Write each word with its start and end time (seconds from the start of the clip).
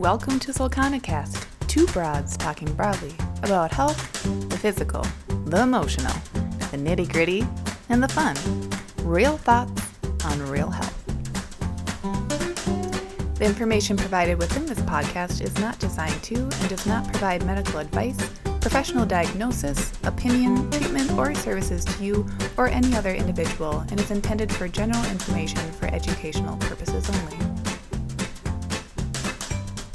welcome 0.00 0.38
to 0.38 0.50
Solcanicast, 0.50 1.44
two 1.66 1.86
broads 1.88 2.34
talking 2.38 2.72
broadly 2.72 3.12
about 3.42 3.70
health, 3.70 4.22
the 4.48 4.56
physical, 4.56 5.04
the 5.44 5.60
emotional, 5.60 6.14
the 6.70 6.78
nitty 6.78 7.12
gritty, 7.12 7.46
and 7.90 8.02
the 8.02 8.08
fun. 8.08 8.34
Real 9.06 9.36
thoughts 9.36 9.82
on 10.24 10.40
real 10.48 10.70
health. 10.70 10.96
The 13.34 13.44
information 13.44 13.98
provided 13.98 14.38
within 14.38 14.64
this 14.64 14.80
podcast 14.80 15.42
is 15.42 15.54
not 15.58 15.78
designed 15.78 16.22
to 16.22 16.34
and 16.34 16.68
does 16.70 16.86
not 16.86 17.06
provide 17.06 17.44
medical 17.44 17.78
advice, 17.78 18.16
professional 18.62 19.04
diagnosis, 19.04 19.92
opinion, 20.04 20.70
treatment, 20.70 21.10
or 21.12 21.34
services 21.34 21.84
to 21.84 22.02
you 22.02 22.26
or 22.56 22.68
any 22.68 22.96
other 22.96 23.12
individual 23.12 23.80
and 23.90 24.00
is 24.00 24.10
intended 24.10 24.50
for 24.50 24.66
general 24.66 25.04
information 25.10 25.60
for 25.72 25.88
educational 25.88 26.56
purposes 26.56 27.06
only. 27.10 27.49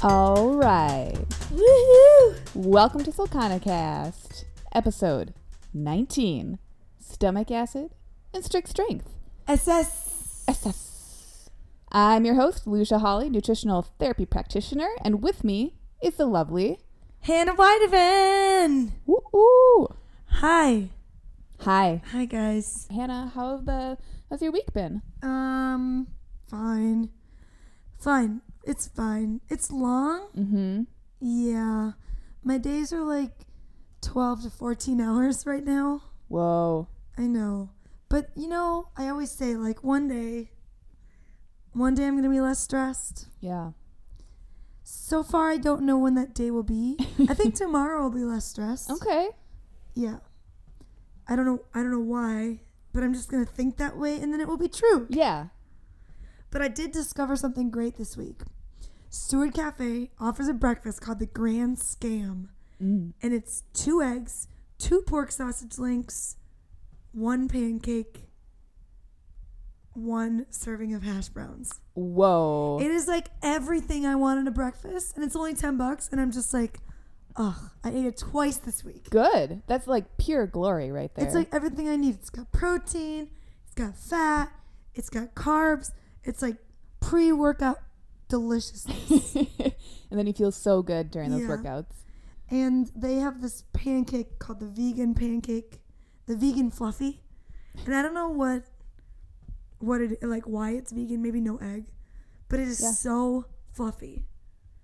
All 0.02 0.54
right. 0.56 1.14
Woohoo! 1.50 2.36
Welcome 2.54 3.02
to 3.04 3.10
Solcanicast, 3.10 4.44
episode 4.74 5.32
19 5.72 6.58
Stomach 7.00 7.50
Acid 7.50 7.92
and 8.34 8.44
Strict 8.44 8.68
Strength. 8.68 9.08
SS. 9.48 10.44
SS. 10.46 11.48
I'm 11.90 12.26
your 12.26 12.34
host, 12.34 12.66
Lucia 12.66 12.98
Holly, 12.98 13.30
nutritional 13.30 13.86
therapy 13.98 14.26
practitioner, 14.26 14.90
and 15.02 15.22
with 15.22 15.42
me 15.42 15.76
is 16.02 16.16
the 16.16 16.26
lovely. 16.26 16.78
Hannah 17.20 17.54
Weidevan. 17.54 18.92
Woo 19.06 19.22
ooh. 19.34 19.88
Hi. 20.26 20.90
Hi. 21.60 22.02
Hi 22.12 22.26
guys. 22.26 22.86
Hannah, 22.90 23.32
how 23.34 23.56
have 23.56 23.64
the 23.64 23.96
how's 24.28 24.42
your 24.42 24.52
week 24.52 24.74
been? 24.74 25.00
Um, 25.22 26.08
fine. 26.50 27.08
Fine. 27.98 28.42
It's 28.66 28.88
fine. 28.88 29.40
It's 29.48 29.70
long. 29.70 30.26
Mm-hmm. 30.36 30.82
Yeah. 31.20 31.92
My 32.42 32.58
days 32.58 32.92
are 32.92 33.04
like 33.04 33.46
12 34.02 34.42
to 34.42 34.50
14 34.50 35.00
hours 35.00 35.46
right 35.46 35.64
now. 35.64 36.02
Whoa. 36.26 36.88
I 37.16 37.22
know. 37.22 37.70
But 38.08 38.30
you 38.34 38.48
know, 38.48 38.88
I 38.96 39.08
always 39.08 39.30
say 39.30 39.54
like 39.54 39.84
one 39.84 40.08
day 40.08 40.50
one 41.72 41.94
day 41.94 42.06
I'm 42.06 42.14
going 42.14 42.24
to 42.24 42.30
be 42.30 42.40
less 42.40 42.58
stressed. 42.58 43.28
Yeah. 43.40 43.70
So 44.82 45.22
far 45.22 45.50
I 45.50 45.58
don't 45.58 45.82
know 45.82 45.98
when 45.98 46.14
that 46.16 46.34
day 46.34 46.50
will 46.50 46.62
be. 46.64 46.96
I 47.28 47.34
think 47.34 47.54
tomorrow 47.56 48.02
I'll 48.02 48.10
be 48.10 48.24
less 48.24 48.46
stressed. 48.46 48.90
Okay. 48.90 49.28
Yeah. 49.94 50.18
I 51.28 51.36
don't 51.36 51.46
know 51.46 51.62
I 51.72 51.82
don't 51.82 51.92
know 51.92 52.00
why, 52.00 52.62
but 52.92 53.04
I'm 53.04 53.14
just 53.14 53.28
going 53.30 53.46
to 53.46 53.50
think 53.50 53.76
that 53.76 53.96
way 53.96 54.16
and 54.20 54.32
then 54.32 54.40
it 54.40 54.48
will 54.48 54.58
be 54.58 54.68
true. 54.68 55.06
Yeah. 55.08 55.48
But 56.50 56.62
I 56.62 56.68
did 56.68 56.90
discover 56.90 57.36
something 57.36 57.70
great 57.70 57.96
this 57.96 58.16
week. 58.16 58.42
Stewart 59.10 59.54
Cafe 59.54 60.10
offers 60.20 60.48
a 60.48 60.54
breakfast 60.54 61.00
called 61.00 61.18
the 61.18 61.26
Grand 61.26 61.78
Scam, 61.78 62.48
Mm. 62.82 63.12
and 63.22 63.32
it's 63.32 63.62
two 63.72 64.02
eggs, 64.02 64.48
two 64.78 65.00
pork 65.02 65.30
sausage 65.32 65.78
links, 65.78 66.36
one 67.12 67.48
pancake, 67.48 68.24
one 69.94 70.44
serving 70.50 70.92
of 70.92 71.02
hash 71.02 71.28
browns. 71.30 71.80
Whoa. 71.94 72.78
It 72.80 72.90
is 72.90 73.08
like 73.08 73.28
everything 73.42 74.04
I 74.04 74.14
want 74.14 74.40
in 74.40 74.46
a 74.46 74.50
breakfast, 74.50 75.14
and 75.16 75.24
it's 75.24 75.34
only 75.34 75.54
10 75.54 75.78
bucks, 75.78 76.08
and 76.12 76.20
I'm 76.20 76.30
just 76.30 76.52
like, 76.52 76.80
ugh, 77.36 77.70
I 77.82 77.90
ate 77.90 78.04
it 78.04 78.18
twice 78.18 78.58
this 78.58 78.84
week. 78.84 79.08
Good. 79.08 79.62
That's 79.66 79.86
like 79.86 80.18
pure 80.18 80.46
glory 80.46 80.92
right 80.92 81.14
there. 81.14 81.24
It's 81.24 81.34
like 81.34 81.48
everything 81.54 81.88
I 81.88 81.96
need. 81.96 82.16
It's 82.16 82.28
got 82.30 82.52
protein, 82.52 83.28
it's 83.64 83.74
got 83.74 83.96
fat, 83.96 84.52
it's 84.94 85.08
got 85.08 85.34
carbs, 85.34 85.92
it's 86.24 86.42
like 86.42 86.56
pre 87.00 87.32
workout 87.32 87.78
deliciousness. 88.28 89.34
and 90.10 90.18
then 90.18 90.26
you 90.26 90.32
feel 90.32 90.52
so 90.52 90.82
good 90.82 91.10
during 91.10 91.30
those 91.30 91.42
Yeah. 91.42 91.48
workouts. 91.48 91.94
and 92.50 92.90
they 92.94 93.16
have 93.16 93.42
this 93.42 93.64
pancake 93.72 94.38
called 94.38 94.60
the 94.60 94.66
vegan 94.66 95.14
pancake, 95.14 95.80
the 96.26 96.36
vegan 96.36 96.70
fluffy. 96.70 97.22
And 97.84 97.94
I 97.94 98.02
don't 98.02 98.14
know 98.14 98.28
what 98.28 98.64
what 99.78 100.00
it 100.00 100.22
like 100.22 100.44
why 100.44 100.70
it's 100.70 100.92
vegan, 100.92 101.22
maybe 101.22 101.40
no 101.40 101.56
egg, 101.58 101.86
but 102.48 102.58
it 102.60 102.68
is 102.68 102.80
Yeah. 102.80 102.92
so 102.92 103.46
fluffy. 103.72 104.24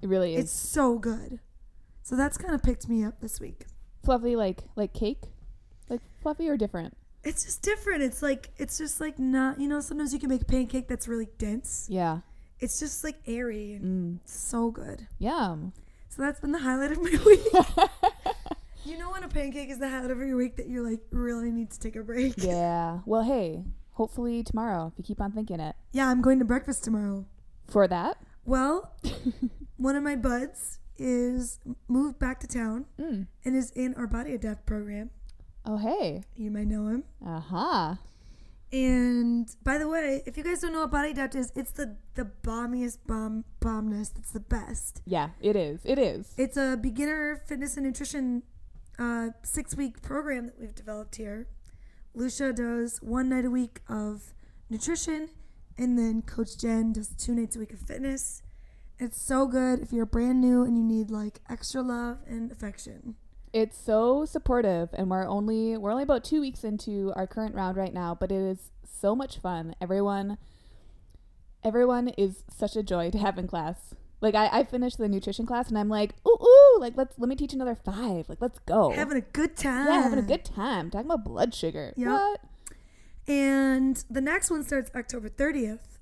It 0.03 0.09
really 0.09 0.35
is 0.35 0.45
It's 0.45 0.53
so 0.53 0.99
good. 0.99 1.41
So 2.03 2.17
that's 2.17 2.37
kind 2.37 2.55
of 2.55 2.63
picked 2.63 2.89
me 2.89 3.05
up 3.05 3.21
this 3.21 3.41
week. 3.41 3.67
fluffy 4.05 4.35
like 4.35 4.65
like 4.77 4.93
cake 4.93 5.23
like 5.89 6.01
fluffy 6.21 6.49
or 6.49 6.57
different 6.57 6.97
It's 7.23 7.45
just 7.45 7.63
different. 7.63 8.03
It's 8.03 8.21
like 8.23 8.51
it's 8.59 8.77
just 8.79 9.01
like 9.01 9.19
not, 9.21 9.61
you 9.61 9.69
know, 9.69 9.81
sometimes 9.81 10.13
you 10.13 10.19
can 10.19 10.29
make 10.29 10.43
a 10.43 10.45
pancake 10.45 10.89
that's 10.89 11.07
really 11.07 11.29
dense. 11.39 11.87
yeah 11.89 12.21
It's 12.63 12.79
just 12.81 13.03
like 13.05 13.17
airy 13.27 13.75
and 13.75 13.85
mm. 13.85 14.21
so 14.25 14.71
good. 14.71 15.07
yum 15.19 15.73
So 16.09 16.23
that's 16.23 16.41
been 16.41 16.53
the 16.53 16.59
highlight 16.61 16.93
of 16.93 16.99
my 17.03 17.11
week. 17.27 17.45
you 18.85 18.99
know 18.99 19.11
when 19.11 19.23
a 19.25 19.29
pancake 19.29 19.69
is 19.71 19.79
the 19.79 19.89
highlight 19.89 20.11
of 20.11 20.19
your 20.19 20.37
week 20.37 20.57
that 20.57 20.69
you're 20.69 20.89
like 20.89 21.01
really 21.11 21.51
need 21.51 21.71
to 21.73 21.79
take 21.81 21.97
a 21.97 22.03
break. 22.03 22.35
yeah 22.39 23.01
well 23.07 23.23
hey 23.23 23.65
hopefully 23.93 24.43
tomorrow 24.43 24.87
if 24.93 24.99
you 24.99 25.05
keep 25.05 25.21
on 25.21 25.33
thinking 25.33 25.61
it 25.61 25.75
Yeah, 25.93 26.09
I'm 26.09 26.23
going 26.23 26.39
to 26.39 26.45
breakfast 26.45 26.85
tomorrow. 26.85 27.27
for 27.69 27.87
that 27.89 28.17
Well, 28.45 28.95
one 29.77 29.97
of 29.97 30.03
my 30.03 30.17
buds 30.17 30.79
is 30.99 31.59
moved 31.89 32.19
back 32.19 32.39
to 32.41 32.47
town 32.47 32.87
mm. 32.99 33.27
and 33.45 33.57
is 33.57 33.71
in 33.73 33.95
our 33.95 34.07
body 34.07 34.35
adapt 34.35 34.67
program. 34.67 35.11
oh 35.67 35.79
hey 35.79 36.23
You 36.37 36.51
might 36.51 36.67
know 36.69 36.87
him. 36.89 37.05
uh-huh 37.27 37.97
And 38.73 39.55
by 39.63 39.77
the 39.77 39.87
way, 39.87 40.23
if 40.25 40.37
you 40.39 40.43
guys 40.43 40.61
don't 40.61 40.73
know 40.73 40.81
what 40.81 40.91
body 40.91 41.11
adapt 41.11 41.35
is, 41.35 41.53
it's 41.55 41.73
the 41.73 41.97
the 42.15 42.25
bombiest 42.43 42.99
bomb 43.07 43.45
bombness. 43.61 44.13
It's 44.19 44.33
the 44.33 44.41
best. 44.41 45.03
yeah 45.05 45.31
it 45.41 45.57
is 45.57 45.81
it 45.85 45.99
is 45.99 46.33
It's 46.39 46.57
a 46.57 46.79
beginner 46.81 47.43
fitness 47.47 47.77
and 47.77 47.85
nutrition 47.87 48.43
uh, 48.99 49.29
six 49.43 49.77
week 49.77 50.01
program 50.03 50.47
that 50.47 50.59
we've 50.59 50.75
developed 50.75 51.17
here. 51.17 51.49
Lucia 52.15 52.53
does 52.53 52.99
one 53.03 53.29
night 53.29 53.45
a 53.45 53.51
week 53.51 53.81
of 53.89 54.35
nutrition, 54.71 55.29
and 55.79 55.99
then 55.99 56.23
Coach 56.23 56.57
Jen 56.59 56.93
does 56.93 57.09
two 57.09 57.35
nights 57.35 57.57
a 57.57 57.59
week 57.59 57.73
of 57.73 57.81
fitness. 57.81 58.43
It's 58.99 59.21
so 59.21 59.47
good 59.47 59.81
if 59.81 59.93
you're 59.93 60.07
brand 60.07 60.41
new 60.41 60.63
and 60.63 60.77
you 60.77 60.85
need 60.85 61.11
like 61.11 61.41
extra 61.51 61.83
love 61.83 62.19
and 62.27 62.53
affection. 62.53 63.17
It's 63.53 63.79
so 63.79 64.25
supportive 64.25 64.89
and 64.95 65.11
we're 65.11 65.27
only 65.27 65.77
we're 65.77 65.91
only 65.91 66.03
about 66.03 66.25
two 66.25 66.41
weeks 66.41 66.65
into 66.65 67.13
our 67.15 67.27
current 67.27 67.55
round 67.55 67.77
right 67.77 67.93
now 67.93 68.17
but 68.19 68.33
it 68.33 68.41
is 68.41 68.71
so 68.83 69.15
much 69.15 69.39
fun 69.39 69.75
everyone 69.81 70.39
everyone 71.63 72.09
is 72.11 72.45
such 72.49 72.77
a 72.77 72.83
joy 72.83 73.11
to 73.11 73.19
have 73.19 73.39
in 73.39 73.47
class 73.47 73.95
like 74.23 74.37
I, 74.37 74.61
I 74.61 74.65
finished 74.65 74.99
the 74.99 75.09
nutrition 75.09 75.47
class 75.47 75.69
and 75.69 75.77
I'm 75.77 75.89
like, 75.89 76.15
ooh, 76.27 76.39
ooh, 76.41 76.79
like 76.81 76.97
let's 76.97 77.19
let 77.19 77.29
me 77.29 77.35
teach 77.35 77.53
another 77.53 77.75
five. 77.75 78.29
Like 78.29 78.41
let's 78.41 78.61
go. 78.61 78.93
Having 78.93 79.17
a 79.19 79.23
good 79.23 79.57
time. 79.57 79.89
Yeah, 79.89 80.01
having 80.01 80.21
a 80.21 80.23
good 80.23 80.45
time. 80.45 80.91
Talking 80.91 81.11
about 81.11 81.25
blood 81.25 81.53
sugar. 81.53 81.93
Yep. 81.97 82.09
What? 82.09 82.41
And 83.27 84.03
the 84.09 84.21
next 84.21 84.49
one 84.49 84.63
starts 84.63 84.93
October 84.95 85.29
30th. 85.29 85.99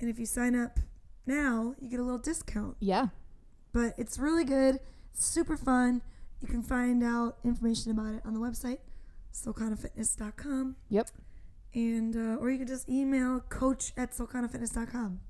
And 0.00 0.10
if 0.10 0.18
you 0.18 0.26
sign 0.26 0.56
up 0.56 0.80
now, 1.24 1.76
you 1.80 1.88
get 1.88 2.00
a 2.00 2.02
little 2.02 2.18
discount. 2.18 2.76
Yeah. 2.80 3.08
But 3.72 3.94
it's 3.96 4.18
really 4.18 4.44
good. 4.44 4.80
Super 5.12 5.56
fun. 5.56 6.02
You 6.42 6.48
can 6.48 6.62
find 6.62 7.02
out 7.02 7.38
information 7.44 7.92
about 7.92 8.14
it 8.14 8.22
on 8.24 8.34
the 8.34 8.40
website, 8.40 8.78
solcanafitness.com. 9.32 10.76
Yep. 10.88 11.08
And, 11.74 12.16
uh, 12.16 12.36
or 12.40 12.50
you 12.50 12.58
can 12.58 12.66
just 12.66 12.88
email 12.88 13.40
coach 13.48 13.92
at 13.96 14.12
solcanafitness.com. 14.12 15.20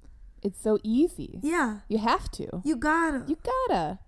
It's 0.43 0.61
so 0.61 0.78
easy. 0.83 1.39
Yeah, 1.43 1.81
You 1.89 1.99
have 1.99 2.28
to. 2.33 2.62
you 2.65 2.75
gotta. 2.77 3.25
You 3.28 3.37
gotta. 3.69 4.00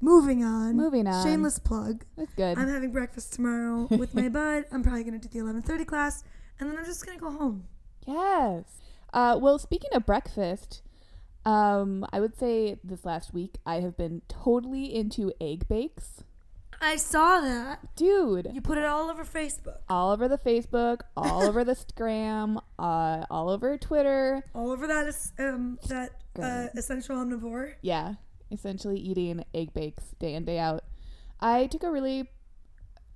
Moving 0.00 0.42
on. 0.44 0.76
Moving 0.76 1.06
on. 1.06 1.24
Shameless 1.24 1.58
plug. 1.58 2.04
That's 2.16 2.32
good. 2.34 2.58
I'm 2.58 2.68
having 2.68 2.92
breakfast 2.92 3.34
tomorrow 3.34 3.86
with 3.90 4.14
my 4.14 4.28
bud. 4.28 4.64
I'm 4.72 4.82
probably 4.82 5.02
going 5.04 5.18
to 5.20 5.28
do 5.28 5.44
the 5.44 5.44
11:30 5.52 5.86
class, 5.86 6.24
and 6.58 6.68
then 6.70 6.78
I'm 6.78 6.84
just 6.84 7.04
going 7.04 7.18
to 7.18 7.24
go 7.24 7.30
home. 7.30 7.64
yes. 8.06 8.64
Uh, 9.12 9.38
well, 9.40 9.58
speaking 9.58 9.90
of 9.94 10.04
breakfast, 10.04 10.82
um, 11.44 12.06
I 12.12 12.20
would 12.20 12.36
say 12.38 12.78
this 12.82 13.04
last 13.04 13.34
week 13.34 13.58
I 13.66 13.76
have 13.80 13.96
been 13.96 14.22
totally 14.28 14.94
into 14.94 15.32
egg 15.40 15.68
bakes. 15.68 16.24
I 16.80 16.96
saw 16.96 17.40
that. 17.40 17.94
Dude, 17.96 18.50
You 18.52 18.60
put 18.60 18.76
it 18.78 18.84
all 18.84 19.08
over 19.08 19.24
Facebook, 19.24 19.78
all 19.88 20.10
over 20.10 20.28
the 20.28 20.36
Facebook, 20.36 21.00
all 21.16 21.42
over 21.42 21.64
the 21.64 21.74
Scram, 21.74 22.58
uh, 22.78 23.24
all 23.30 23.48
over 23.48 23.78
Twitter. 23.78 24.42
all 24.54 24.70
over 24.70 24.86
that 24.86 25.14
um 25.38 25.78
that 25.88 26.10
uh, 26.42 26.66
essential 26.76 27.16
omnivore. 27.16 27.74
Yeah, 27.80 28.14
essentially 28.50 28.98
eating 28.98 29.44
egg 29.54 29.72
bakes 29.72 30.14
day 30.18 30.34
in 30.34 30.44
day 30.44 30.58
out. 30.58 30.84
I 31.40 31.66
took 31.68 31.84
a 31.84 31.90
really, 31.90 32.28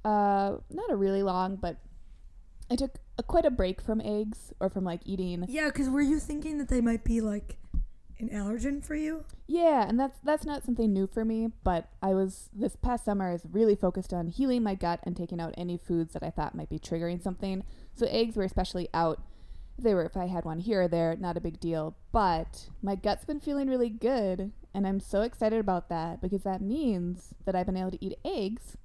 uh, 0.04 0.56
not 0.70 0.90
a 0.90 0.96
really 0.96 1.22
long, 1.22 1.56
but 1.56 1.76
I 2.70 2.76
took 2.76 2.98
a, 3.18 3.22
quite 3.22 3.44
a 3.44 3.50
break 3.50 3.80
from 3.82 4.00
eggs 4.00 4.52
or 4.60 4.70
from 4.70 4.84
like 4.84 5.00
eating. 5.04 5.44
Yeah, 5.48 5.66
because 5.66 5.88
were 5.90 6.00
you 6.00 6.18
thinking 6.20 6.58
that 6.58 6.68
they 6.68 6.80
might 6.80 7.04
be 7.04 7.20
like 7.20 7.58
an 8.20 8.28
allergen 8.30 8.84
for 8.84 8.94
you? 8.94 9.24
Yeah, 9.46 9.88
and 9.88 9.98
that's 9.98 10.18
that's 10.22 10.44
not 10.44 10.64
something 10.64 10.92
new 10.92 11.06
for 11.06 11.24
me. 11.24 11.50
But 11.64 11.88
I 12.02 12.14
was 12.14 12.50
this 12.52 12.76
past 12.76 13.04
summer 13.04 13.32
is 13.32 13.42
really 13.50 13.76
focused 13.76 14.12
on 14.12 14.26
healing 14.28 14.62
my 14.62 14.74
gut 14.74 15.00
and 15.04 15.16
taking 15.16 15.40
out 15.40 15.54
any 15.56 15.76
foods 15.76 16.12
that 16.14 16.22
I 16.22 16.30
thought 16.30 16.54
might 16.54 16.68
be 16.70 16.78
triggering 16.78 17.22
something. 17.22 17.62
So 17.94 18.06
eggs 18.06 18.36
were 18.36 18.44
especially 18.44 18.88
out, 18.92 19.20
if 19.76 19.84
they 19.84 19.94
were 19.94 20.04
if 20.04 20.16
I 20.16 20.26
had 20.26 20.44
one 20.44 20.58
here 20.60 20.82
or 20.82 20.88
there, 20.88 21.16
not 21.16 21.36
a 21.36 21.40
big 21.40 21.60
deal. 21.60 21.96
But 22.12 22.68
my 22.82 22.94
gut's 22.94 23.24
been 23.24 23.40
feeling 23.40 23.68
really 23.68 23.90
good, 23.90 24.52
and 24.74 24.86
I'm 24.86 25.00
so 25.00 25.22
excited 25.22 25.58
about 25.60 25.88
that 25.88 26.20
because 26.20 26.42
that 26.42 26.60
means 26.60 27.34
that 27.44 27.54
I've 27.54 27.66
been 27.66 27.76
able 27.76 27.92
to 27.92 28.04
eat 28.04 28.18
eggs, 28.24 28.76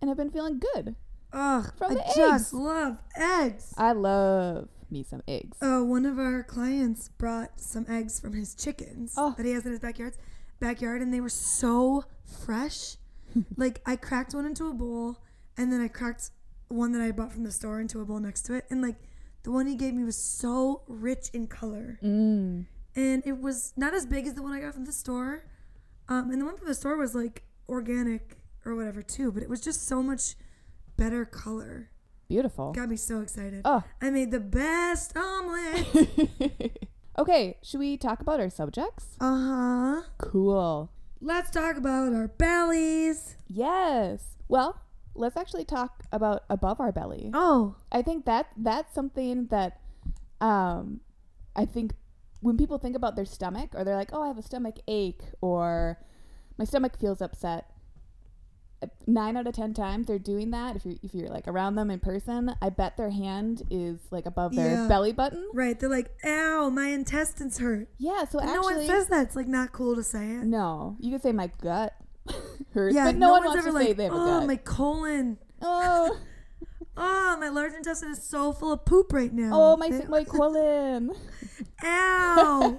and 0.00 0.10
I've 0.10 0.16
been 0.16 0.30
feeling 0.30 0.60
good. 0.74 0.94
Ugh, 1.32 1.72
From 1.76 1.92
I 1.92 1.94
the 1.94 2.12
just 2.16 2.18
eggs. 2.18 2.52
love 2.54 2.98
eggs. 3.16 3.74
I 3.76 3.92
love 3.92 4.68
me 4.90 5.02
some 5.02 5.22
eggs. 5.28 5.56
Uh, 5.62 5.80
one 5.80 6.06
of 6.06 6.18
our 6.18 6.42
clients 6.42 7.08
brought 7.08 7.60
some 7.60 7.86
eggs 7.88 8.18
from 8.20 8.32
his 8.34 8.54
chickens 8.54 9.14
Oh. 9.16 9.34
that 9.36 9.44
he 9.46 9.52
has 9.52 9.64
in 9.64 9.72
his 9.72 9.80
backyard, 9.80 10.14
backyard, 10.60 11.02
and 11.02 11.12
they 11.12 11.20
were 11.20 11.28
so 11.28 12.04
fresh. 12.24 12.96
like 13.56 13.80
I 13.86 13.96
cracked 13.96 14.34
one 14.34 14.46
into 14.46 14.68
a 14.68 14.74
bowl, 14.74 15.18
and 15.56 15.72
then 15.72 15.80
I 15.80 15.88
cracked 15.88 16.30
one 16.68 16.92
that 16.92 17.02
I 17.02 17.10
bought 17.12 17.32
from 17.32 17.44
the 17.44 17.52
store 17.52 17.80
into 17.80 18.00
a 18.00 18.04
bowl 18.04 18.20
next 18.20 18.42
to 18.42 18.54
it, 18.54 18.64
and 18.70 18.80
like 18.82 18.96
the 19.42 19.50
one 19.50 19.66
he 19.66 19.74
gave 19.76 19.94
me 19.94 20.04
was 20.04 20.16
so 20.16 20.82
rich 20.88 21.28
in 21.32 21.46
color, 21.46 21.98
Mm. 22.02 22.66
and 22.96 23.22
it 23.26 23.40
was 23.40 23.72
not 23.76 23.94
as 23.94 24.04
big 24.06 24.26
as 24.26 24.34
the 24.34 24.42
one 24.42 24.52
I 24.52 24.60
got 24.60 24.74
from 24.74 24.84
the 24.84 24.92
store. 24.92 25.44
Um, 26.08 26.30
and 26.30 26.40
the 26.40 26.44
one 26.46 26.56
from 26.56 26.66
the 26.68 26.74
store 26.74 26.96
was 26.96 27.14
like 27.14 27.44
organic 27.68 28.38
or 28.64 28.74
whatever 28.74 29.02
too, 29.02 29.30
but 29.30 29.42
it 29.42 29.48
was 29.50 29.60
just 29.60 29.86
so 29.86 30.02
much 30.02 30.34
better 30.96 31.24
color. 31.26 31.90
Beautiful. 32.28 32.72
Got 32.72 32.90
me 32.90 32.96
so 32.96 33.20
excited. 33.22 33.62
Oh. 33.64 33.82
I 34.02 34.10
made 34.10 34.30
the 34.30 34.40
best 34.40 35.16
omelet. 35.16 36.86
okay, 37.18 37.56
should 37.62 37.80
we 37.80 37.96
talk 37.96 38.20
about 38.20 38.38
our 38.38 38.50
subjects? 38.50 39.16
uh 39.20 39.38
huh. 40.00 40.02
Cool. 40.18 40.90
Let's 41.20 41.50
talk 41.50 41.76
about 41.76 42.12
our 42.12 42.28
bellies. 42.28 43.36
Yes. 43.48 44.36
Well, 44.46 44.80
let's 45.14 45.36
actually 45.36 45.64
talk 45.64 46.04
about 46.12 46.44
above 46.50 46.80
our 46.80 46.92
belly. 46.92 47.30
Oh, 47.34 47.76
I 47.90 48.02
think 48.02 48.24
that 48.26 48.48
that's 48.56 48.94
something 48.94 49.46
that 49.46 49.80
um 50.40 51.00
I 51.56 51.64
think 51.64 51.94
when 52.40 52.56
people 52.56 52.78
think 52.78 52.94
about 52.94 53.16
their 53.16 53.24
stomach 53.24 53.70
or 53.74 53.82
they're 53.84 53.96
like, 53.96 54.10
"Oh, 54.12 54.22
I 54.22 54.28
have 54.28 54.38
a 54.38 54.42
stomach 54.42 54.76
ache," 54.86 55.22
or 55.40 55.98
"My 56.58 56.64
stomach 56.64 56.96
feels 56.98 57.20
upset." 57.20 57.70
Nine 59.08 59.36
out 59.36 59.46
of 59.46 59.54
ten 59.54 59.74
times 59.74 60.06
they're 60.06 60.18
doing 60.20 60.50
that. 60.52 60.76
If 60.76 60.84
you're 60.84 60.94
if 61.02 61.12
you're 61.14 61.28
like 61.28 61.48
around 61.48 61.74
them 61.74 61.90
in 61.90 61.98
person, 61.98 62.54
I 62.62 62.68
bet 62.70 62.96
their 62.96 63.10
hand 63.10 63.62
is 63.70 63.98
like 64.10 64.24
above 64.26 64.54
their 64.54 64.70
Yeah. 64.82 64.88
belly 64.88 65.12
button. 65.12 65.48
right. 65.52 65.78
They're 65.78 65.88
like, 65.88 66.10
ow, 66.24 66.70
my 66.70 66.88
intestines 66.88 67.58
hurt. 67.58 67.88
Yeah. 67.98 68.24
So 68.24 68.38
And 68.38 68.52
no 68.52 68.60
one 68.60 68.86
says 68.86 69.08
that. 69.08 69.26
It's 69.26 69.34
like 69.36 69.48
not 69.48 69.72
cool 69.72 69.96
to 69.96 70.02
say 70.02 70.30
it. 70.30 70.44
no. 70.44 70.96
You 71.00 71.10
could 71.10 71.22
say 71.22 71.32
my 71.32 71.50
gut 71.60 71.94
hurts, 72.74 72.94
Yeah, 72.94 73.06
but 73.06 73.16
no, 73.16 73.30
one 73.32 73.44
one's 73.44 73.46
wants 73.56 73.62
to 73.64 73.68
ever 73.70 73.78
say 73.80 73.88
like, 73.88 73.96
they 73.96 74.04
have 74.04 74.12
a 74.12 74.16
oh, 74.16 74.46
my 74.46 74.56
colon. 74.56 75.38
oh, 75.62 76.16
Oh, 77.00 77.36
my 77.40 77.48
large 77.48 77.72
intestine 77.74 78.10
is 78.10 78.22
so 78.22 78.52
full 78.52 78.72
of 78.72 78.84
poop 78.84 79.12
right 79.12 79.32
now. 79.32 79.50
oh 79.52 79.76
my 79.76 79.88
They- 79.90 80.06
my 80.06 80.24
colon. 80.36 81.12
Ow. 81.84 82.78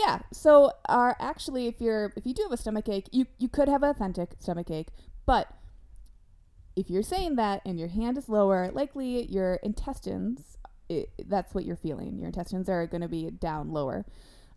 Yeah. 0.00 0.20
So 0.32 0.72
are 0.88 1.16
actually 1.20 1.66
if 1.66 1.80
you're 1.80 2.12
if 2.16 2.26
you 2.26 2.34
do 2.34 2.42
have 2.44 2.52
a 2.52 2.56
stomach 2.56 2.88
ache, 2.88 3.08
you 3.12 3.26
you 3.38 3.48
could 3.48 3.68
have 3.68 3.82
authentic 3.82 4.34
stomach 4.38 4.70
ache, 4.70 4.88
but 5.26 5.48
if 6.76 6.88
you're 6.88 7.02
saying 7.02 7.36
that 7.36 7.60
and 7.66 7.78
your 7.78 7.88
hand 7.88 8.16
is 8.16 8.28
lower, 8.28 8.70
likely 8.72 9.26
your 9.26 9.54
intestines 9.56 10.56
i 10.90 11.06
that's 11.26 11.54
what 11.54 11.64
you're 11.64 11.76
feeling. 11.76 12.18
Your 12.18 12.28
intestines 12.28 12.68
are 12.68 12.86
going 12.86 13.02
to 13.02 13.08
be 13.08 13.30
down 13.30 13.72
lower. 13.72 14.06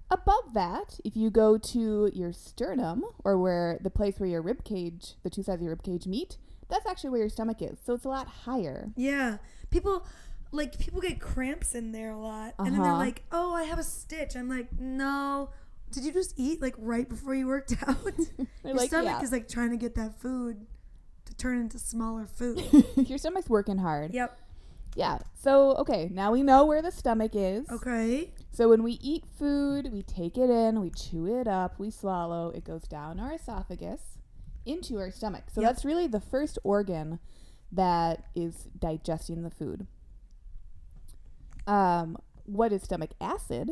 Above 0.09 0.53
that, 0.53 0.99
if 1.03 1.15
you 1.15 1.29
go 1.29 1.57
to 1.57 2.09
your 2.13 2.33
sternum 2.33 3.03
or 3.23 3.37
where 3.37 3.79
the 3.81 3.89
place 3.89 4.19
where 4.19 4.29
your 4.29 4.41
rib 4.41 4.63
cage, 4.63 5.15
the 5.23 5.29
two 5.29 5.43
sides 5.43 5.57
of 5.57 5.61
your 5.61 5.71
rib 5.71 5.83
cage 5.83 6.05
meet, 6.07 6.37
that's 6.69 6.85
actually 6.85 7.09
where 7.09 7.19
your 7.19 7.29
stomach 7.29 7.61
is. 7.61 7.77
So 7.83 7.93
it's 7.93 8.05
a 8.05 8.09
lot 8.09 8.27
higher. 8.27 8.91
yeah. 8.95 9.37
People. 9.71 10.05
Like 10.53 10.77
people 10.79 11.01
get 11.01 11.19
cramps 11.19 11.73
in 11.75 11.91
there 11.91 12.11
a 12.11 12.17
lot, 12.19 12.53
and 12.59 12.67
then 12.67 12.73
they're 12.81 12.91
Uh-huh. 12.91 12.97
like, 12.97 13.23
"Oh, 13.31 13.53
I 13.53 13.63
have 13.63 13.79
a 13.79 13.83
stitch." 13.83 14.35
I'm 14.35 14.47
like, 14.47 14.79
"No, 14.79 15.49
did 15.91 16.05
you 16.05 16.13
just 16.13 16.33
eat 16.37 16.61
like 16.61 16.75
right 16.77 17.09
before 17.09 17.33
you 17.35 17.47
worked 17.47 17.73
out?" 17.87 17.97
Your 18.63 18.75
like, 18.75 18.87
stomach 18.89 19.05
yeah. 19.19 19.21
is 19.23 19.31
like 19.31 19.47
trying 19.47 19.71
to 19.71 19.77
get 19.77 19.95
that 19.95 20.19
food 20.21 20.65
to 21.25 21.35
turn 21.35 21.59
into 21.59 21.79
smaller 21.79 22.25
food. 22.27 22.63
your 23.09 23.17
stomach's 23.17 23.49
working 23.49 23.79
hard. 23.79 24.13
yep. 24.13 24.37
Yeah. 24.95 25.17
So, 25.33 25.71
okay, 25.77 26.07
now 26.11 26.31
we 26.31 26.43
know 26.43 26.65
where 26.67 26.83
the 26.83 26.91
stomach 26.91 27.31
is. 27.33 27.67
Okay. 27.71 28.29
So, 28.51 28.69
when 28.69 28.83
we 28.83 28.99
eat 29.01 29.23
food, 29.39 29.91
we 29.91 30.03
take 30.03 30.37
it 30.37 30.51
in, 30.51 30.81
we 30.81 30.91
chew 30.91 31.25
it 31.25 31.47
up, 31.47 31.79
we 31.79 31.89
swallow, 31.89 32.49
it 32.51 32.63
goes 32.63 32.83
down 32.83 33.19
our 33.19 33.33
esophagus 33.33 34.19
into 34.67 34.99
our 34.99 35.09
stomach. 35.09 35.45
So, 35.51 35.61
Yep. 35.61 35.67
that's 35.71 35.83
really 35.83 36.05
the 36.05 36.19
first 36.19 36.59
organ 36.63 37.17
that 37.71 38.25
is 38.35 38.67
digesting 38.77 39.41
the 39.41 39.49
food. 39.49 39.87
Um, 41.67 42.17
what 42.45 42.71
is 42.73 42.83
stomach 42.83 43.11
acid? 43.21 43.71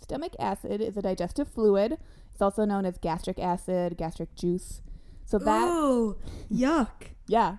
Stomach 0.00 0.32
acid 0.38 0.80
is 0.80 0.96
a 0.96 1.02
digestive 1.02 1.48
fluid. 1.48 1.98
It's 2.32 2.42
also 2.42 2.64
known 2.64 2.84
as 2.86 2.98
gastric 2.98 3.38
acid, 3.38 3.96
gastric 3.96 4.34
juice. 4.34 4.82
So, 5.24 5.38
that, 5.38 5.68
Oh, 5.68 6.16
yuck. 6.52 6.88
yeah. 7.26 7.56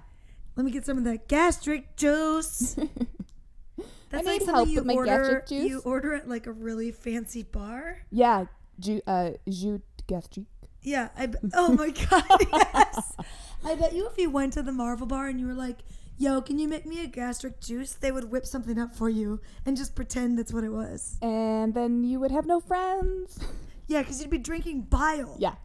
Let 0.56 0.66
me 0.66 0.72
get 0.72 0.86
some 0.86 0.98
of 0.98 1.04
that 1.06 1.28
gastric 1.28 1.96
juice. 1.96 2.76
That's 4.10 4.26
like 4.28 4.42
need 4.42 4.46
something 4.46 4.70
you 4.70 4.76
with 4.80 4.86
my 4.86 4.94
order. 4.94 5.06
gastric 5.18 5.48
juice. 5.48 5.70
You 5.70 5.80
order 5.80 6.14
at 6.14 6.30
like 6.30 6.46
a 6.46 6.52
really 6.52 6.92
fancy 6.92 7.42
bar. 7.44 7.98
Yeah. 8.12 8.46
Ju- 8.80 9.02
uh, 9.08 9.32
jus 9.50 9.82
gastrique. 10.06 10.46
Yeah. 10.84 11.10
I. 11.18 11.30
Oh 11.56 11.74
my 11.74 11.90
god. 12.10 12.24
Yes. 12.52 13.14
I 13.66 13.74
bet 13.76 13.94
you 13.94 14.08
if 14.08 14.18
you 14.20 14.30
went 14.30 14.54
to 14.54 14.62
the 14.62 14.72
Marvel 14.72 15.08
bar 15.08 15.28
and 15.28 15.40
you 15.40 15.48
were 15.48 15.54
like, 15.56 15.80
"Yo, 16.24 16.42
can 16.42 16.58
you 16.60 16.68
make 16.68 16.86
me 16.86 17.04
a 17.04 17.08
gastric 17.08 17.60
juice?" 17.60 17.94
They 17.94 18.12
would 18.12 18.32
whip 18.32 18.46
something 18.46 18.78
up 18.80 18.92
for 18.96 19.10
you 19.10 19.40
and 19.66 19.76
just 19.78 19.96
pretend 19.96 20.38
that's 20.38 20.54
what 20.54 20.64
it 20.64 20.72
was. 20.72 21.18
and 21.22 21.74
then 21.74 22.04
you 22.04 22.20
would 22.22 22.32
have 22.32 22.46
no 22.46 22.60
friends. 22.60 23.40
Yeah, 23.88 24.02
because 24.02 24.22
you'd 24.22 24.30
be 24.30 24.38
drinking 24.38 24.84
bile. 24.84 25.36
yeah. 25.40 25.56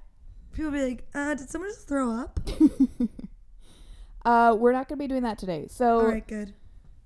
People 0.52 0.72
would 0.72 0.78
be 0.78 0.84
like, 0.90 1.06
uh, 1.14 1.34
"Did 1.34 1.48
someone 1.50 1.70
just 1.70 1.86
throw 1.86 2.10
up?" 2.10 2.40
uh, 4.24 4.56
we're 4.58 4.72
not 4.72 4.88
going 4.88 4.98
to 4.98 5.02
be 5.02 5.06
doing 5.08 5.22
that 5.22 5.38
today. 5.38 5.66
So 5.70 6.00
All 6.00 6.06
right, 6.06 6.26
good. 6.26 6.54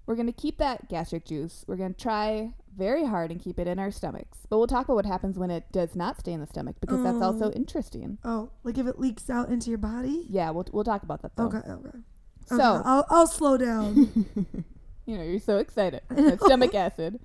we're 0.07 0.15
going 0.15 0.27
to 0.27 0.33
keep 0.33 0.59
that 0.59 0.89
gastric 0.89 1.25
juice. 1.27 1.65
We're 1.67 1.77
going 1.77 1.95
to 1.95 2.01
try 2.01 2.55
very 2.77 3.05
hard 3.05 3.31
and 3.31 3.41
keep 3.41 3.59
it 3.59 3.67
in 3.69 3.79
our 3.79 3.91
stomachs. 3.91 4.39
But 4.49 4.57
we'll 4.59 4.67
talk 4.67 4.87
about 4.87 4.95
what 4.95 5.07
happens 5.07 5.39
when 5.39 5.51
it 5.51 5.71
does 5.73 5.95
not 5.95 6.19
stay 6.19 6.33
in 6.33 6.41
the 6.41 6.47
stomach 6.47 6.77
because 6.81 7.03
that's 7.03 7.21
also 7.23 7.49
Oh. 7.51 7.53
interesting. 7.53 8.19
Oh, 8.25 8.51
like 8.65 8.79
if 8.79 8.87
it 8.87 8.99
leaks 8.99 9.29
out 9.29 9.51
into 9.51 9.69
your 9.69 9.79
body. 9.79 10.27
Yeah, 10.31 10.51
we'll, 10.51 10.67
we'll 10.73 10.85
talk 10.85 11.03
about 11.03 11.21
that 11.23 11.37
though. 11.37 11.49
Okay. 11.49 11.59
Okay. 11.59 11.99
So, 12.47 12.55
Okay, 12.57 12.83
I'll, 12.85 13.07
I'll 13.11 13.27
slow 13.27 13.57
down. 13.57 13.95
you 15.07 15.17
know, 15.17 15.25
you're 15.25 15.41
so 15.41 15.59
excited. 15.59 16.03
That's 16.09 16.45
stomach 16.45 16.75
acid. 16.75 17.21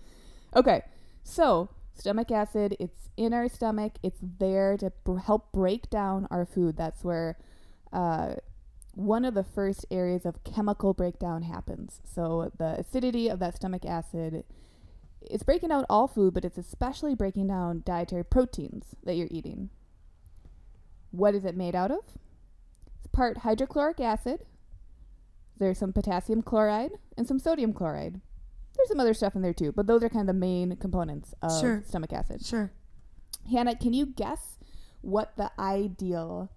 Okay, 0.56 0.82
so 1.24 1.70
stomach 1.94 2.32
acid, 2.32 2.76
it's 2.80 3.10
in 3.18 3.34
our 3.34 3.50
stomach. 3.50 3.94
It's 4.04 4.20
there 4.22 4.78
to 4.78 4.92
br- 5.04 5.18
help 5.18 5.52
break 5.52 5.90
down 5.90 6.28
our 6.32 6.46
food. 6.46 6.78
That's 6.78 7.04
where 7.04 7.38
uh, 7.92 8.36
one 8.94 9.26
of 9.26 9.34
the 9.34 9.44
first 9.44 9.86
areas 9.92 10.26
of 10.26 10.44
chemical 10.44 10.94
breakdown 10.94 11.44
happens. 11.44 12.02
So 12.04 12.52
the 12.58 12.80
acidity 12.80 13.28
of 13.28 13.40
that 13.40 13.56
stomach 13.56 13.86
acid, 13.86 14.44
it's 15.22 15.44
breaking 15.44 15.70
down 15.70 15.86
all 15.90 16.08
food, 16.08 16.34
but 16.34 16.46
it's 16.46 16.58
especially 16.58 17.14
breaking 17.16 17.48
down 17.48 17.84
dietary 17.86 18.24
proteins 18.24 18.96
that 19.04 19.16
you're 19.16 19.28
eating. 19.30 19.70
What 21.12 21.36
is 21.36 21.46
it 21.46 21.56
made 21.56 21.76
out 21.76 21.92
of? 21.92 22.00
It's 22.98 23.08
part 23.12 23.40
hydrochloric 23.40 24.00
acid. 24.00 24.46
There's 25.60 25.78
some 25.78 25.94
potassium 25.94 26.42
chloride 26.42 26.92
and 27.18 27.28
some 27.28 27.40
sodium 27.40 27.74
chloride. 27.74 28.22
There's 28.76 28.90
some 28.90 29.00
other 29.00 29.14
stuff 29.14 29.36
in 29.36 29.42
there 29.42 29.54
too, 29.54 29.72
but 29.72 29.88
those 29.88 30.04
are 30.04 30.10
kind 30.10 30.22
of 30.30 30.36
the 30.36 30.40
main 30.40 30.76
components 30.78 31.34
of 31.42 31.60
Sure. 31.60 31.84
stomach 31.86 32.14
acid. 32.14 32.46
sure. 32.46 32.72
Hannah, 33.50 33.76
can 33.76 33.94
you 33.94 34.06
guess 34.06 34.58
what 35.02 35.36
the 35.38 35.52
ideal 35.58 36.52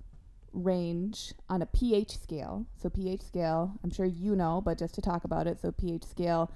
range 0.53 1.33
on 1.49 1.63
a 1.63 1.67
pH 1.67 2.19
scale? 2.19 2.67
So 2.83 2.91
pH 2.91 3.23
scale, 3.23 3.75
I'm 3.85 3.91
sure 3.91 4.07
you 4.07 4.35
know, 4.37 4.61
but 4.61 4.79
just 4.79 4.95
to 4.97 5.01
talk 5.01 5.25
about 5.25 5.47
it, 5.47 5.61
so 5.61 5.71
pH 5.73 6.05
scale 6.05 6.51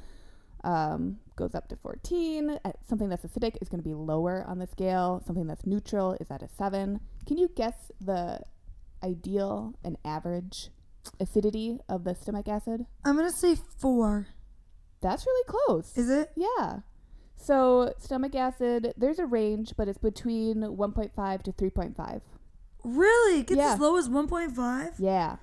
um, 0.65 1.19
goes 1.37 1.55
up 1.55 1.69
to 1.69 1.77
14. 1.77 2.59
Uh, 2.65 2.73
Something 2.87 3.09
that's 3.09 3.25
acidic 3.25 3.57
is 3.61 3.69
going 3.69 3.81
to 3.83 3.89
be 3.89 3.95
lower 3.95 4.45
on 4.49 4.59
the 4.59 4.67
scale. 4.67 5.23
Something 5.27 5.47
that's 5.47 5.67
neutral 5.67 6.13
is 6.21 6.31
at 6.31 6.43
a 6.43 6.49
7. 6.49 7.01
Can 7.27 7.37
you 7.39 7.49
guess 7.55 7.91
the 8.01 8.41
ideal 9.03 9.75
and 9.85 9.99
average 10.05 10.71
acidity 11.21 11.79
of 11.89 12.05
the 12.05 12.15
stomach 12.15 12.49
acid? 12.49 12.87
I'm 13.05 13.17
gonna 13.17 13.31
say 13.31 13.57
four. 13.79 14.27
That's 15.01 15.27
really 15.27 15.45
close. 15.47 15.97
Is 15.97 16.09
it? 16.11 16.31
Yeah. 16.37 16.81
So 17.37 17.93
stomach 17.99 18.35
acid, 18.35 18.95
there's 18.97 19.19
a 19.19 19.27
range, 19.27 19.75
but 19.77 19.87
it's 19.89 19.99
between 19.99 20.63
1.5 20.63 21.43
to 21.43 21.53
3.5. 21.53 22.21
Really? 22.85 23.43
Gets 23.43 23.59
Yeah. 23.59 23.75
as 23.75 23.81
low 23.81 23.97
as 23.99 24.09
1.5? 24.09 24.95
Yeah. 24.99 25.37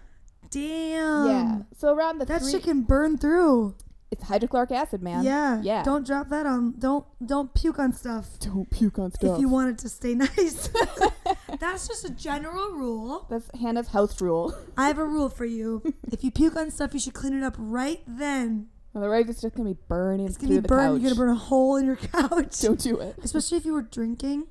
Damn. 0.50 1.27
yeah. 1.27 1.58
So 1.77 1.94
around 1.94 2.18
the 2.18 2.25
That 2.25 2.41
three, 2.41 2.51
shit 2.53 2.63
can 2.63 2.82
burn 2.84 3.18
through. 3.18 3.75
it's 4.10 4.24
hydrochloric 4.24 4.72
acid, 4.72 5.01
man. 5.01 5.24
Yeah. 5.24 5.62
Yeah. 5.63 5.84
Don't 5.84 6.06
drop 6.06 6.30
that 6.30 6.46
on. 6.46 6.74
Don't 6.80 7.06
don't 7.25 7.53
puke 7.53 7.80
on 7.80 7.94
stuff. 7.94 8.38
Don't 8.39 8.70
puke 8.70 9.00
on 9.00 9.12
stuff. 9.12 9.36
If 9.36 9.39
you 9.41 9.48
want 9.48 9.70
it 9.70 9.77
to 9.80 9.89
stay 9.89 10.13
nice. 10.25 10.70
That's 11.62 11.88
just 11.88 12.03
a 12.03 12.10
general 12.10 12.72
rule. 12.74 13.27
That's 13.30 13.50
Hannah's 13.58 13.88
house 13.89 14.20
rule. 14.20 14.53
I 14.77 14.88
have 14.88 14.98
a 14.98 15.06
rule 15.06 15.30
for 15.30 15.46
you. 15.46 15.82
if 16.12 16.24
you 16.24 16.32
puke 16.32 16.58
on 16.58 16.72
stuff, 16.72 16.94
you 16.94 17.00
should 17.00 17.13
clean 17.13 17.38
it 17.38 17.44
up 17.44 17.56
right 17.58 18.01
then 18.06 18.68
Otherwise, 18.94 19.30
it's 19.30 19.39
just 19.41 19.56
gonna 19.56 19.70
be 19.70 19.80
burning 19.88 20.25
It's 20.27 20.36
gonna 20.38 20.56
be 20.60 20.68
burned. 20.68 20.96
couch. 20.96 21.01
You're 21.01 21.12
gonna 21.12 21.27
burn 21.27 21.30
a 21.30 21.39
hole 21.39 21.77
in 21.77 21.86
your 21.86 21.96
couch. 22.18 22.60
Don't 22.60 22.77
do 22.80 23.00
it. 23.00 23.15
Especially 23.24 23.58
if 23.58 23.63
you 23.65 23.72
were 23.74 23.84
drinking. 23.84 24.48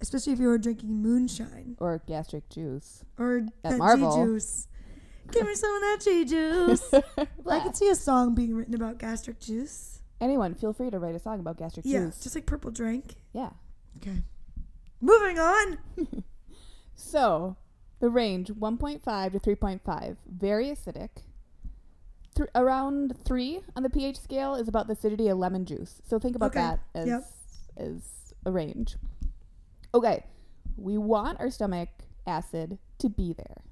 Especially 0.00 0.32
if 0.32 0.40
you 0.40 0.48
were 0.48 0.58
drinking 0.58 1.00
moonshine 1.00 1.76
Or 1.78 2.02
gastric 2.08 2.48
juice. 2.48 3.04
or 3.16 3.46
At 3.62 3.70
that 3.70 3.78
Marvel. 3.78 4.16
Juice. 4.26 4.66
Give 5.30 5.46
me 5.46 5.54
some 5.54 5.72
of 5.76 5.80
that 5.82 5.98
G 6.02 6.24
juice. 6.24 6.92
I 7.48 7.60
could 7.60 7.76
see 7.76 7.88
a 7.88 7.94
song 7.94 8.34
being 8.34 8.52
written 8.56 8.74
about 8.74 8.98
gastric 8.98 9.38
juice. 9.38 10.00
Anyone, 10.20 10.56
feel 10.56 10.72
free 10.72 10.90
to 10.90 10.98
write 10.98 11.14
a 11.14 11.20
song 11.20 11.38
about 11.38 11.56
gastric 11.58 11.86
Yeah, 11.86 12.00
juice. 12.06 12.16
Yeah, 12.18 12.22
just 12.24 12.34
like 12.34 12.46
purple 12.46 12.72
drink. 12.72 13.14
yeah. 13.32 13.50
Okay. 13.98 14.22
Moving 15.02 15.38
on. 15.38 15.78
So, 16.94 17.56
the 18.00 18.08
range 18.08 18.48
1.5 18.48 19.32
to 19.32 19.38
3.5, 19.40 20.16
very 20.30 20.66
acidic. 20.68 21.08
Th- 22.36 22.48
around 22.54 23.16
3 23.24 23.60
on 23.76 23.82
the 23.82 23.90
pH 23.90 24.18
scale 24.20 24.54
is 24.54 24.68
about 24.68 24.86
the 24.86 24.92
acidity 24.94 25.28
of 25.28 25.36
lemon 25.38 25.64
juice. 25.66 26.00
So 26.06 26.18
think 26.18 26.36
about 26.36 26.50
Okay, 26.56 26.60
that 26.60 26.80
as 26.94 27.06
yep. 27.08 27.24
as 27.76 28.34
a 28.46 28.52
range. 28.52 28.96
Okay. 29.92 30.24
We 30.76 30.96
want 30.96 31.40
our 31.40 31.50
stomach 31.50 31.88
acid 32.26 32.78
to 32.98 33.08
be 33.10 33.32
there, 33.34 33.62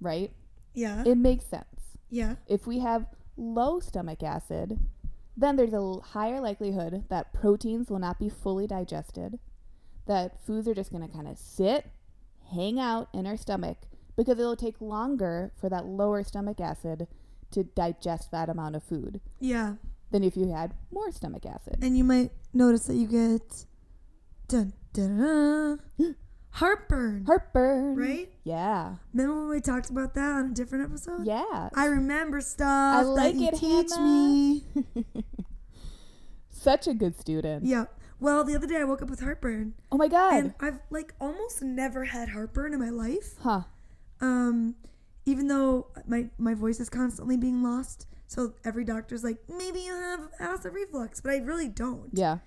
right? 0.00 0.30
Yeah. 0.74 1.02
It 1.06 1.16
makes 1.16 1.46
sense. 1.46 1.96
yeah. 2.10 2.34
If 2.46 2.66
we 2.66 2.80
have 2.80 3.06
low 3.36 3.80
stomach 3.80 4.22
acid, 4.22 4.78
then 5.36 5.56
there's 5.56 5.72
a 5.72 6.00
higher 6.00 6.40
likelihood 6.40 7.04
that 7.08 7.32
proteins 7.32 7.90
will 7.90 7.98
not 7.98 8.18
be 8.20 8.28
fully 8.28 8.66
digested, 8.66 9.38
that 10.06 10.40
foods 10.44 10.66
are 10.68 10.74
just 10.74 10.90
going 10.90 11.06
to 11.06 11.12
kind 11.12 11.26
of 11.28 11.36
sit, 11.38 11.86
hang 12.52 12.78
out 12.78 13.08
in 13.12 13.26
our 13.26 13.36
stomach 13.36 13.78
because 14.16 14.38
it'll 14.38 14.56
take 14.56 14.80
longer 14.80 15.52
for 15.60 15.68
that 15.68 15.84
lower 15.86 16.22
stomach 16.22 16.60
acid 16.60 17.06
to 17.50 17.64
digest 17.64 18.30
that 18.30 18.48
amount 18.48 18.74
of 18.76 18.82
food 18.82 19.20
Yeah. 19.40 19.74
than 20.10 20.24
if 20.24 20.36
you 20.36 20.50
had 20.52 20.74
more 20.90 21.10
stomach 21.12 21.44
acid. 21.46 21.78
And 21.82 21.96
you 21.98 22.04
might 22.04 22.30
notice 22.54 22.86
that 22.86 22.94
you 22.94 23.06
get 23.06 23.66
dun, 24.48 24.72
dun, 24.92 25.18
dun, 25.98 26.16
heartburn. 26.50 27.24
Heartburn. 27.26 27.96
Right? 27.96 28.32
Yeah. 28.44 28.96
Remember 29.12 29.40
when 29.40 29.48
we 29.50 29.60
talked 29.60 29.90
about 29.90 30.14
that 30.14 30.32
on 30.32 30.50
a 30.52 30.54
different 30.54 30.84
episode? 30.84 31.26
Yeah. 31.26 31.68
I 31.74 31.86
remember 31.86 32.40
stuff 32.40 32.66
I 32.68 33.02
like 33.02 33.34
it, 33.36 33.54
teach 33.56 33.90
Hannah. 33.90 34.02
me. 34.02 34.64
Such 36.50 36.86
a 36.88 36.94
good 36.94 37.18
student. 37.20 37.64
Yeah. 37.66 37.84
Well, 38.18 38.44
the 38.44 38.54
other 38.54 38.66
day 38.66 38.76
I 38.76 38.84
woke 38.84 39.02
up 39.02 39.10
with 39.10 39.20
heartburn, 39.20 39.74
Oh 39.92 39.96
my 39.98 40.08
god. 40.08 40.34
and 40.34 40.54
I've 40.60 40.78
like 40.90 41.14
almost 41.20 41.62
never 41.62 42.04
had 42.04 42.30
heartburn 42.30 42.72
in 42.72 42.80
my 42.80 42.90
life. 42.90 43.34
huh. 43.42 43.62
Um, 44.20 44.74
even 45.26 45.48
though 45.48 45.88
my 46.06 46.28
my 46.38 46.54
voice 46.54 46.80
is 46.80 46.88
constantly 46.88 47.36
being 47.36 47.62
lost, 47.62 48.06
so 48.26 48.54
every 48.64 48.84
doctor's 48.84 49.22
like, 49.22 49.38
maybe 49.48 49.80
you 49.80 49.92
have 49.94 50.20
acid 50.40 50.72
reflux, 50.72 51.20
but 51.20 51.32
I 51.32 51.38
really 51.38 51.68
don't. 51.68 52.10
Yeah. 52.12 52.38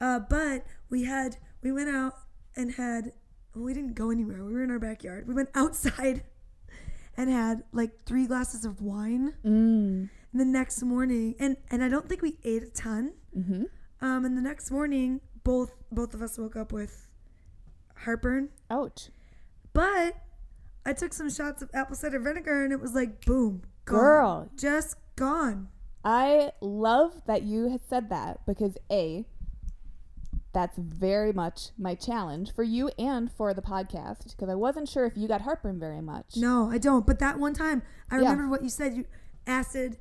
Uh, 0.00 0.18
but 0.18 0.66
we 0.90 1.04
had 1.04 1.36
we 1.62 1.70
went 1.70 1.88
out 1.88 2.14
and 2.56 2.72
had 2.74 3.12
well, 3.54 3.64
we 3.64 3.72
didn't 3.74 3.94
go 3.94 4.10
anywhere. 4.10 4.42
We 4.44 4.52
were 4.52 4.64
in 4.64 4.70
our 4.70 4.80
backyard. 4.80 5.28
We 5.28 5.34
went 5.34 5.50
outside 5.54 6.24
and 7.16 7.30
had 7.30 7.62
like 7.72 8.04
three 8.04 8.26
glasses 8.26 8.64
of 8.64 8.80
wine. 8.82 9.34
Mm. 9.44 10.08
And 10.32 10.40
the 10.40 10.44
next 10.44 10.82
morning, 10.82 11.36
and 11.38 11.56
and 11.70 11.84
I 11.84 11.88
don't 11.88 12.08
think 12.08 12.20
we 12.22 12.38
ate 12.42 12.64
a 12.64 12.68
ton. 12.70 13.12
Mhm. 13.38 13.66
Um, 14.04 14.26
and 14.26 14.36
the 14.36 14.42
next 14.42 14.70
morning, 14.70 15.20
both 15.44 15.72
both 15.90 16.12
of 16.12 16.20
us 16.20 16.36
woke 16.36 16.56
up 16.56 16.72
with 16.72 17.08
heartburn. 17.96 18.50
Ouch. 18.70 19.08
But 19.72 20.16
I 20.84 20.92
took 20.92 21.14
some 21.14 21.30
shots 21.30 21.62
of 21.62 21.70
apple 21.72 21.96
cider 21.96 22.18
vinegar, 22.18 22.64
and 22.64 22.72
it 22.72 22.80
was 22.80 22.92
like 22.92 23.24
boom, 23.24 23.62
gone. 23.86 23.98
Girl. 23.98 24.50
just 24.56 24.96
gone. 25.16 25.68
I 26.04 26.52
love 26.60 27.22
that 27.26 27.44
you 27.44 27.70
had 27.70 27.80
said 27.88 28.10
that 28.10 28.44
because 28.44 28.76
A, 28.92 29.24
that's 30.52 30.76
very 30.76 31.32
much 31.32 31.70
my 31.78 31.94
challenge 31.94 32.54
for 32.54 32.62
you 32.62 32.90
and 32.98 33.32
for 33.32 33.54
the 33.54 33.62
podcast 33.62 34.36
because 34.36 34.50
I 34.50 34.54
wasn't 34.54 34.86
sure 34.86 35.06
if 35.06 35.16
you 35.16 35.26
got 35.28 35.40
heartburn 35.40 35.80
very 35.80 36.02
much. 36.02 36.36
No, 36.36 36.70
I 36.70 36.76
don't. 36.76 37.06
But 37.06 37.20
that 37.20 37.38
one 37.38 37.54
time, 37.54 37.82
I 38.10 38.16
Yeah. 38.16 38.30
remember 38.32 38.48
what 38.50 38.62
you 38.62 38.68
said. 38.68 38.94
You 38.94 39.06
acid 39.46 39.96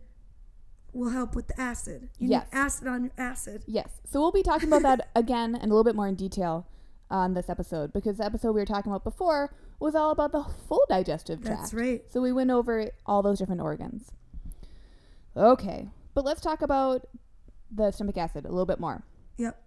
will 0.93 1.09
help 1.09 1.35
with 1.35 1.47
the 1.47 1.59
acid. 1.59 2.09
You 2.19 2.29
Yes. 2.29 2.47
need 2.51 2.57
acid 2.59 2.87
on 2.87 3.03
your 3.03 3.13
acid. 3.17 3.63
Yes. 3.67 3.89
So 4.09 4.19
we'll 4.19 4.31
be 4.31 4.43
talking 4.43 4.67
about 4.67 4.83
that 4.83 5.09
again 5.15 5.55
and 5.55 5.65
a 5.71 5.73
little 5.73 5.83
bit 5.83 5.95
more 5.95 6.07
in 6.07 6.15
detail 6.15 6.67
on 7.09 7.33
this 7.33 7.49
episode 7.49 7.93
because 7.93 8.17
the 8.17 8.25
episode 8.25 8.53
we 8.53 8.61
were 8.61 8.65
talking 8.65 8.91
about 8.91 9.03
before 9.03 9.53
was 9.79 9.95
all 9.95 10.11
about 10.11 10.31
the 10.31 10.43
full 10.67 10.83
digestive 10.89 11.41
tract. 11.43 11.61
That's 11.61 11.73
right. 11.73 12.03
So 12.09 12.21
we 12.21 12.31
went 12.31 12.49
over 12.51 12.89
all 13.05 13.21
those 13.21 13.39
different 13.39 13.61
organs. 13.61 14.11
Okay. 15.35 15.89
But 16.13 16.25
let's 16.25 16.41
talk 16.41 16.61
about 16.61 17.07
the 17.71 17.91
stomach 17.91 18.17
acid 18.17 18.45
a 18.45 18.49
little 18.49 18.65
bit 18.65 18.79
more. 18.79 19.03
Yep. 19.37 19.59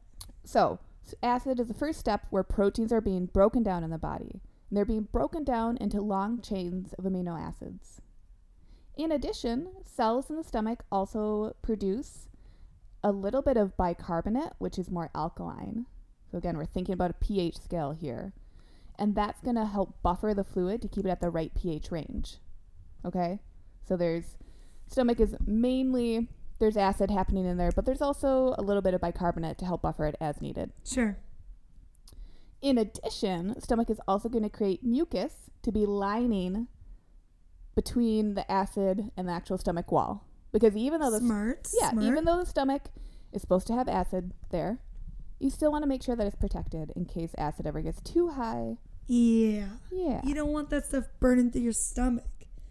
So, 0.44 0.78
acid 1.22 1.58
is 1.58 1.66
the 1.68 1.74
first 1.74 1.98
step 1.98 2.26
where 2.30 2.44
proteins 2.44 2.92
are 2.92 3.00
being 3.00 3.26
broken 3.26 3.62
down 3.64 3.82
in 3.82 3.90
the 3.90 3.98
body. 3.98 4.40
And 4.70 4.76
they're 4.76 4.84
being 4.84 5.08
broken 5.10 5.44
down 5.44 5.76
into 5.78 6.00
long 6.00 6.40
chains 6.40 6.92
of 6.94 7.04
amino 7.04 7.38
acids. 7.38 8.00
In 8.96 9.12
addition, 9.12 9.68
cells 9.84 10.30
in 10.30 10.36
the 10.36 10.44
stomach 10.44 10.84
also 10.90 11.54
produce 11.62 12.28
a 13.04 13.12
little 13.12 13.42
bit 13.42 13.56
of 13.56 13.76
bicarbonate, 13.76 14.54
which 14.58 14.78
is 14.78 14.90
more 14.90 15.10
alkaline. 15.14 15.86
So, 16.30 16.38
again, 16.38 16.56
we're 16.56 16.64
thinking 16.64 16.94
about 16.94 17.10
a 17.10 17.24
pH 17.24 17.58
scale 17.58 17.92
here. 17.92 18.32
And 18.98 19.14
that's 19.14 19.42
going 19.42 19.56
to 19.56 19.66
help 19.66 20.02
buffer 20.02 20.32
the 20.34 20.44
fluid 20.44 20.80
to 20.82 20.88
keep 20.88 21.04
it 21.04 21.10
at 21.10 21.20
the 21.20 21.30
right 21.30 21.52
pH 21.54 21.90
range. 21.90 22.38
Okay? 23.04 23.40
So, 23.86 23.96
there's 23.96 24.36
stomach 24.88 25.20
is 25.20 25.36
mainly 25.44 26.28
there's 26.58 26.76
acid 26.76 27.10
happening 27.10 27.44
in 27.44 27.58
there, 27.58 27.70
but 27.70 27.84
there's 27.84 28.00
also 28.00 28.54
a 28.56 28.62
little 28.62 28.82
bit 28.82 28.94
of 28.94 29.00
bicarbonate 29.00 29.58
to 29.58 29.66
help 29.66 29.82
buffer 29.82 30.06
it 30.06 30.16
as 30.20 30.40
needed. 30.40 30.72
Sure. 30.84 31.18
In 32.62 32.78
addition, 32.78 33.60
stomach 33.60 33.90
is 33.90 34.00
also 34.08 34.28
going 34.30 34.42
to 34.42 34.50
create 34.50 34.82
mucus 34.82 35.50
to 35.62 35.70
be 35.70 35.84
lining 35.84 36.68
between 37.76 38.34
the 38.34 38.50
acid 38.50 39.12
and 39.16 39.28
the 39.28 39.32
actual 39.32 39.58
stomach 39.58 39.92
wall. 39.92 40.24
Because 40.52 40.74
even 40.74 41.00
though 41.00 41.10
the 41.10 41.18
Smart. 41.20 41.68
yeah, 41.80 41.90
Smart. 41.90 42.06
even 42.06 42.24
though 42.24 42.38
the 42.38 42.46
stomach 42.46 42.82
is 43.32 43.42
supposed 43.42 43.66
to 43.68 43.74
have 43.74 43.88
acid 43.88 44.32
there, 44.50 44.78
you 45.38 45.50
still 45.50 45.70
want 45.70 45.82
to 45.82 45.86
make 45.88 46.02
sure 46.02 46.16
that 46.16 46.26
it's 46.26 46.34
protected 46.36 46.92
in 46.96 47.04
case 47.04 47.30
acid 47.38 47.66
ever 47.66 47.80
gets 47.82 48.00
too 48.00 48.30
high. 48.30 48.78
yeah. 49.06 49.66
Yeah. 49.92 50.20
You 50.24 50.34
don't 50.34 50.52
want 50.52 50.70
that 50.70 50.86
stuff 50.86 51.04
burning 51.20 51.50
through 51.52 51.62
your 51.62 51.72
stomach. 51.72 52.24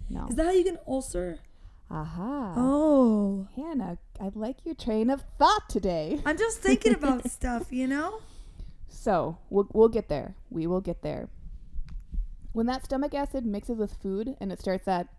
no. 0.09 0.27
Is 0.27 0.35
that 0.35 0.45
how 0.47 0.51
you 0.51 0.63
get 0.63 0.73
an 0.73 0.79
ulcer? 0.87 1.39
Aha. 1.91 2.55
Oh. 2.57 3.47
Hannah, 3.55 3.99
I 4.19 4.31
like 4.33 4.65
your 4.65 4.73
train 4.73 5.11
of 5.11 5.23
thought 5.37 5.69
today. 5.69 6.19
I'm 6.25 6.37
just 6.37 6.59
thinking 6.59 6.95
about 6.95 7.29
stuff, 7.37 7.71
you 7.71 7.85
know? 7.87 8.19
So 8.89 9.37
we'll, 9.51 9.67
we'll 9.71 9.89
get 9.89 10.09
there. 10.09 10.33
We 10.49 10.65
will 10.65 10.81
get 10.81 11.03
there. 11.03 11.29
When 12.55 12.67
that 12.67 12.85
stomach 12.85 13.13
acid 13.13 13.45
mixes 13.45 13.77
with 13.77 13.95
food 14.01 14.37
and 14.39 14.49
it 14.49 14.61
starts 14.61 14.85
that 14.85 15.09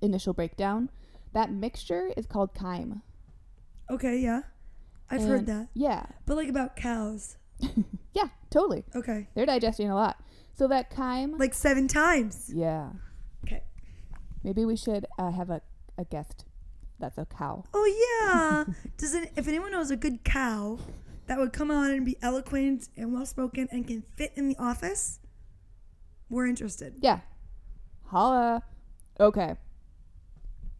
initial 0.00 0.32
breakdown, 0.32 0.88
that 1.34 1.52
mixture 1.52 2.10
is 2.16 2.24
called 2.24 2.54
chyme. 2.54 3.02
Okay, 3.90 4.16
yeah. 4.18 4.40
I've 5.10 5.24
heard 5.24 5.44
that. 5.44 5.68
Yeah. 5.74 6.06
But 6.24 6.38
like 6.38 6.48
about 6.48 6.76
cows. 6.76 7.36
Yeah, 8.12 8.28
totally. 8.50 8.84
Okay. 8.96 9.28
They're 9.34 9.46
digesting 9.46 9.90
a 9.90 9.94
lot. 9.94 10.16
So 10.54 10.66
that 10.68 10.90
chyme. 10.90 11.36
Like 11.38 11.52
seven 11.52 11.86
times. 11.86 12.50
yeah. 12.52 12.90
Okay. 13.44 13.62
Maybe 14.42 14.64
we 14.64 14.74
should 14.74 15.04
uh, 15.18 15.30
have 15.32 15.50
a, 15.50 15.60
a 15.98 16.04
guest 16.04 16.46
that's 16.98 17.18
a 17.18 17.26
cow. 17.26 17.64
Oh 17.74 18.24
yeah. 18.24 18.64
Does 18.96 19.14
it 19.14 19.32
if 19.36 19.46
anyone 19.46 19.70
knows 19.70 19.90
a 19.90 19.96
good 19.96 20.24
cow 20.24 20.78
that 21.26 21.38
would 21.38 21.52
come 21.52 21.70
on 21.70 21.90
and 21.90 22.04
be 22.06 22.16
eloquent 22.22 22.88
and 22.96 23.12
well 23.12 23.26
spoken 23.26 23.68
and 23.70 23.86
can 23.86 24.02
fit 24.16 24.32
in 24.34 24.48
the 24.48 24.56
office, 24.58 25.20
we're 26.30 26.46
interested. 26.46 26.94
Yeah. 27.00 27.20
Holla. 28.06 28.62
Okay. 29.18 29.56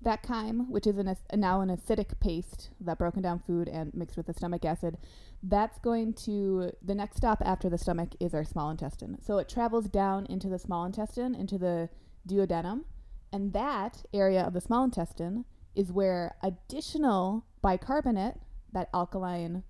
That 0.03 0.23
chyme, 0.23 0.71
which 0.71 0.87
is 0.87 0.97
an, 0.97 1.15
now 1.35 1.61
an 1.61 1.69
acidic 1.69 2.19
paste, 2.21 2.71
that 2.81 2.97
broken 2.97 3.21
down 3.21 3.43
food 3.47 3.69
and 3.69 3.93
mixed 3.93 4.17
with 4.17 4.27
the 4.27 4.33
stomach 4.33 4.65
acid, 4.65 4.97
that's 5.43 5.79
going 5.79 6.15
to, 6.15 6.73
the 6.83 6.95
next 6.95 7.19
stop 7.19 7.43
after 7.45 7.69
the 7.69 7.77
stomach 7.77 8.11
is 8.19 8.33
our 8.33 8.45
small 8.45 8.71
intestine. 8.71 9.19
So 9.21 9.37
it 9.39 9.49
travels 9.49 9.89
down 9.89 10.25
into 10.27 10.49
the 10.49 10.59
small 10.59 10.87
intestine, 10.87 11.35
into 11.35 11.59
the 11.59 11.91
duodenum, 12.27 12.85
and 13.33 13.53
that 13.53 14.05
area 14.15 14.43
of 14.43 14.55
the 14.55 14.61
small 14.61 14.85
intestine 14.85 15.45
is 15.75 15.93
where 15.93 16.35
additional 16.43 17.45
bicarbonate, 17.61 18.37
that 18.73 18.89
alkaline 18.95 19.65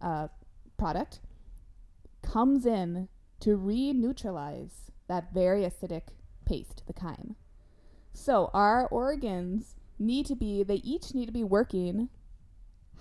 uh, 0.00 0.28
product, 0.76 1.20
comes 2.22 2.66
in 2.66 3.08
to 3.40 3.56
re 3.56 3.92
neutralize 3.92 4.87
that 5.08 5.32
very 5.32 5.62
acidic 5.62 6.02
paste, 6.44 6.82
the 6.86 6.92
chyme. 6.92 7.36
So 8.12 8.50
our 8.54 8.86
organs 8.88 9.76
need 9.98 10.26
to 10.26 10.36
be, 10.36 10.62
they 10.62 10.76
each 10.76 11.14
need 11.14 11.26
to 11.26 11.32
be 11.32 11.44
working 11.44 12.08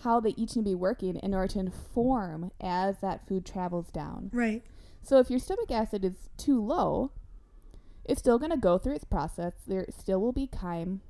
how 0.04 0.20
they 0.20 0.30
each 0.32 0.56
need 0.56 0.64
to 0.64 0.70
be 0.70 0.76
working 0.76 1.16
in 1.18 1.34
order 1.34 1.54
to 1.54 1.60
inform 1.60 2.52
as 2.62 3.00
that 3.02 3.28
food 3.28 3.46
travels 3.46 3.90
down. 3.92 4.30
Right. 4.32 4.64
So 5.02 5.20
if 5.20 5.30
your 5.30 5.40
stomach 5.40 5.72
acid 5.72 6.06
is 6.06 6.30
too 6.38 6.64
low, 6.64 7.12
it's 8.06 8.20
still 8.20 8.38
going 8.38 8.52
to 8.52 8.58
go 8.58 8.78
through 8.78 8.96
its 8.96 9.04
process. 9.04 9.54
There 9.66 9.88
still 9.90 10.22
will 10.22 10.34
be 10.34 10.48
chyme 10.48 11.02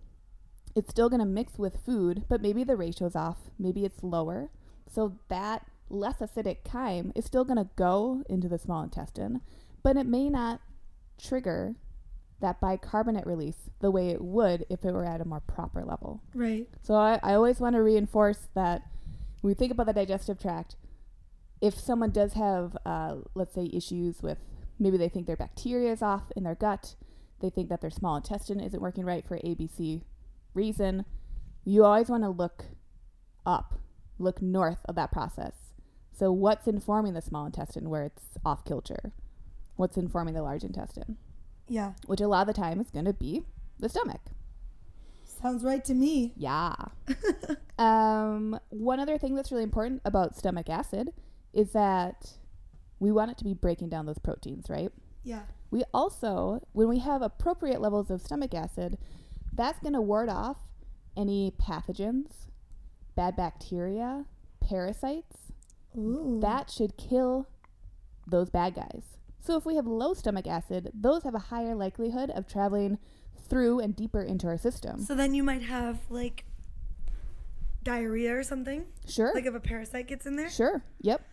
it's 0.78 0.92
still 0.92 1.10
going 1.10 1.22
to 1.22 1.26
mix 1.26 1.58
with 1.58 1.84
food, 1.84 2.26
but 2.30 2.40
maybe 2.40 2.64
the 2.64 2.76
ratio's 2.76 3.16
off. 3.16 3.50
Maybe 3.58 3.84
it's 3.84 4.04
lower. 4.04 4.52
So 4.88 5.18
that 5.28 5.66
less 5.90 6.18
acidic 6.18 6.58
chyme 6.64 7.12
is 7.16 7.26
still 7.26 7.44
going 7.44 7.58
to 7.58 7.70
go 7.76 8.22
into 8.30 8.48
the 8.48 8.60
small 8.60 8.84
intestine, 8.84 9.42
but 9.82 9.98
it 9.98 10.06
may 10.06 10.30
not 10.30 10.62
trigger 11.18 11.76
that 12.40 12.60
bicarbonate 12.62 13.26
release 13.26 13.70
the 13.80 13.90
way 13.90 14.10
it 14.10 14.22
would 14.22 14.66
if 14.70 14.86
it 14.86 14.92
were 14.92 15.06
at 15.06 15.22
a 15.22 15.26
more 15.26 15.40
proper 15.40 15.84
level. 15.84 16.22
Right. 16.34 16.68
So 16.84 16.94
I, 16.94 17.20
I 17.24 17.34
always 17.34 17.60
want 17.60 17.76
to 17.76 17.82
reinforce 17.82 18.50
that 18.54 18.84
when 19.42 19.52
we 19.52 19.54
think 19.56 19.72
about 19.72 19.88
the 19.88 19.94
digestive 19.94 20.40
tract, 20.40 20.76
if 21.62 21.80
someone 21.80 22.12
does 22.12 22.34
have, 22.34 22.78
uh, 22.86 23.16
let's 23.34 23.56
say, 23.56 23.70
issues 23.74 24.22
with 24.22 24.38
maybe 24.80 24.98
they 24.98 25.10
think 25.10 25.26
their 25.26 25.36
bacteria 25.36 25.92
is 25.92 26.02
off 26.02 26.32
in 26.36 26.44
their 26.44 26.56
gut, 26.56 26.96
they 27.40 27.50
think 27.50 27.70
that 27.70 27.82
their 27.82 27.90
small 27.90 28.16
intestine 28.16 28.60
isn't 28.60 28.82
working 28.82 29.06
right 29.06 29.26
for 29.28 29.38
ABC 29.40 30.04
reason, 30.54 31.06
you 31.66 31.84
always 31.84 32.10
want 32.10 32.24
to 32.24 32.30
look 32.30 32.66
up, 33.46 33.80
look 34.20 34.42
north 34.42 34.80
of 34.86 34.96
that 34.96 35.12
process. 35.12 35.54
So, 36.12 36.32
what's 36.32 36.68
informing 36.68 37.14
the 37.14 37.22
small 37.22 37.46
intestine 37.46 37.90
where 37.90 38.04
it's 38.04 38.38
off 38.44 38.66
kilter? 38.66 39.14
What's 39.78 39.98
informing 39.98 40.34
the 40.34 40.44
large 40.44 40.64
intestine? 40.64 41.18
Yeah. 41.68 41.94
Which 42.06 42.22
a 42.22 42.28
lot 42.28 42.48
of 42.48 42.54
the 42.54 42.62
time 42.62 42.80
is 42.80 42.90
going 42.92 43.06
to 43.06 43.14
be 43.14 43.44
the 43.80 43.90
stomach. 43.90 44.22
Sounds 45.24 45.64
right 45.64 45.84
to 45.86 45.94
me. 45.94 46.34
Yeah. 46.36 46.74
um, 47.80 48.60
one 48.70 49.00
other 49.00 49.18
thing 49.18 49.36
that's 49.36 49.52
really 49.52 49.64
important 49.64 50.02
about 50.04 50.36
stomach 50.36 50.70
acid 50.70 51.14
is 51.54 51.72
that 51.72 52.34
we 53.00 53.12
want 53.12 53.32
it 53.32 53.38
to 53.38 53.44
be 53.44 53.54
breaking 53.54 53.90
down 53.90 54.06
those 54.06 54.18
proteins, 54.18 54.70
right? 54.70 54.92
Yeah. 55.24 55.44
We 55.70 55.84
also, 55.94 56.66
when 56.72 56.88
we 56.88 57.00
have 57.00 57.22
appropriate 57.22 57.82
levels 57.82 58.10
of 58.10 58.22
stomach 58.22 58.54
acid, 58.54 58.98
that's 59.54 59.80
going 59.80 59.94
to 59.94 60.02
ward 60.02 60.30
off 60.30 60.58
any 61.16 61.52
pathogens, 61.52 62.48
bad 63.16 63.36
bacteria, 63.36 64.26
parasites. 64.62 65.52
Ooh. 65.98 66.40
That 66.42 66.70
should 66.70 66.98
kill 66.98 67.48
those 68.26 68.50
bad 68.50 68.76
guys. 68.76 69.17
So 69.48 69.56
if 69.56 69.66
we 69.66 69.78
have 69.78 69.88
low 69.88 70.14
stomach 70.14 70.46
acid, 70.46 70.92
those 70.94 71.24
have 71.24 71.34
a 71.34 71.40
higher 71.40 71.74
likelihood 71.74 72.32
of 72.32 72.50
traveling 72.50 72.98
through 73.48 73.80
and 73.80 73.96
deeper 73.96 74.22
into 74.22 74.46
our 74.46 74.58
system. 74.58 75.00
So 75.00 75.16
then 75.16 75.34
you 75.34 75.42
might 75.42 75.62
have 75.62 76.00
like 76.10 76.44
diarrhea 77.82 78.38
or 78.38 78.44
something. 78.44 78.84
Sure. 79.08 79.32
Like 79.34 79.46
if 79.46 79.56
a 79.56 79.62
parasite 79.62 80.08
gets 80.08 80.26
in 80.26 80.36
there. 80.36 80.50
Sure. 80.50 80.84
Yep. 81.00 81.26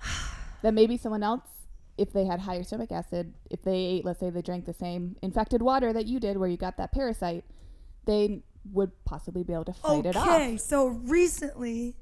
then 0.62 0.76
maybe 0.76 0.96
someone 0.96 1.24
else, 1.24 1.42
if 1.96 2.12
they 2.12 2.26
had 2.26 2.38
higher 2.38 2.62
stomach 2.62 2.92
acid, 2.92 3.34
if 3.50 3.60
they 3.62 3.74
ate, 3.74 4.04
let's 4.04 4.20
say 4.20 4.30
they 4.30 4.40
drank 4.40 4.64
the 4.64 4.72
same 4.72 5.16
infected 5.20 5.60
water 5.60 5.92
that 5.92 6.06
you 6.06 6.20
did 6.20 6.36
where 6.36 6.48
you 6.48 6.56
got 6.56 6.76
that 6.76 6.92
parasite, 6.92 7.44
they 8.04 8.40
would 8.72 8.92
possibly 9.04 9.42
be 9.42 9.52
able 9.52 9.64
to 9.64 9.72
fight 9.72 10.06
it 10.06 10.14
off. 10.14 10.28
Okay, 10.28 10.56
so 10.58 10.86
recently 10.86 11.96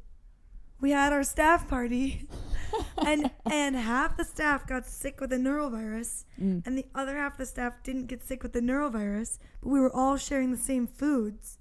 we 0.83 0.91
had 0.91 1.15
our 1.15 1.25
staff 1.25 1.67
party 1.67 2.29
and 3.05 3.31
and 3.51 3.77
half 3.77 4.17
the 4.17 4.25
staff 4.25 4.67
got 4.67 4.87
sick 4.87 5.21
with 5.21 5.31
the 5.31 5.37
norovirus 5.37 6.25
Mm. 6.41 6.67
and 6.67 6.77
the 6.77 6.87
other 6.95 7.17
half 7.17 7.33
of 7.33 7.39
the 7.39 7.47
staff 7.47 7.83
didn't 7.83 8.07
get 8.07 8.23
sick 8.23 8.43
with 8.43 8.53
the 8.53 8.61
norovirus, 8.61 9.39
but 9.63 9.71
we 9.71 9.81
were 9.81 9.95
all 9.95 10.17
sharing 10.17 10.51
the 10.51 10.59
same 10.59 10.87
foods. 10.87 11.59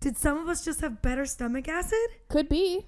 Did 0.00 0.16
some 0.16 0.38
of 0.38 0.48
us 0.48 0.64
just 0.64 0.80
have 0.80 1.02
better 1.02 1.26
stomach 1.26 1.68
acid? 1.68 1.98
Could 2.28 2.48
be. 2.48 2.86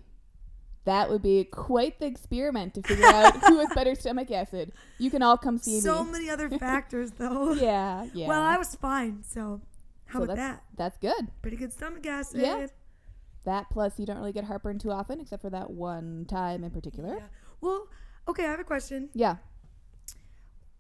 That 0.84 1.08
would 1.08 1.22
be 1.22 1.44
quite 1.44 1.98
the 1.98 2.06
experiment 2.06 2.74
to 2.74 2.82
figure 2.82 3.06
out 3.06 3.36
who 3.44 3.58
has 3.58 3.68
better 3.74 3.94
stomach 4.02 4.30
acid. 4.30 4.72
You 4.98 5.10
can 5.10 5.22
all 5.22 5.38
come 5.38 5.56
see 5.58 5.80
So 5.80 5.92
me. 5.92 5.98
So 6.06 6.12
many 6.12 6.30
other 6.30 6.50
factors 6.58 7.12
though. 7.12 7.52
Yeah, 7.54 8.06
yeah. 8.12 8.28
Well, 8.28 8.42
I 8.42 8.58
was 8.58 8.74
fine, 8.74 9.22
so 9.26 9.60
how 10.06 10.18
So 10.20 10.24
about 10.24 10.36
that's, 10.36 10.56
that? 10.56 10.62
That's 10.76 10.98
good. 10.98 11.28
Pretty 11.40 11.56
good 11.56 11.72
stomach 11.72 12.06
acid. 12.06 12.40
Yeah. 12.42 12.66
That 13.44 13.70
plus 13.70 13.98
you 13.98 14.06
don't 14.06 14.16
really 14.18 14.32
get 14.32 14.44
heartburn 14.44 14.78
too 14.78 14.90
often, 14.90 15.20
except 15.20 15.42
for 15.42 15.50
that 15.50 15.70
one 15.70 16.26
time 16.28 16.64
in 16.64 16.70
particular. 16.70 17.16
Yeah. 17.16 17.26
Well, 17.64 17.88
okay, 18.28 18.44
I 18.44 18.50
have 18.50 18.60
a 18.60 18.64
question. 18.64 19.08
Yeah. 19.14 19.36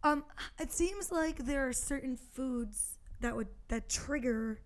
Um, 0.02 0.24
it 0.60 0.70
seems 0.70 1.10
like 1.10 1.38
there 1.46 1.66
are 1.66 1.72
certain 1.72 2.16
foods 2.16 2.98
that 3.22 3.34
would 3.34 3.48
that 3.68 3.88
trigger 3.88 4.60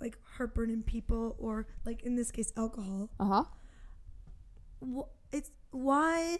like 0.00 0.16
heartburn 0.36 0.70
in 0.70 0.82
people, 0.82 1.36
or 1.38 1.66
like 1.84 2.02
in 2.02 2.16
this 2.16 2.30
case, 2.30 2.50
alcohol. 2.56 3.10
Uh 3.20 3.24
huh. 3.26 3.44
Wh- 4.80 5.10
It's 5.32 5.50
why 5.70 6.38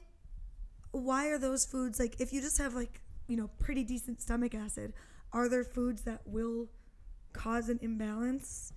why 0.92 1.26
are 1.28 1.38
those 1.38 1.66
foods 1.66 1.98
like 1.98 2.20
if 2.20 2.32
you 2.32 2.40
just 2.40 2.58
have 2.58 2.74
like 2.74 3.02
you 3.26 3.36
know 3.36 3.50
pretty 3.58 3.84
decent 3.84 4.22
stomach 4.22 4.54
acid, 4.54 4.94
are 5.32 5.48
there 5.48 5.64
foods 5.64 6.02
that 6.02 6.22
will 6.24 6.68
cause 7.34 7.68
an 7.68 7.78
imbalance 7.82 8.72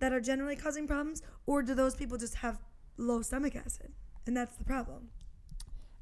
that 0.00 0.12
are 0.12 0.20
generally 0.20 0.56
causing 0.56 0.88
problems, 0.88 1.22
or 1.46 1.62
do 1.62 1.74
those 1.74 1.94
people 1.94 2.18
just 2.18 2.36
have 2.36 2.58
low 2.96 3.22
stomach 3.22 3.54
acid 3.54 3.92
and 4.26 4.36
that's 4.36 4.56
the 4.56 4.64
problem? 4.64 5.10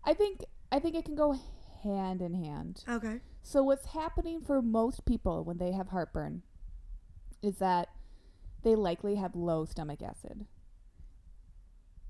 I 0.08 0.14
think 0.14 0.42
I 0.72 0.78
think 0.78 0.96
it 0.96 1.04
can 1.04 1.16
go 1.16 1.38
hand 1.84 2.22
in 2.22 2.32
hand. 2.32 2.82
Okay. 2.88 3.20
So 3.42 3.62
what's 3.62 3.88
happening 3.88 4.40
for 4.40 4.62
most 4.62 5.04
people 5.04 5.44
when 5.44 5.58
they 5.58 5.72
have 5.72 5.88
heartburn 5.88 6.42
is 7.42 7.56
that 7.58 7.88
they 8.62 8.74
likely 8.74 9.16
have 9.16 9.36
low 9.36 9.66
stomach 9.66 10.00
acid. 10.02 10.46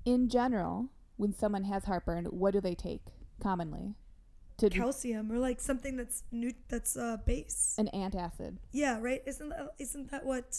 In 0.05 0.29
general, 0.29 0.87
when 1.17 1.33
someone 1.33 1.65
has 1.65 1.83
heartburn, 1.83 2.23
what 2.27 2.53
do 2.53 2.61
they 2.61 2.73
take 2.73 3.01
commonly? 3.41 3.95
To 4.59 4.69
Calcium 4.69 5.29
or 5.29 5.37
like 5.37 5.59
something 5.59 5.97
that's 5.97 6.23
new 6.31 6.53
that's 6.69 6.95
uh 6.95 7.17
base. 7.25 7.75
an 7.77 7.89
antacid. 7.93 8.59
Yeah, 8.71 8.97
right. 9.01 9.21
Isn't 9.27 9.49
that, 9.49 9.73
isn't 9.77 10.09
that 10.11 10.25
what? 10.25 10.57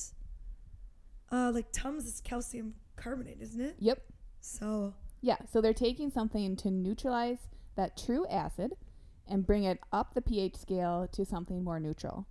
Uh, 1.33 1.53
like 1.55 1.73
Tums 1.73 2.05
is 2.05 2.21
calcium 2.21 2.75
carbonate, 2.97 3.39
isn't 3.41 3.61
it? 3.63 3.77
Yep. 3.79 4.03
So 4.43 4.95
Yeah, 5.21 5.37
so 5.51 5.61
they're 5.61 5.73
taking 5.75 6.11
something 6.11 6.57
to 6.57 6.71
neutralize 6.71 7.49
that 7.77 7.97
true 7.97 8.27
acid 8.29 8.73
and 9.29 9.47
bring 9.47 9.65
it 9.65 9.79
up 9.93 10.15
the 10.15 10.23
pH 10.23 10.57
scale 10.57 11.09
to 11.13 11.25
something 11.25 11.63
more 11.63 11.79
neutral. 11.79 12.27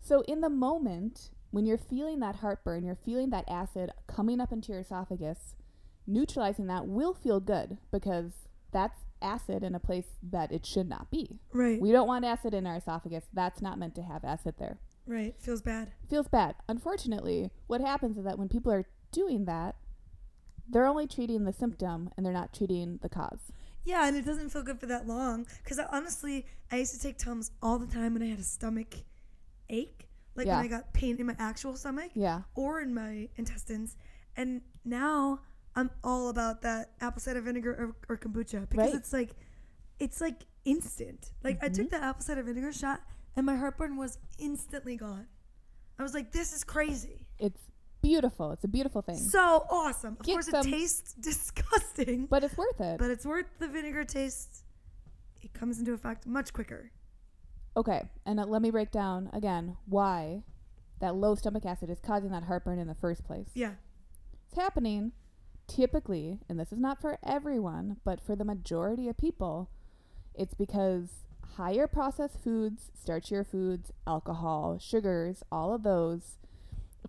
So 0.00 0.22
in 0.22 0.40
the 0.40 0.50
moment 0.50 1.30
when 1.50 1.66
you're 1.66 1.78
feeling 1.78 2.20
that 2.20 2.36
heartburn, 2.36 2.84
you're 2.84 2.94
feeling 2.94 3.30
that 3.30 3.44
acid 3.48 3.90
coming 4.06 4.40
up 4.40 4.52
into 4.52 4.72
your 4.72 4.80
esophagus, 4.80 5.54
neutralizing 6.06 6.66
that 6.68 6.86
will 6.86 7.14
feel 7.14 7.40
good 7.40 7.78
because 7.90 8.32
that's 8.72 9.00
acid 9.20 9.62
in 9.64 9.74
a 9.74 9.80
place 9.80 10.06
that 10.22 10.52
it 10.52 10.64
should 10.64 10.88
not 10.88 11.10
be. 11.10 11.40
right, 11.52 11.80
We 11.80 11.92
don't 11.92 12.06
want 12.06 12.24
acid 12.24 12.54
in 12.54 12.66
our 12.66 12.76
esophagus. 12.76 13.24
That's 13.32 13.60
not 13.60 13.78
meant 13.78 13.94
to 13.96 14.02
have 14.02 14.24
acid 14.24 14.54
there. 14.58 14.78
right, 15.06 15.34
feels 15.38 15.60
bad. 15.60 15.90
Feels 16.08 16.28
bad. 16.28 16.54
Unfortunately, 16.68 17.50
what 17.66 17.80
happens 17.80 18.16
is 18.16 18.24
that 18.24 18.38
when 18.38 18.48
people 18.48 18.72
are 18.72 18.86
doing 19.12 19.44
that, 19.46 19.74
they're 20.70 20.86
only 20.86 21.06
treating 21.06 21.44
the 21.44 21.52
symptom 21.52 22.10
and 22.16 22.24
they're 22.24 22.32
not 22.32 22.52
treating 22.52 22.98
the 23.02 23.08
cause. 23.08 23.40
Yeah, 23.84 24.06
and 24.06 24.16
it 24.16 24.24
doesn't 24.24 24.50
feel 24.50 24.62
good 24.62 24.78
for 24.78 24.86
that 24.86 25.06
long. 25.06 25.46
Cause 25.64 25.78
I, 25.78 25.86
honestly, 25.90 26.46
I 26.70 26.76
used 26.76 26.94
to 26.94 27.00
take 27.00 27.18
Tums 27.18 27.50
all 27.62 27.78
the 27.78 27.86
time 27.86 28.12
when 28.14 28.22
I 28.22 28.26
had 28.26 28.38
a 28.38 28.42
stomach 28.44 28.94
ache, 29.68 30.08
like 30.34 30.46
Yeah. 30.46 30.56
when 30.56 30.64
I 30.66 30.68
got 30.68 30.92
pain 30.92 31.18
in 31.18 31.26
my 31.26 31.36
actual 31.38 31.76
stomach 31.76 32.10
Yeah. 32.14 32.42
or 32.54 32.80
in 32.80 32.94
my 32.94 33.28
intestines. 33.36 33.96
And 34.36 34.60
now 34.84 35.40
I'm 35.74 35.90
all 36.04 36.28
about 36.28 36.62
that 36.62 36.92
apple 37.00 37.20
cider 37.20 37.40
vinegar 37.40 37.94
or, 38.08 38.14
or 38.14 38.16
kombucha 38.18 38.68
because 38.68 38.86
Right. 38.92 38.94
it's 38.94 39.12
like, 39.12 39.30
it's 39.98 40.20
like 40.20 40.44
instant. 40.64 41.32
Like 41.42 41.58
I 41.62 41.68
took 41.68 41.86
Mm-hmm. 41.86 42.00
that 42.00 42.02
apple 42.02 42.22
cider 42.22 42.42
vinegar 42.42 42.72
shot 42.72 43.00
and 43.36 43.46
my 43.46 43.56
heartburn 43.56 43.96
was 43.96 44.18
instantly 44.38 44.96
gone. 44.96 45.26
I 45.98 46.02
was 46.02 46.14
like, 46.14 46.32
this 46.32 46.52
is 46.52 46.64
crazy. 46.64 47.26
It's 47.38 47.60
beautiful. 48.02 48.52
It's 48.52 48.64
a 48.64 48.68
beautiful 48.68 49.02
thing. 49.02 49.16
So 49.16 49.66
awesome. 49.70 50.16
Of 50.20 50.26
Get 50.26 50.32
course, 50.32 50.46
some- 50.48 50.66
it 50.66 50.70
tastes 50.70 51.12
disgusting, 51.20 52.26
But 52.26 52.44
it's 52.44 52.56
worth 52.56 52.80
it. 52.80 52.98
but 52.98 53.10
it's 53.10 53.24
worth 53.26 53.46
the 53.58 53.68
vinegar 53.68 54.04
taste. 54.04 54.64
It 55.42 55.52
comes 55.54 55.78
into 55.78 55.92
effect 55.92 56.26
much 56.26 56.52
quicker. 56.52 56.90
Okay. 57.76 58.02
And 58.26 58.38
uh, 58.40 58.46
let 58.46 58.62
me 58.62 58.70
break 58.70 58.90
down 58.90 59.30
again 59.32 59.76
why 59.86 60.42
that 61.00 61.14
low 61.14 61.34
stomach 61.34 61.64
acid 61.64 61.88
is 61.88 61.98
causing 62.00 62.30
that 62.30 62.42
heartburn 62.44 62.78
in 62.78 62.86
the 62.88 62.94
first 62.94 63.24
place. 63.24 63.48
Yeah. 63.54 63.72
It's 64.48 64.56
happening 64.58 65.12
typically, 65.66 66.40
and 66.48 66.58
this 66.58 66.72
is 66.72 66.78
not 66.80 67.00
for 67.00 67.18
everyone, 67.24 67.98
but 68.04 68.20
for 68.20 68.34
the 68.34 68.44
majority 68.44 69.08
of 69.08 69.16
people, 69.16 69.70
it's 70.34 70.52
because 70.54 71.10
higher 71.56 71.86
processed 71.86 72.40
foods, 72.42 72.90
starchier 73.06 73.46
foods, 73.46 73.92
alcohol, 74.06 74.78
sugars, 74.80 75.42
all 75.52 75.72
of 75.72 75.84
those, 75.84 76.38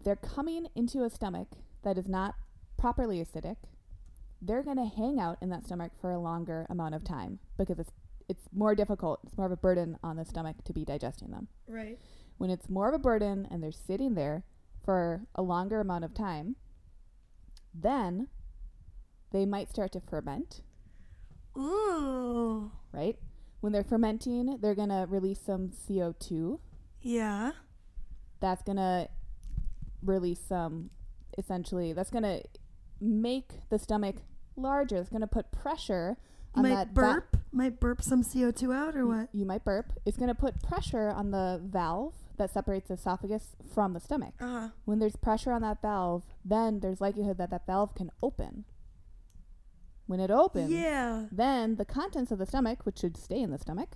they're 0.04 0.16
coming 0.16 0.68
into 0.76 1.04
a 1.04 1.10
stomach 1.10 1.48
that 1.84 1.98
is 1.98 2.08
not 2.08 2.36
properly 2.78 3.24
acidic, 3.24 3.58
they're 4.42 4.64
going 4.64 4.78
to 4.78 4.86
hang 4.86 5.20
out 5.20 5.38
in 5.42 5.50
that 5.50 5.66
stomach 5.66 5.92
for 6.00 6.12
a 6.12 6.20
longer 6.20 6.66
amount 6.70 6.96
of 6.96 7.04
time 7.04 7.40
because 7.58 7.80
it's 7.80 7.92
it's 8.30 8.48
more 8.54 8.76
difficult. 8.76 9.20
It's 9.26 9.36
more 9.36 9.46
of 9.46 9.52
a 9.52 9.58
burden 9.58 9.98
on 10.02 10.16
the 10.16 10.24
stomach 10.24 10.64
to 10.64 10.72
be 10.72 10.86
digesting 10.86 11.32
them. 11.32 11.50
Right. 11.68 12.00
When 12.38 12.50
it's 12.50 12.70
more 12.70 12.88
of 12.88 12.94
a 12.94 13.00
burden 13.00 13.46
and 13.52 13.62
they're 13.62 13.74
sitting 13.74 14.16
there 14.16 14.46
for 14.86 15.28
a 15.36 15.42
longer 15.42 15.82
amount 15.82 16.06
of 16.06 16.14
time, 16.14 16.56
then 17.74 18.30
they 19.32 19.46
might 19.46 19.70
start 19.70 19.92
to 19.94 20.00
ferment, 20.00 20.62
Ooh. 21.58 22.72
right? 22.94 23.18
When 23.60 23.74
they're 23.74 23.84
fermenting, 23.84 24.58
they're 24.62 24.76
going 24.76 24.90
to 24.90 25.06
release 25.10 25.40
some 25.40 25.70
CO2. 25.70 26.60
Yeah. 27.02 27.52
That's 28.40 28.64
going 28.64 28.78
to 28.78 29.10
release 30.04 30.40
some 30.48 30.90
essentially 31.38 31.94
that's 31.94 32.10
going 32.10 32.24
to 32.24 32.42
make 33.00 33.70
the 33.70 33.80
stomach 33.80 34.18
larger. 34.56 34.98
It's 34.98 35.10
going 35.10 35.22
to 35.22 35.28
put 35.28 35.52
pressure 35.52 36.18
on 36.54 36.64
might 36.64 36.76
that 36.76 36.88
va- 36.90 36.94
burp, 36.94 37.38
might 37.52 37.80
burp 37.80 38.02
some 38.02 38.24
CO2 38.24 38.76
out 38.76 38.96
or 38.96 39.06
what? 39.08 39.30
you 39.32 39.46
might 39.46 39.64
burp. 39.64 39.94
It's 40.06 40.18
going 40.18 40.28
to 40.28 40.36
put 40.36 40.62
pressure 40.62 41.10
on 41.10 41.32
the 41.32 41.62
valve 41.64 42.14
that 42.38 42.52
separates 42.52 42.88
the 42.88 42.96
esophagus 42.96 43.56
from 43.74 43.94
the 43.94 44.00
stomach. 44.00 44.34
Uh, 44.40 44.70
When 44.86 45.00
there's 45.00 45.16
pressure 45.16 45.52
on 45.52 45.62
that 45.62 45.82
valve, 45.82 46.24
then 46.44 46.80
there's 46.80 47.00
likelihood 47.00 47.38
that 47.38 47.50
that 47.52 47.66
valve 47.66 47.96
can 47.96 48.12
open. 48.22 48.66
When 50.08 50.20
it 50.20 50.32
opens, 50.32 50.72
yeah. 50.72 51.28
then 51.32 51.76
the 51.76 51.86
contents 51.86 52.32
of 52.32 52.40
the 52.40 52.46
stomach, 52.46 52.80
which 52.84 53.00
should 53.00 53.16
stay 53.16 53.40
in 53.40 53.52
the 53.52 53.58
stomach, 53.58 53.96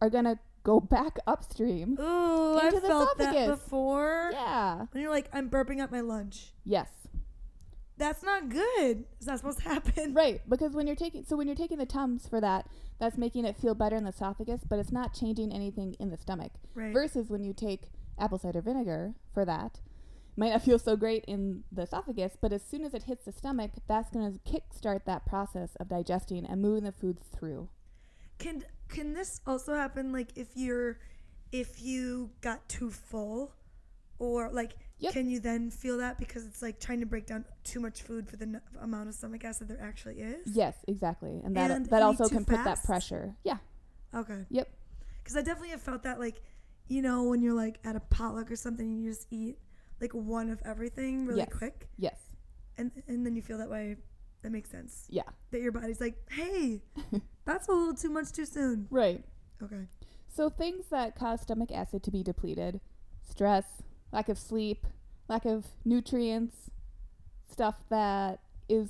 are 0.00 0.10
going 0.10 0.24
to 0.24 0.38
go 0.62 0.80
back 0.80 1.18
upstream. 1.26 1.98
Ooh, 2.00 2.58
I 2.58 2.70
felt 2.70 3.18
that 3.18 3.48
before. 3.48 4.30
Yeah. 4.32 4.86
When 4.90 5.02
you're 5.02 5.10
like, 5.10 5.28
I'm 5.32 5.48
burping 5.50 5.80
up 5.80 5.90
my 5.90 6.00
lunch. 6.00 6.52
Yes. 6.64 6.90
That's 7.96 8.22
not 8.22 8.48
good. 8.48 9.04
It's 9.16 9.26
not 9.26 9.38
supposed 9.38 9.58
to 9.58 9.64
happen. 9.64 10.14
Right, 10.14 10.40
because 10.48 10.72
when 10.72 10.86
you're 10.86 10.96
taking 10.96 11.24
so 11.24 11.36
when 11.36 11.48
you're 11.48 11.56
taking 11.56 11.78
the 11.78 11.86
tums 11.86 12.28
for 12.28 12.40
that, 12.40 12.66
that's 13.00 13.18
making 13.18 13.44
it 13.44 13.56
feel 13.56 13.74
better 13.74 13.96
in 13.96 14.04
the 14.04 14.10
esophagus, 14.10 14.60
but 14.68 14.78
it's 14.78 14.92
not 14.92 15.14
changing 15.14 15.52
anything 15.52 15.96
in 15.98 16.10
the 16.10 16.16
stomach. 16.16 16.52
Right. 16.74 16.92
Versus 16.92 17.28
when 17.28 17.42
you 17.42 17.52
take 17.52 17.90
apple 18.18 18.38
cider 18.38 18.60
vinegar 18.60 19.14
for 19.34 19.44
that, 19.44 19.80
might 20.36 20.50
not 20.50 20.62
feel 20.62 20.78
so 20.78 20.94
great 20.94 21.24
in 21.26 21.64
the 21.72 21.82
esophagus, 21.82 22.36
but 22.40 22.52
as 22.52 22.62
soon 22.62 22.84
as 22.84 22.94
it 22.94 23.04
hits 23.04 23.24
the 23.24 23.32
stomach, 23.32 23.72
that's 23.88 24.10
going 24.10 24.32
to 24.32 24.52
kickstart 24.52 25.04
that 25.04 25.26
process 25.26 25.74
of 25.80 25.88
digesting 25.88 26.46
and 26.46 26.62
moving 26.62 26.84
the 26.84 26.92
food 26.92 27.18
through. 27.20 27.68
Can 28.38 28.64
can 28.88 29.12
this 29.12 29.40
also 29.46 29.74
happen 29.74 30.12
like 30.12 30.28
if 30.36 30.48
you're 30.54 30.98
if 31.52 31.80
you 31.82 32.30
got 32.40 32.68
too 32.68 32.90
full 32.90 33.54
or 34.18 34.50
like 34.50 34.72
Yep. 35.00 35.12
can 35.12 35.30
you 35.30 35.38
then 35.38 35.70
feel 35.70 35.98
that 35.98 36.18
because 36.18 36.44
it's 36.44 36.60
like 36.60 36.80
trying 36.80 36.98
to 36.98 37.06
break 37.06 37.26
down 37.26 37.44
too 37.62 37.78
much 37.78 38.02
food 38.02 38.28
for 38.28 38.36
the 38.36 38.46
n- 38.46 38.60
amount 38.80 39.08
of 39.08 39.14
stomach 39.14 39.44
acid 39.44 39.68
there 39.68 39.80
actually 39.80 40.16
is? 40.20 40.40
Yes, 40.56 40.74
exactly, 40.88 41.40
and 41.44 41.56
that 41.56 41.70
And 41.70 41.86
that 41.86 42.02
also 42.02 42.28
can 42.28 42.44
put 42.44 42.64
that 42.64 42.82
pressure. 42.82 43.36
Yeah. 43.44 43.58
Okay. 44.12 44.44
Yep. 44.50 44.68
Cuz 45.24 45.36
I 45.36 45.42
definitely 45.42 45.68
have 45.70 45.82
felt 45.82 46.02
that 46.02 46.18
like 46.18 46.42
you 46.88 47.00
know 47.00 47.22
when 47.24 47.42
you're 47.42 47.54
like 47.54 47.78
at 47.84 47.94
a 47.94 48.00
potluck 48.00 48.50
or 48.50 48.56
something 48.56 48.86
and 48.90 49.04
you 49.04 49.10
just 49.10 49.28
eat 49.30 49.58
like 50.00 50.12
one 50.14 50.50
of 50.50 50.60
everything 50.64 51.26
really 51.26 51.40
Yes. 51.40 51.48
quick 51.52 51.88
Yes. 51.96 52.18
and 52.76 52.90
and 53.06 53.24
then 53.24 53.36
you 53.36 53.42
feel 53.42 53.58
that 53.58 53.70
way 53.70 53.96
that 54.42 54.50
makes 54.50 54.70
sense. 54.70 55.06
Yeah. 55.10 55.22
That 55.50 55.60
your 55.60 55.72
body's 55.72 56.00
like, 56.00 56.16
"Hey, 56.30 56.82
that's 57.48 57.68
a 57.68 57.72
little 57.72 57.94
too 57.94 58.10
much 58.10 58.32
too 58.32 58.46
soon." 58.46 58.86
Right. 58.90 59.24
Okay. 59.62 59.86
So 60.28 60.48
things 60.48 60.86
that 60.90 61.16
cause 61.16 61.40
stomach 61.40 61.70
acid 61.72 62.02
to 62.04 62.10
be 62.10 62.22
depleted, 62.22 62.80
stress, 63.28 63.64
lack 64.12 64.28
of 64.28 64.38
sleep, 64.38 64.86
lack 65.28 65.44
of 65.44 65.66
nutrients, 65.84 66.70
stuff 67.50 67.82
that 67.90 68.40
is 68.68 68.88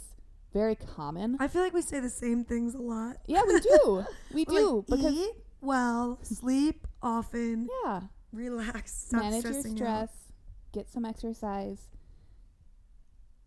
very 0.53 0.75
common. 0.75 1.37
I 1.41 1.49
feel 1.49 1.63
like 1.63 1.73
we 1.73 1.83
say 1.83 2.01
the 2.01 2.09
same 2.11 2.45
things 2.45 2.75
a 2.75 2.79
lot. 2.83 3.17
yeah, 3.27 3.43
we 3.47 3.61
do. 3.61 4.05
We 4.33 4.45
do 4.45 4.85
like, 4.89 5.01
because 5.01 5.15
eat 5.15 5.33
well, 5.61 6.19
sleep 6.23 6.87
often, 7.03 7.69
yeah, 7.85 8.01
relax, 8.33 8.93
stop 9.09 9.23
manage 9.23 9.45
your 9.45 9.63
stress, 9.63 10.11
out. 10.11 10.73
get 10.73 10.91
some 10.91 11.05
exercise. 11.05 11.81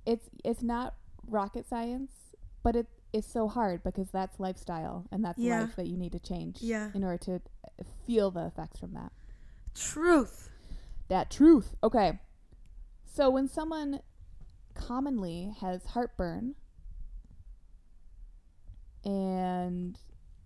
It's 0.06 0.28
it's 0.44 0.64
not 0.64 0.96
rocket 1.28 1.68
science, 1.68 2.12
but 2.64 2.76
it 2.76 2.88
is 3.14 3.26
so 3.26 3.48
hard 3.48 3.84
because 3.84 4.10
that's 4.12 4.40
lifestyle 4.40 5.06
and 5.12 5.24
that's 5.24 5.38
Yeah. 5.40 5.62
life 5.62 5.76
that 5.76 5.88
you 5.88 5.98
need 5.98 6.12
to 6.14 6.20
change 6.20 6.62
Yeah. 6.62 6.92
in 6.94 7.04
order 7.04 7.18
to 7.26 7.36
uh, 7.36 7.84
feel 8.06 8.32
the 8.32 8.46
effects 8.46 8.80
from 8.80 8.94
that. 8.94 9.12
Truth. 9.76 10.50
That 11.10 11.30
truth. 11.30 11.76
Okay. 11.84 12.20
So 13.06 13.30
when 13.30 13.48
someone 13.48 14.00
commonly 14.74 15.54
has 15.60 15.86
heartburn 15.88 16.56
and 19.04 19.98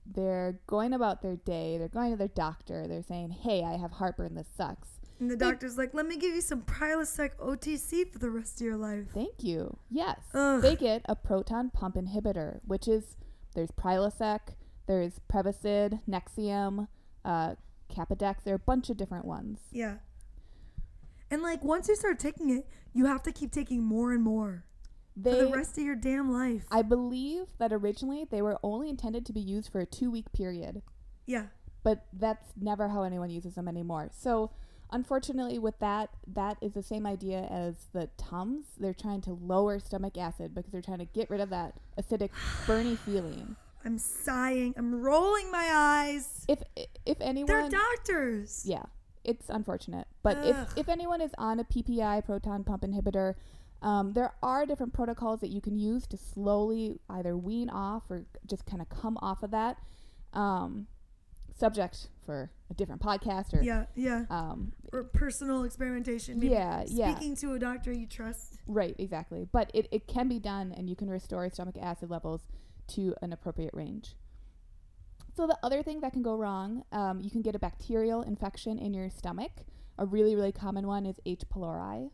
they're 0.06 0.60
going 0.68 0.94
about 0.94 1.22
their 1.22 1.36
day, 1.36 1.78
they're 1.78 1.88
going 1.88 2.12
to 2.12 2.18
their 2.18 2.28
doctor, 2.28 2.88
they're 2.88 3.04
saying, 3.04 3.32
"Hey, 3.32 3.64
I 3.64 3.78
have 3.78 3.92
heartburn. 3.94 4.36
This 4.36 4.48
sucks." 4.56 4.95
And 5.20 5.32
the 5.32 5.38
doctor's 5.38 5.78
like, 5.78 5.94
"Let 5.94 6.06
me 6.06 6.18
give 6.18 6.36
you 6.36 6.42
some 6.42 6.64
Prilosec 6.64 7.38
OTC 7.38 8.12
for 8.12 8.20
the 8.20 8.30
rest 8.30 8.60
of 8.60 8.66
your 8.66 8.76
life." 8.78 9.06
Thank 9.14 9.44
you. 9.44 9.78
Yes. 9.90 10.20
Ugh. 10.34 10.62
They 10.62 10.76
get 10.76 11.02
a 11.06 11.16
proton 11.16 11.70
pump 11.70 11.96
inhibitor, 11.96 12.60
which 12.66 12.88
is 12.88 13.16
there's 13.54 13.72
Prilosec, 13.72 14.40
there's 14.88 15.20
Prevacid, 15.32 16.02
Nexium, 16.08 16.88
uh, 17.24 17.56
Kapidex. 17.90 18.44
There 18.44 18.54
are 18.54 18.58
a 18.58 18.60
bunch 18.60 18.90
of 18.90 18.98
different 18.98 19.26
ones. 19.26 19.60
Yeah. 19.72 19.96
And 21.32 21.42
like 21.42 21.64
once 21.64 21.88
you 21.88 21.96
start 21.96 22.20
taking 22.20 22.50
it, 22.50 22.68
you 22.94 23.06
have 23.06 23.24
to 23.24 23.32
keep 23.32 23.52
taking 23.52 23.84
more 23.84 24.12
and 24.12 24.24
more 24.24 24.64
They 25.16 25.32
for 25.32 25.38
the 25.38 25.48
rest 25.48 25.78
of 25.78 25.84
your 25.84 25.96
damn 25.96 26.32
life. 26.32 26.66
I 26.72 26.82
believe 26.82 27.48
that 27.58 27.74
originally 27.74 28.26
they 28.30 28.42
were 28.42 28.60
only 28.64 28.90
intended 28.90 29.26
to 29.28 29.34
be 29.34 29.42
used 29.42 29.72
for 29.72 29.80
a 29.80 29.86
two 29.86 30.12
week 30.12 30.32
period, 30.34 30.82
yeah. 31.26 31.48
but 31.84 32.06
that's 32.14 32.54
never 32.60 32.90
how 32.90 33.04
anyone 33.04 33.30
uses 33.30 33.56
them 33.56 33.68
anymore. 33.68 34.10
So, 34.14 34.52
unfortunately, 34.92 35.60
with 35.60 35.80
that, 35.80 36.10
that 36.28 36.58
is 36.62 36.74
the 36.74 36.84
same 36.84 37.06
idea 37.06 37.48
as 37.52 37.76
the 37.94 38.10
Tums. 38.18 38.66
They're 38.80 38.94
trying 38.94 39.22
to 39.22 39.34
lower 39.34 39.80
stomach 39.80 40.18
acid 40.18 40.54
because 40.56 40.72
they're 40.72 40.82
trying 40.82 41.00
to 41.00 41.06
get 41.06 41.30
rid 41.30 41.42
of 41.42 41.50
that 41.50 41.76
acidic, 42.00 42.30
burny 42.66 42.98
feeling. 43.06 43.56
I'm 43.84 43.98
sighing. 44.00 44.74
I'm 44.78 45.02
rolling 45.02 45.52
my 45.52 45.70
eyes. 45.72 46.46
If 46.48 46.64
if 47.06 47.18
anyone, 47.22 47.70
They're 47.70 47.70
doctors. 47.70 48.64
yeah, 48.66 48.84
it's 49.24 49.48
unfortunate. 49.50 50.08
But 50.24 50.38
Ugh. 50.38 50.46
if 50.48 50.78
if 50.78 50.90
anyone 50.90 51.22
is 51.22 51.32
on 51.38 51.60
a 51.60 51.64
PPI 51.64 52.26
proton 52.26 52.64
pump 52.64 52.84
inhibitor. 52.84 53.36
Um, 53.82 54.14
there 54.14 54.34
are 54.42 54.66
different 54.66 54.94
protocols 54.94 55.42
that 55.42 55.50
you 55.50 55.62
can 55.62 55.78
use 55.78 56.08
to 56.08 56.18
slowly 56.18 57.00
either 57.08 57.38
wean 57.38 57.70
off 57.70 58.04
or 58.10 58.26
just 58.48 58.66
kind 58.66 58.82
of 58.82 58.90
come 58.90 59.16
off 59.22 59.44
of 59.44 59.52
that. 59.52 59.78
Um, 60.34 60.88
subject 61.56 62.10
for 62.26 62.52
a 62.70 62.74
different 62.74 63.02
podcast 63.02 63.54
or 63.54 63.64
Yeah, 63.64 63.86
yeah. 63.96 64.26
um, 64.30 64.74
Or 64.92 65.04
personal 65.04 65.64
experimentation. 65.64 66.40
Maybe 66.40 66.54
yeah, 66.54 66.84
yeah, 66.88 67.12
Speaking 67.16 67.36
to 67.38 67.54
a 67.54 67.60
doctor 67.60 67.92
you 67.92 68.06
trust. 68.08 68.58
right, 68.68 68.96
exactly. 69.00 69.48
But 69.52 69.72
it, 69.74 69.88
it 69.92 70.08
can 70.08 70.28
be 70.28 70.40
done, 70.40 70.74
and 70.76 70.90
you 70.90 70.96
can 70.96 71.10
restore 71.10 71.50
stomach 71.50 71.76
acid 71.82 72.10
levels 72.10 72.42
to 72.90 73.16
an 73.22 73.32
appropriate 73.34 73.74
range. 73.74 74.16
So 75.36 75.48
the 75.48 75.58
other 75.64 75.82
thing 75.84 76.02
that 76.02 76.14
can 76.14 76.24
go 76.24 76.36
wrong, 76.36 76.84
um, 76.92 77.20
you 77.22 77.30
can 77.30 77.42
get 77.42 77.56
a 77.56 77.60
bacterial 77.60 78.22
infection 78.22 78.78
in 78.80 78.94
your 78.94 79.10
stomach. 79.10 79.52
A 79.98 80.06
really, 80.06 80.36
really 80.36 80.52
common 80.52 80.88
one 80.88 81.06
is 81.06 81.16
H. 81.26 81.44
pylori. 81.54 82.10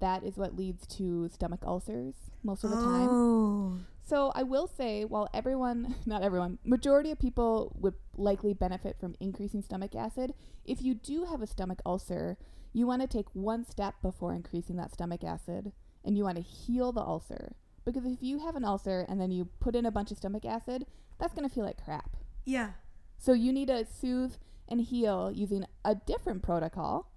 That 0.00 0.24
is 0.24 0.36
what 0.36 0.56
leads 0.56 0.86
to 0.98 1.28
stomach 1.28 1.60
ulcers 1.66 2.14
most 2.42 2.64
of 2.64 2.70
the 2.70 2.76
time. 2.76 3.86
So 4.10 4.32
I 4.34 4.42
will 4.42 4.66
say, 4.66 5.04
while 5.04 5.28
everyone, 5.32 5.94
not 6.04 6.24
everyone, 6.24 6.58
majority 6.64 7.12
of 7.12 7.20
people 7.20 7.76
would 7.78 7.94
likely 8.16 8.52
benefit 8.54 8.98
from 8.98 9.14
increasing 9.20 9.62
stomach 9.62 9.94
acid, 9.94 10.34
if 10.64 10.82
you 10.82 10.94
do 10.94 11.26
have 11.26 11.42
a 11.42 11.46
stomach 11.46 11.80
ulcer, 11.86 12.36
you 12.72 12.88
want 12.88 13.02
to 13.02 13.06
take 13.06 13.26
one 13.34 13.64
step 13.64 13.94
before 14.02 14.34
increasing 14.34 14.74
that 14.78 14.92
stomach 14.92 15.22
acid 15.22 15.70
and 16.04 16.18
you 16.18 16.24
want 16.24 16.38
to 16.38 16.42
heal 16.42 16.90
the 16.90 17.00
ulcer. 17.00 17.54
Because 17.84 18.04
if 18.04 18.20
you 18.20 18.40
have 18.40 18.56
an 18.56 18.64
ulcer 18.64 19.06
and 19.08 19.20
then 19.20 19.30
you 19.30 19.44
put 19.60 19.76
in 19.76 19.86
a 19.86 19.92
bunch 19.92 20.10
of 20.10 20.16
stomach 20.16 20.44
acid, 20.44 20.86
that's 21.20 21.32
going 21.32 21.48
to 21.48 21.54
feel 21.54 21.64
like 21.64 21.82
crap. 21.84 22.16
Yeah. 22.44 22.70
So 23.16 23.32
you 23.32 23.52
need 23.52 23.68
to 23.68 23.86
soothe 23.86 24.34
and 24.66 24.80
heal 24.80 25.30
using 25.32 25.64
a 25.84 25.94
different 25.94 26.42
protocol 26.42 27.12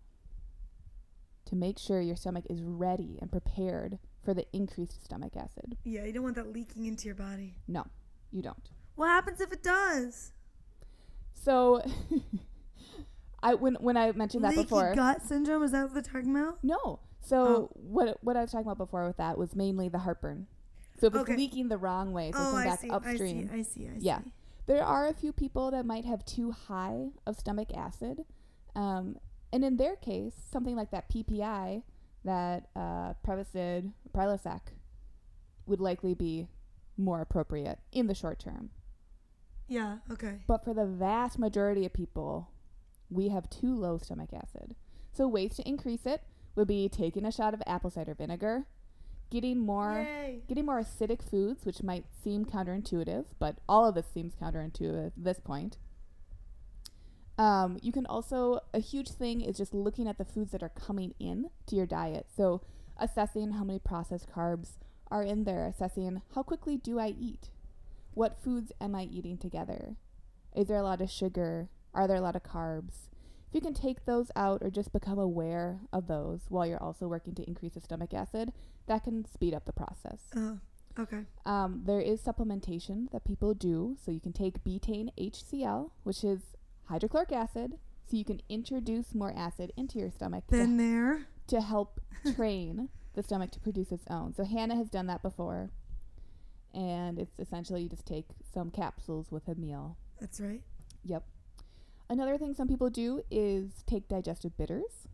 to 1.45 1.55
make 1.55 1.79
sure 1.79 2.01
your 2.01 2.15
stomach 2.15 2.45
is 2.51 2.61
ready 2.61 3.17
and 3.19 3.31
prepared 3.31 3.97
for 4.23 4.33
the 4.33 4.45
increased 4.53 5.03
stomach 5.03 5.35
acid. 5.35 5.77
Yeah, 5.83 6.05
you 6.05 6.13
don't 6.13 6.23
want 6.23 6.35
that 6.35 6.51
leaking 6.53 6.85
into 6.85 7.05
your 7.05 7.15
body. 7.15 7.55
No, 7.67 7.85
you 8.31 8.41
don't. 8.41 8.69
What 8.95 9.07
happens 9.07 9.41
if 9.41 9.51
it 9.51 9.63
does? 9.63 10.31
So, 11.33 11.81
I 13.43 13.55
when 13.55 13.75
when 13.75 13.97
I 13.97 14.11
mentioned 14.13 14.43
that 14.43 14.51
Leaky 14.51 14.63
before, 14.63 14.95
gut 14.95 15.21
syndrome, 15.23 15.63
is 15.63 15.71
that 15.71 15.83
what 15.85 15.93
they're 15.93 16.01
talking 16.03 16.35
about? 16.35 16.59
no. 16.63 16.99
So 17.25 17.37
Oh. 17.45 17.69
what 17.75 18.17
what 18.21 18.35
I 18.35 18.41
was 18.41 18.51
talking 18.51 18.67
about 18.67 18.77
before 18.77 19.07
with 19.07 19.15
that 19.17 19.37
was 19.37 19.55
mainly 19.55 19.87
the 19.87 19.99
heartburn. 19.99 20.47
So 20.99 21.07
if 21.07 21.13
it's 21.15 21.21
Okay. 21.23 21.37
leaking 21.37 21.69
the 21.69 21.77
wrong 21.77 22.11
way, 22.11 22.31
so 22.33 22.37
it's 22.41 22.47
oh, 22.49 22.51
going 22.51 22.63
back 22.65 22.79
see, 22.81 22.89
upstream. 22.89 23.49
I 23.51 23.55
see, 23.57 23.59
I 23.59 23.63
see, 23.63 23.87
I 23.87 23.99
see. 23.99 24.05
Yeah. 24.05 24.19
There 24.65 24.83
are 24.83 25.07
a 25.07 25.13
few 25.13 25.31
people 25.33 25.71
that 25.71 25.85
might 25.85 26.03
have 26.05 26.25
too 26.25 26.51
high 26.51 27.11
of 27.25 27.37
stomach 27.37 27.69
acid, 27.73 28.25
um, 28.75 29.17
and 29.53 29.63
in 29.63 29.77
their 29.77 29.95
case, 29.95 30.33
something 30.51 30.75
like 30.75 30.91
that 30.91 31.09
PPI, 31.09 31.83
that 32.23 32.67
uh, 32.75 33.13
Prevacid, 33.25 33.91
Prilosec, 34.13 34.61
would 35.65 35.79
likely 35.79 36.13
be 36.13 36.47
more 36.97 37.21
appropriate 37.21 37.79
in 37.91 38.07
the 38.07 38.15
short 38.15 38.39
term. 38.39 38.69
Yeah, 39.67 39.97
okay. 40.11 40.39
But 40.47 40.63
for 40.63 40.73
the 40.73 40.85
vast 40.85 41.39
majority 41.39 41.85
of 41.85 41.93
people, 41.93 42.49
we 43.09 43.29
have 43.29 43.49
too 43.49 43.77
low 43.77 43.97
stomach 43.97 44.29
acid. 44.33 44.75
So 45.11 45.27
ways 45.27 45.55
to 45.55 45.67
increase 45.67 46.05
it 46.05 46.21
would 46.55 46.67
be 46.67 46.89
taking 46.89 47.25
a 47.25 47.31
shot 47.31 47.53
of 47.53 47.63
apple 47.65 47.89
cider 47.89 48.13
vinegar, 48.13 48.65
getting 49.29 49.59
more 49.59 50.05
Yay. 50.07 50.41
getting 50.47 50.65
more 50.65 50.81
acidic 50.81 51.27
foods, 51.27 51.65
which 51.65 51.81
might 51.81 52.05
seem 52.23 52.45
counterintuitive, 52.45 53.25
but 53.39 53.57
all 53.67 53.87
of 53.87 53.95
this 53.95 54.05
seems 54.13 54.35
counterintuitive 54.35 55.07
at 55.07 55.13
this 55.17 55.39
point. 55.39 55.77
Um, 57.43 57.77
you 57.81 57.91
can 57.91 58.05
also 58.05 58.61
a 58.73 58.79
huge 58.79 59.09
thing 59.09 59.41
is 59.41 59.57
just 59.57 59.73
looking 59.73 60.07
at 60.07 60.17
the 60.17 60.23
foods 60.23 60.51
that 60.53 60.63
are 60.63 60.69
coming 60.69 61.13
in 61.19 61.49
to 61.67 61.75
your 61.75 61.85
diet. 61.85 62.27
So 62.37 62.61
assessing 62.97 63.51
how 63.51 63.65
many 63.65 63.79
processed 63.79 64.29
carbs 64.33 64.77
are 65.11 65.23
in 65.23 65.43
there, 65.43 65.67
assessing 65.67 66.21
how 66.33 66.43
quickly 66.43 66.77
do 66.77 66.99
I 66.99 67.07
eat? 67.07 67.49
What 68.13 68.41
foods 68.41 68.71
am 68.79 68.95
I 68.95 69.03
eating 69.03 69.37
together? 69.37 69.97
Is 70.55 70.67
there 70.67 70.77
a 70.77 70.83
lot 70.83 71.01
of 71.01 71.11
sugar? 71.11 71.67
Are 71.93 72.07
there 72.07 72.15
a 72.15 72.21
lot 72.21 72.37
of 72.37 72.43
carbs? 72.43 73.09
If 73.49 73.55
you 73.55 73.61
can 73.61 73.73
take 73.73 74.05
those 74.05 74.31
out 74.37 74.61
or 74.63 74.69
just 74.69 74.93
become 74.93 75.19
aware 75.19 75.81
of 75.91 76.07
those 76.07 76.45
while 76.47 76.65
you're 76.65 76.81
also 76.81 77.09
working 77.09 77.35
to 77.35 77.43
increase 77.43 77.73
the 77.73 77.81
stomach 77.81 78.13
acid, 78.13 78.53
that 78.87 79.03
can 79.03 79.25
speed 79.25 79.53
up 79.53 79.65
the 79.65 79.73
process. 79.73 80.21
Oh, 80.33 80.59
okay. 80.97 81.25
Um, 81.45 81.81
there 81.85 81.99
is 81.99 82.21
supplementation 82.21 83.11
that 83.11 83.25
people 83.25 83.53
do. 83.53 83.97
So 84.03 84.11
you 84.11 84.21
can 84.21 84.31
take 84.31 84.63
betaine 84.63 85.09
HCl, 85.19 85.91
which 86.03 86.23
is 86.23 86.39
hydrochloric 86.85 87.31
acid. 87.31 87.73
So 88.09 88.17
you 88.17 88.25
can 88.25 88.41
introduce 88.49 89.15
more 89.15 89.33
acid 89.35 89.71
into 89.77 89.97
your 89.97 90.11
stomach 90.11 90.45
to, 90.47 90.57
Been 90.57 90.77
there. 90.77 91.25
to 91.47 91.61
help 91.61 91.99
train 92.35 92.89
the 93.13 93.23
stomach 93.23 93.51
to 93.51 93.59
produce 93.59 93.91
its 93.91 94.05
own. 94.09 94.33
So 94.33 94.43
Hannah 94.43 94.75
has 94.75 94.89
done 94.89 95.07
that 95.07 95.21
before. 95.21 95.69
And 96.73 97.19
it's 97.19 97.39
essentially 97.39 97.83
you 97.83 97.89
just 97.89 98.05
take 98.05 98.25
some 98.53 98.71
capsules 98.71 99.31
with 99.31 99.47
a 99.47 99.55
meal. 99.55 99.97
That's 100.19 100.39
right. 100.41 100.61
Yep. 101.05 101.23
Another 102.09 102.37
thing 102.37 102.53
some 102.53 102.67
people 102.67 102.89
do 102.89 103.21
is 103.31 103.83
take 103.85 104.07
digestive 104.07 104.57
bitters. 104.57 105.07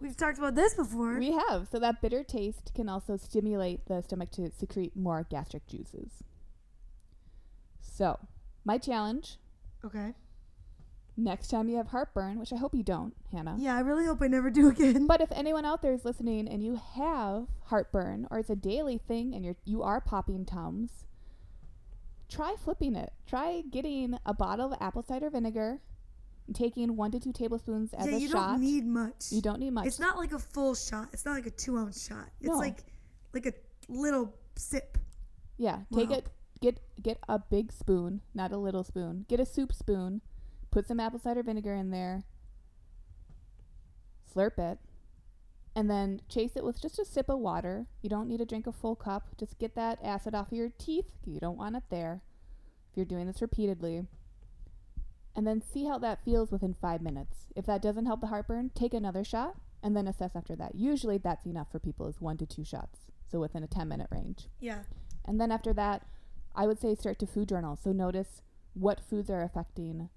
We've 0.00 0.16
talked 0.16 0.38
about 0.38 0.54
this 0.54 0.74
before. 0.74 1.18
We 1.18 1.32
have. 1.32 1.68
So 1.70 1.78
that 1.78 2.00
bitter 2.00 2.22
taste 2.22 2.72
can 2.74 2.88
also 2.88 3.16
stimulate 3.16 3.86
the 3.86 4.00
stomach 4.02 4.30
to 4.32 4.50
secrete 4.50 4.96
more 4.96 5.26
gastric 5.28 5.66
juices. 5.66 6.10
So, 7.80 8.18
my 8.64 8.78
challenge 8.78 9.38
okay. 9.84 10.12
Next 11.18 11.48
time 11.48 11.68
you 11.68 11.76
have 11.76 11.88
heartburn, 11.88 12.38
which 12.38 12.52
I 12.52 12.56
hope 12.56 12.74
you 12.74 12.82
don't, 12.84 13.12
Hannah. 13.32 13.56
Yeah, 13.58 13.76
I 13.76 13.80
really 13.80 14.06
hope 14.06 14.22
I 14.22 14.28
never 14.28 14.48
do 14.50 14.68
again. 14.68 15.06
But 15.06 15.20
if 15.20 15.30
anyone 15.32 15.64
out 15.66 15.82
there 15.82 15.92
is 15.92 16.04
listening 16.04 16.48
and 16.48 16.62
you 16.62 16.80
have 16.94 17.48
heartburn 17.64 18.26
or 18.30 18.38
it's 18.38 18.48
a 18.50 18.56
daily 18.56 18.96
thing 18.98 19.34
and 19.34 19.44
you're 19.44 19.56
you 19.64 19.82
are 19.82 20.00
popping 20.00 20.44
tums, 20.46 21.04
try 22.28 22.54
flipping 22.62 22.94
it. 22.94 23.12
Try 23.26 23.62
getting 23.70 24.16
a 24.24 24.32
bottle 24.32 24.72
of 24.72 24.78
apple 24.80 25.02
cider 25.02 25.28
vinegar 25.28 25.80
taking 26.54 26.96
one 26.96 27.10
to 27.10 27.20
two 27.20 27.32
tablespoons 27.32 27.92
as 27.92 28.06
yeah, 28.06 28.16
a 28.16 28.18
you 28.18 28.28
don't 28.30 28.60
need 28.60 28.86
much. 28.86 29.26
you 29.30 29.42
don't 29.42 29.60
need 29.60 29.72
much. 29.72 29.86
It's 29.86 29.98
not 29.98 30.16
like 30.16 30.32
a 30.32 30.38
full 30.38 30.74
shot. 30.74 31.08
It's 31.12 31.26
not 31.26 31.32
like 31.32 31.44
a 31.46 31.50
two 31.50 31.76
ounce 31.76 32.06
shot. 32.06 32.30
It's 32.40 32.48
No. 32.48 32.56
like 32.56 32.84
like 33.34 33.44
a 33.46 33.52
little 33.88 34.32
sip. 34.56 34.96
Yeah, 35.58 35.80
take 35.92 36.10
Wow. 36.10 36.16
it. 36.16 36.26
Get 36.60 36.80
get 37.02 37.18
a 37.28 37.38
big 37.38 37.70
spoon, 37.72 38.22
not 38.34 38.52
a 38.52 38.56
little 38.56 38.82
spoon. 38.84 39.26
Get 39.28 39.40
a 39.40 39.44
soup 39.46 39.72
spoon. 39.72 40.22
Put 40.70 40.86
some 40.86 41.00
apple 41.00 41.18
cider 41.18 41.42
vinegar 41.42 41.74
in 41.74 41.90
there. 41.90 42.24
Slurp 44.34 44.58
it, 44.58 44.78
and 45.74 45.90
then 45.90 46.20
chase 46.28 46.52
it 46.54 46.64
with 46.64 46.80
just 46.80 46.98
a 46.98 47.04
sip 47.04 47.28
of 47.28 47.38
water. 47.38 47.86
You 48.02 48.10
don't 48.10 48.28
need 48.28 48.38
to 48.38 48.44
drink 48.44 48.66
a 48.66 48.72
full 48.72 48.94
cup. 48.94 49.36
Just 49.38 49.58
get 49.58 49.74
that 49.74 49.98
acid 50.02 50.34
off 50.34 50.52
of 50.52 50.58
your 50.58 50.70
teeth. 50.78 51.10
You 51.24 51.40
don't 51.40 51.56
want 51.56 51.76
it 51.76 51.84
there. 51.90 52.22
If 52.90 52.96
you're 52.96 53.06
doing 53.06 53.26
this 53.26 53.40
repeatedly, 53.40 54.06
and 55.34 55.46
then 55.46 55.62
see 55.62 55.86
how 55.86 55.98
that 55.98 56.24
feels 56.24 56.50
within 56.50 56.74
five 56.74 57.00
minutes. 57.00 57.46
If 57.56 57.64
that 57.66 57.80
doesn't 57.80 58.06
help 58.06 58.20
the 58.20 58.26
heartburn, 58.26 58.70
take 58.74 58.92
another 58.92 59.24
shot 59.24 59.54
and 59.82 59.96
then 59.96 60.08
assess 60.08 60.34
after 60.34 60.56
that. 60.56 60.74
Usually, 60.74 61.18
that's 61.18 61.46
enough 61.46 61.70
for 61.70 61.78
people 61.78 62.08
is 62.08 62.20
one 62.20 62.36
to 62.38 62.46
two 62.46 62.64
shots, 62.64 62.98
so 63.30 63.38
within 63.38 63.62
a 63.62 63.68
ten 63.68 63.88
minute 63.88 64.08
range. 64.10 64.48
Yeah. 64.60 64.80
And 65.24 65.40
then 65.40 65.52
after 65.52 65.72
that, 65.74 66.06
I 66.54 66.66
would 66.66 66.80
say 66.80 66.94
start 66.94 67.18
to 67.20 67.26
food 67.26 67.48
journal. 67.48 67.76
So 67.76 67.92
notice 67.92 68.42
what 68.74 69.00
foods 69.00 69.30
are 69.30 69.42
affecting 69.42 70.08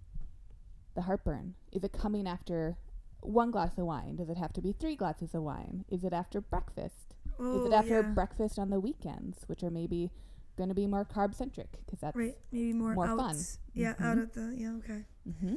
the 0.96 1.02
heartburn. 1.04 1.56
Is 1.72 1.84
it 1.84 1.94
coming 1.94 2.28
after 2.28 2.78
one 3.22 3.52
glass 3.52 3.78
of 3.78 3.86
wine? 3.86 4.16
Does 4.16 4.30
it 4.30 4.38
have 4.38 4.54
to 4.54 4.62
be 4.62 4.74
three 4.74 4.96
glasses 4.96 5.34
of 5.36 5.44
wine? 5.44 5.86
Is 5.90 6.04
it 6.04 6.14
after 6.14 6.42
breakfast? 6.42 7.16
Oh, 7.40 7.62
Is 7.62 7.68
it 7.68 7.74
after 7.74 8.02
yeah. 8.02 8.10
breakfast 8.14 8.60
on 8.60 8.70
the 8.70 8.80
weekends, 8.80 9.44
which 9.48 9.64
are 9.64 9.70
maybe 9.72 10.12
going 10.58 10.70
to 10.70 10.76
be 10.76 10.88
more 10.88 11.06
carb 11.06 11.34
centric? 11.36 11.72
Because 11.86 12.00
that's 12.00 12.16
Right. 12.16 12.38
Maybe 12.52 12.74
more, 12.74 12.94
more 12.94 13.08
out. 13.08 13.18
fun. 13.18 13.38
Yeah, 13.74 13.92
out 14.00 14.18
Mhm. 14.18 14.24
at 14.24 14.34
the 14.34 14.56
yeah. 14.58 14.74
Okay. 14.80 15.06
hmm 15.40 15.56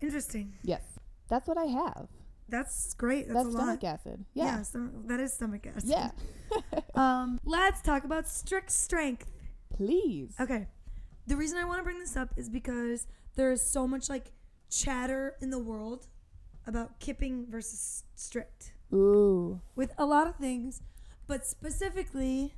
Interesting. 0.00 0.54
yes, 0.62 0.82
that's 1.28 1.46
what 1.48 1.56
I 1.56 1.64
have. 1.66 2.08
That's 2.48 2.92
great. 2.94 3.26
That's, 3.28 3.34
That's, 3.44 3.54
a 3.54 3.58
lot. 3.58 3.62
stomach 3.80 3.84
acid. 3.84 4.24
Yeah, 4.34 4.44
Yeah, 4.44 4.62
stom- 4.62 5.06
that 5.06 5.18
is 5.20 5.32
stomach 5.32 5.66
acid. 5.66 5.88
yeah. 5.88 6.10
Um, 6.94 7.40
let's 7.44 7.80
talk 7.82 8.04
about 8.04 8.28
strict 8.28 8.70
strength. 8.70 9.32
Please. 9.72 10.34
Okay. 10.38 10.68
The 11.26 11.36
reason 11.36 11.58
I 11.58 11.64
want 11.64 11.78
to 11.80 11.82
bring 11.82 11.98
this 11.98 12.16
up 12.16 12.32
is 12.36 12.48
because 12.48 13.06
there 13.34 13.50
is 13.50 13.60
so 13.62 13.88
much 13.88 14.08
like 14.08 14.30
chatter 14.74 15.36
in 15.40 15.50
the 15.50 15.58
world 15.58 16.06
about 16.66 16.98
kipping 16.98 17.46
versus 17.48 18.04
strict 18.14 18.72
Ooh. 18.92 19.60
with 19.74 19.92
a 19.98 20.04
lot 20.04 20.26
of 20.26 20.36
things, 20.36 20.82
but 21.26 21.46
specifically 21.46 22.54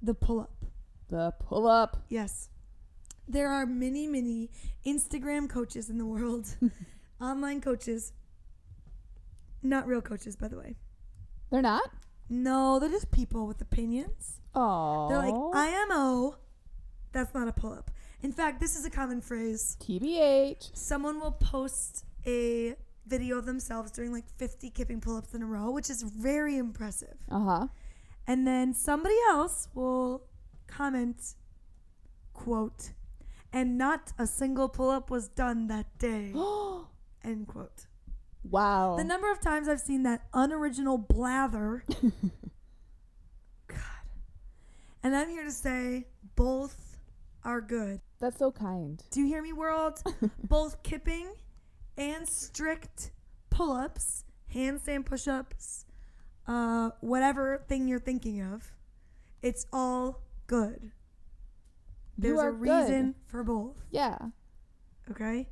the 0.00 0.14
pull 0.14 0.40
up. 0.40 0.64
The 1.08 1.32
pull 1.38 1.68
up. 1.68 2.04
Yes. 2.08 2.48
There 3.28 3.48
are 3.48 3.66
many, 3.66 4.06
many 4.06 4.50
Instagram 4.84 5.48
coaches 5.48 5.88
in 5.88 5.98
the 5.98 6.06
world, 6.06 6.56
online 7.20 7.60
coaches. 7.60 8.12
Not 9.62 9.86
real 9.86 10.00
coaches, 10.00 10.34
by 10.34 10.48
the 10.48 10.58
way. 10.58 10.74
They're 11.50 11.62
not. 11.62 11.88
No, 12.28 12.78
they're 12.80 12.88
just 12.88 13.12
people 13.12 13.46
with 13.46 13.60
opinions. 13.60 14.40
Oh. 14.54 15.08
They're 15.08 15.18
like, 15.18 15.34
IMO. 15.34 16.36
That's 17.12 17.34
not 17.34 17.46
a 17.46 17.52
pull 17.52 17.72
up. 17.72 17.90
In 18.22 18.32
fact, 18.32 18.60
this 18.60 18.76
is 18.76 18.84
a 18.84 18.90
common 18.90 19.20
phrase. 19.20 19.76
TBH. 19.80 20.70
Someone 20.76 21.18
will 21.20 21.32
post 21.32 22.04
a 22.26 22.76
video 23.06 23.38
of 23.38 23.46
themselves 23.46 23.90
doing 23.90 24.12
like 24.12 24.28
50 24.36 24.70
kipping 24.70 25.00
pull 25.00 25.16
ups 25.16 25.34
in 25.34 25.42
a 25.42 25.46
row, 25.46 25.70
which 25.72 25.90
is 25.90 26.02
very 26.02 26.56
impressive. 26.56 27.16
Uh 27.30 27.40
huh. 27.40 27.66
And 28.26 28.46
then 28.46 28.74
somebody 28.74 29.16
else 29.28 29.68
will 29.74 30.22
comment, 30.68 31.34
quote, 32.32 32.90
and 33.52 33.76
not 33.76 34.12
a 34.18 34.26
single 34.26 34.68
pull 34.68 34.88
up 34.90 35.10
was 35.10 35.26
done 35.28 35.66
that 35.66 35.98
day, 35.98 36.32
end 37.24 37.48
quote. 37.48 37.86
wow. 38.48 38.94
The 38.96 39.04
number 39.04 39.30
of 39.32 39.40
times 39.40 39.66
I've 39.68 39.80
seen 39.80 40.04
that 40.04 40.22
unoriginal 40.32 40.96
blather. 40.98 41.84
God. 43.66 43.78
And 45.02 45.16
I'm 45.16 45.28
here 45.28 45.44
to 45.44 45.50
say 45.50 46.06
both 46.36 46.98
are 47.44 47.60
good. 47.60 48.00
That's 48.22 48.38
so 48.38 48.52
kind. 48.52 49.02
Do 49.10 49.20
you 49.20 49.26
hear 49.26 49.42
me, 49.42 49.52
world? 49.52 50.00
both 50.44 50.84
kipping 50.84 51.26
and 51.98 52.28
strict 52.28 53.10
pull 53.50 53.72
ups, 53.72 54.22
handstand 54.54 55.06
push 55.06 55.26
ups, 55.26 55.86
uh, 56.46 56.90
whatever 57.00 57.64
thing 57.68 57.88
you're 57.88 57.98
thinking 57.98 58.40
of, 58.40 58.70
it's 59.42 59.66
all 59.72 60.22
good. 60.46 60.92
There's 62.16 62.34
you 62.34 62.38
are 62.38 62.50
a 62.50 62.52
reason 62.52 63.06
Good. 63.06 63.14
for 63.26 63.42
both, 63.42 63.82
Yeah. 63.90 64.16
okay? 65.10 65.48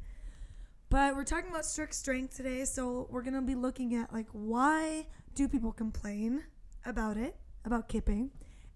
But 0.91 1.17
we're 1.17 1.25
talking 1.25 1.51
about 1.51 1.65
strict 1.65 1.97
strength 1.97 2.37
today, 2.37 2.65
so 2.67 3.09
we're 3.11 3.23
gonna 3.23 3.43
be 3.43 3.57
looking 3.57 3.97
at 3.97 4.13
like 4.13 4.29
why 4.31 5.09
do 5.35 5.49
people 5.49 5.73
complain 5.73 6.45
about 6.87 7.17
it, 7.17 7.35
about 7.65 7.89
kipping, 7.89 8.31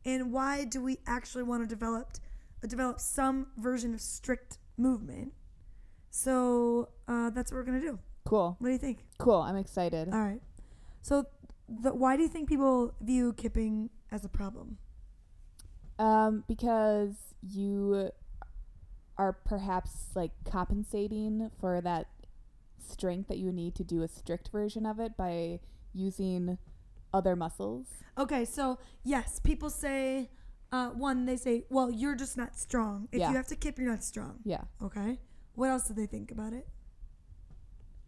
and 0.04 0.32
why 0.32 0.64
do 0.64 0.82
we 0.82 0.98
actually 1.06 1.44
want 1.44 1.62
to 1.62 1.68
develop 1.68 2.10
develop 2.66 3.00
some 3.00 3.48
version 3.56 3.94
of 3.94 4.00
strict 4.00 4.58
movement? 4.76 5.32
So 6.10 6.88
uh, 7.08 7.30
that's 7.30 7.50
what 7.50 7.58
we're 7.58 7.64
gonna 7.64 7.80
do. 7.80 7.98
Cool. 8.24 8.56
What 8.58 8.68
do 8.68 8.72
you 8.72 8.78
think? 8.78 9.04
Cool. 9.18 9.40
I'm 9.40 9.56
excited. 9.56 10.08
All 10.12 10.20
right. 10.20 10.40
So, 11.02 11.26
the, 11.68 11.92
why 11.92 12.16
do 12.16 12.22
you 12.22 12.28
think 12.28 12.48
people 12.48 12.94
view 13.00 13.34
kipping 13.34 13.90
as 14.10 14.24
a 14.24 14.28
problem? 14.28 14.78
Um, 15.98 16.44
because 16.48 17.14
you 17.42 18.10
are 19.16 19.32
perhaps 19.32 20.08
like 20.14 20.32
compensating 20.44 21.50
for 21.60 21.80
that 21.80 22.06
strength 22.90 23.28
that 23.28 23.38
you 23.38 23.52
need 23.52 23.74
to 23.76 23.84
do 23.84 24.02
a 24.02 24.08
strict 24.08 24.48
version 24.48 24.86
of 24.86 24.98
it 24.98 25.16
by 25.16 25.60
using 25.92 26.58
other 27.12 27.36
muscles. 27.36 27.86
Okay, 28.16 28.44
so 28.44 28.78
yes, 29.04 29.38
people 29.38 29.70
say, 29.70 30.30
uh, 30.74 30.88
one, 30.90 31.24
they 31.26 31.36
say, 31.36 31.64
well, 31.70 31.88
you're 32.00 32.16
just 32.24 32.36
not 32.36 32.56
strong. 32.66 33.08
If 33.12 33.20
Yeah. 33.20 33.30
you 33.30 33.36
have 33.36 33.46
to 33.48 33.56
kip, 33.56 33.78
you're 33.78 33.90
not 33.90 34.02
strong. 34.02 34.34
Yeah. 34.44 34.64
Okay. 34.82 35.18
What 35.54 35.68
else 35.70 35.84
do 35.88 35.94
they 35.94 36.06
think 36.06 36.30
about 36.32 36.52
it? 36.52 36.66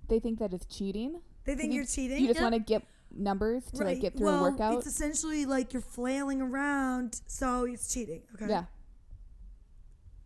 They 0.09 0.19
think 0.19 0.39
that 0.41 0.53
it's 0.53 0.67
cheating. 0.67 1.21
They 1.45 1.55
think 1.55 1.71
You- 1.73 1.77
you're 1.79 1.87
cheating. 1.97 2.21
You 2.23 2.29
just 2.29 2.41
want 2.41 2.55
to 2.55 2.59
get 2.75 2.83
numbers 3.11 3.65
to 3.73 3.85
like 3.85 4.01
get 4.01 4.17
through 4.17 4.27
well, 4.27 4.45
a 4.47 4.51
workout. 4.51 4.75
It's 4.79 4.87
essentially 4.87 5.47
like 5.47 5.73
you're 5.73 5.89
flailing 5.99 6.41
around, 6.43 7.21
so 7.27 7.65
it's 7.65 7.87
cheating. 7.93 8.23
Okay. 8.35 8.49
Yeah. 8.49 8.65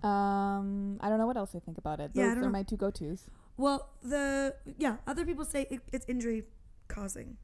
Um, 0.02 0.96
I 1.00 1.08
don't 1.10 1.18
know 1.18 1.26
what 1.26 1.36
else 1.36 1.54
I 1.54 1.58
think 1.58 1.76
about 1.76 2.00
it. 2.00 2.14
Those 2.14 2.20
Yeah, 2.24 2.30
I 2.32 2.34
don't 2.34 2.44
are 2.44 2.46
know. 2.46 2.52
my 2.52 2.62
two 2.62 2.76
go-tos. 2.76 3.26
Well, 3.58 3.90
the 4.02 4.54
yeah, 4.78 4.96
other 5.06 5.26
people 5.26 5.44
say 5.44 5.66
it, 5.70 5.80
it's 5.92 6.06
injury 6.08 6.44
causing, 6.88 7.36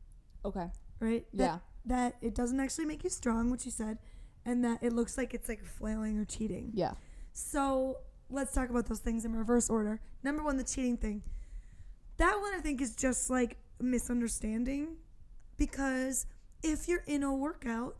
Okay. 0.44 0.70
right? 1.00 1.26
That, 1.35 1.44
Yeah. 1.44 1.59
That 1.85 2.16
it 2.20 2.35
doesn't 2.35 2.59
actually 2.59 2.87
make 2.87 3.04
you 3.04 3.11
strong, 3.11 3.50
which 3.50 3.64
you 3.66 3.70
said, 3.70 3.98
and 4.46 4.64
that 4.64 4.78
it 4.82 4.92
looks 4.94 5.18
like 5.18 5.35
it's 5.35 5.48
like 5.48 5.62
flailing 5.62 6.18
or 6.18 6.24
cheating. 6.24 6.70
Yeah. 6.72 6.92
So 7.32 7.98
let's 8.30 8.54
talk 8.54 8.70
about 8.70 8.87
those 8.87 9.00
things 9.00 9.24
in 9.26 9.37
reverse 9.37 9.68
order. 9.68 10.00
Number 10.22 10.42
one, 10.42 10.56
the 10.56 10.64
cheating 10.64 10.96
thing. 10.96 11.22
That 12.16 12.38
one 12.40 12.54
I 12.54 12.61
think 12.61 12.80
is 12.80 12.96
just 12.96 13.28
like 13.28 13.59
misunderstanding 13.78 14.96
because 15.59 16.26
if 16.62 16.88
you're 16.88 17.04
in 17.06 17.22
a 17.22 17.35
workout 17.35 17.96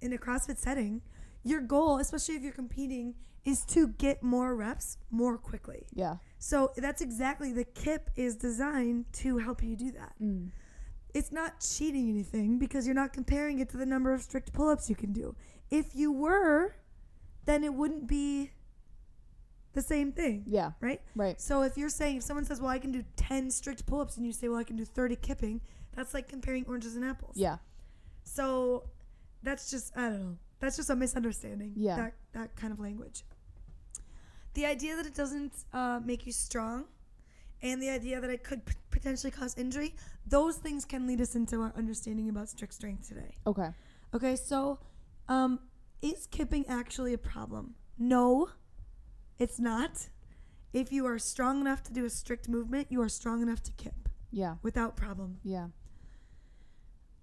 in 0.00 0.12
a 0.12 0.18
CrossFit 0.18 0.58
setting, 0.58 1.02
your 1.44 1.60
goal, 1.60 1.98
especially 1.98 2.34
if 2.34 2.42
you're 2.42 2.52
competing, 2.52 3.14
is 3.44 3.64
to 3.66 3.88
get 3.88 4.22
more 4.22 4.54
reps 4.56 4.98
more 5.10 5.38
quickly. 5.38 5.86
Yeah. 5.94 6.16
So 6.38 6.72
that's 6.76 7.00
exactly 7.00 7.52
the 7.52 7.64
KIP 7.64 8.10
is 8.16 8.36
designed 8.36 9.06
to 9.14 9.38
help 9.38 9.62
you 9.62 9.76
do 9.76 9.92
that. 9.92 10.14
Mm. 10.20 10.50
It's 11.14 11.32
not 11.32 11.60
cheating 11.60 12.08
anything 12.08 12.58
because 12.58 12.86
you're 12.86 12.94
not 12.94 13.12
comparing 13.12 13.58
it 13.58 13.68
to 13.70 13.76
the 13.76 13.86
number 13.86 14.12
of 14.12 14.22
strict 14.22 14.52
pull 14.52 14.68
ups 14.68 14.88
you 14.88 14.96
can 14.96 15.12
do. 15.12 15.34
If 15.70 15.94
you 15.94 16.12
were, 16.12 16.74
then 17.44 17.64
it 17.64 17.74
wouldn't 17.74 18.06
be 18.06 18.50
the 19.72 19.82
same 19.82 20.10
thing, 20.12 20.44
Yeah. 20.46 20.72
right? 20.80 21.00
Right. 21.14 21.40
So 21.40 21.62
if 21.62 21.76
you're 21.78 21.88
saying, 21.90 22.16
if 22.18 22.22
someone 22.24 22.44
says, 22.44 22.60
well, 22.60 22.70
I 22.70 22.78
can 22.80 22.90
do 22.90 23.04
10 23.16 23.50
strict 23.50 23.86
pull 23.86 24.00
ups, 24.00 24.16
and 24.16 24.26
you 24.26 24.32
say, 24.32 24.48
well, 24.48 24.58
I 24.58 24.64
can 24.64 24.76
do 24.76 24.84
30 24.84 25.16
kipping, 25.16 25.60
that's 25.94 26.12
like 26.12 26.28
comparing 26.28 26.64
oranges 26.66 26.96
and 26.96 27.04
apples. 27.04 27.36
Yeah. 27.36 27.58
So 28.24 28.84
that's 29.42 29.70
just 29.70 29.96
I 29.96 30.02
don't 30.08 30.20
know. 30.20 30.36
That's 30.60 30.76
just 30.76 30.90
a 30.90 30.96
misunderstanding. 30.96 31.72
Yeah. 31.76 31.96
That 31.96 32.14
that 32.32 32.56
kind 32.56 32.72
of 32.72 32.78
language. 32.80 33.24
The 34.54 34.66
idea 34.66 34.96
that 34.96 35.06
it 35.06 35.14
doesn't 35.14 35.52
uh, 35.72 36.00
make 36.04 36.26
you 36.26 36.32
strong, 36.32 36.84
and 37.62 37.80
the 37.80 37.88
idea 37.90 38.20
that 38.20 38.30
it 38.30 38.42
could 38.44 38.64
p- 38.66 38.74
potentially 38.90 39.30
cause 39.30 39.56
injury, 39.56 39.94
those 40.26 40.56
things 40.56 40.84
can 40.84 41.06
lead 41.06 41.20
us 41.20 41.34
into 41.36 41.60
our 41.62 41.72
understanding 41.76 42.28
about 42.28 42.48
strict 42.48 42.74
strength 42.74 43.06
today. 43.08 43.34
Okay. 43.46 43.68
Okay, 44.12 44.34
so 44.36 44.78
um, 45.30 45.60
is 46.02 46.26
kipping 46.26 46.66
actually 46.68 47.14
a 47.14 47.18
problem? 47.18 47.74
No, 47.98 48.50
it's 49.38 49.58
not. 49.58 50.08
If 50.72 50.92
you 50.92 51.06
are 51.06 51.18
strong 51.18 51.60
enough 51.60 51.82
to 51.84 51.92
do 51.92 52.04
a 52.04 52.10
strict 52.10 52.48
movement, 52.48 52.88
you 52.90 53.00
are 53.00 53.08
strong 53.08 53.40
enough 53.40 53.62
to 53.62 53.72
kip 53.72 54.08
Yeah. 54.30 54.56
without 54.62 54.96
problem. 54.96 55.38
Yeah. 55.42 55.68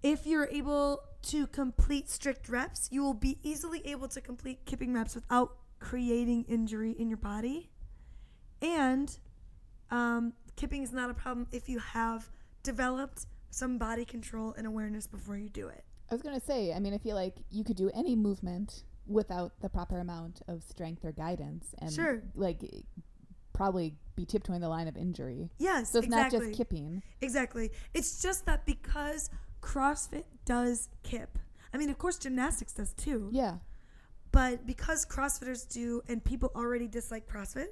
If 0.02 0.26
you're 0.26 0.48
able 0.50 1.00
to 1.22 1.46
complete 1.46 2.08
strict 2.08 2.48
reps, 2.48 2.88
you 2.90 3.02
will 3.02 3.14
be 3.14 3.38
easily 3.42 3.80
able 3.86 4.08
to 4.08 4.20
complete 4.20 4.64
kipping 4.64 4.92
reps 4.94 5.14
without 5.14 5.56
creating 5.80 6.44
injury 6.48 6.92
in 6.92 7.08
your 7.08 7.16
body. 7.18 7.70
And 8.62 9.16
um, 9.90 10.34
kipping 10.56 10.82
is 10.82 10.92
not 10.92 11.10
a 11.10 11.14
problem 11.14 11.46
if 11.52 11.68
you 11.68 11.78
have 11.78 12.30
developed 12.62 13.26
some 13.50 13.78
body 13.78 14.04
control 14.04 14.54
and 14.56 14.66
awareness 14.66 15.06
before 15.06 15.36
you 15.36 15.48
do 15.48 15.68
it. 15.68 15.84
I 16.10 16.14
was 16.14 16.22
gonna 16.22 16.40
say. 16.40 16.72
I 16.72 16.78
mean, 16.78 16.94
I 16.94 16.98
feel 16.98 17.14
like 17.16 17.36
you 17.50 17.64
could 17.64 17.76
do 17.76 17.90
any 17.94 18.16
movement 18.16 18.84
without 19.06 19.58
the 19.60 19.68
proper 19.68 19.98
amount 20.00 20.40
of 20.48 20.62
strength 20.62 21.04
or 21.04 21.12
guidance, 21.12 21.74
and 21.78 21.92
Sure. 21.92 22.22
like 22.34 22.62
probably 23.52 23.96
be 24.14 24.24
tiptoeing 24.24 24.60
the 24.60 24.68
line 24.68 24.86
of 24.88 24.96
injury. 24.96 25.50
Yes, 25.58 25.90
So 25.90 25.98
it's 25.98 26.06
exactly. 26.06 26.38
not 26.38 26.46
just 26.46 26.56
kipping. 26.56 27.02
Exactly. 27.20 27.70
It's 27.94 28.22
just 28.22 28.46
that 28.46 28.64
because 28.66 29.30
CrossFit 29.62 30.24
does 30.44 30.88
kip. 31.02 31.38
I 31.72 31.76
mean, 31.78 31.90
of 31.90 31.98
course, 31.98 32.18
gymnastics 32.18 32.72
does 32.72 32.92
too. 32.94 33.30
Yeah. 33.32 33.58
But 34.30 34.66
because 34.66 35.04
CrossFitters 35.06 35.68
do 35.68 36.02
and 36.08 36.22
people 36.24 36.52
already 36.54 36.86
dislike 36.86 37.26
CrossFit, 37.26 37.68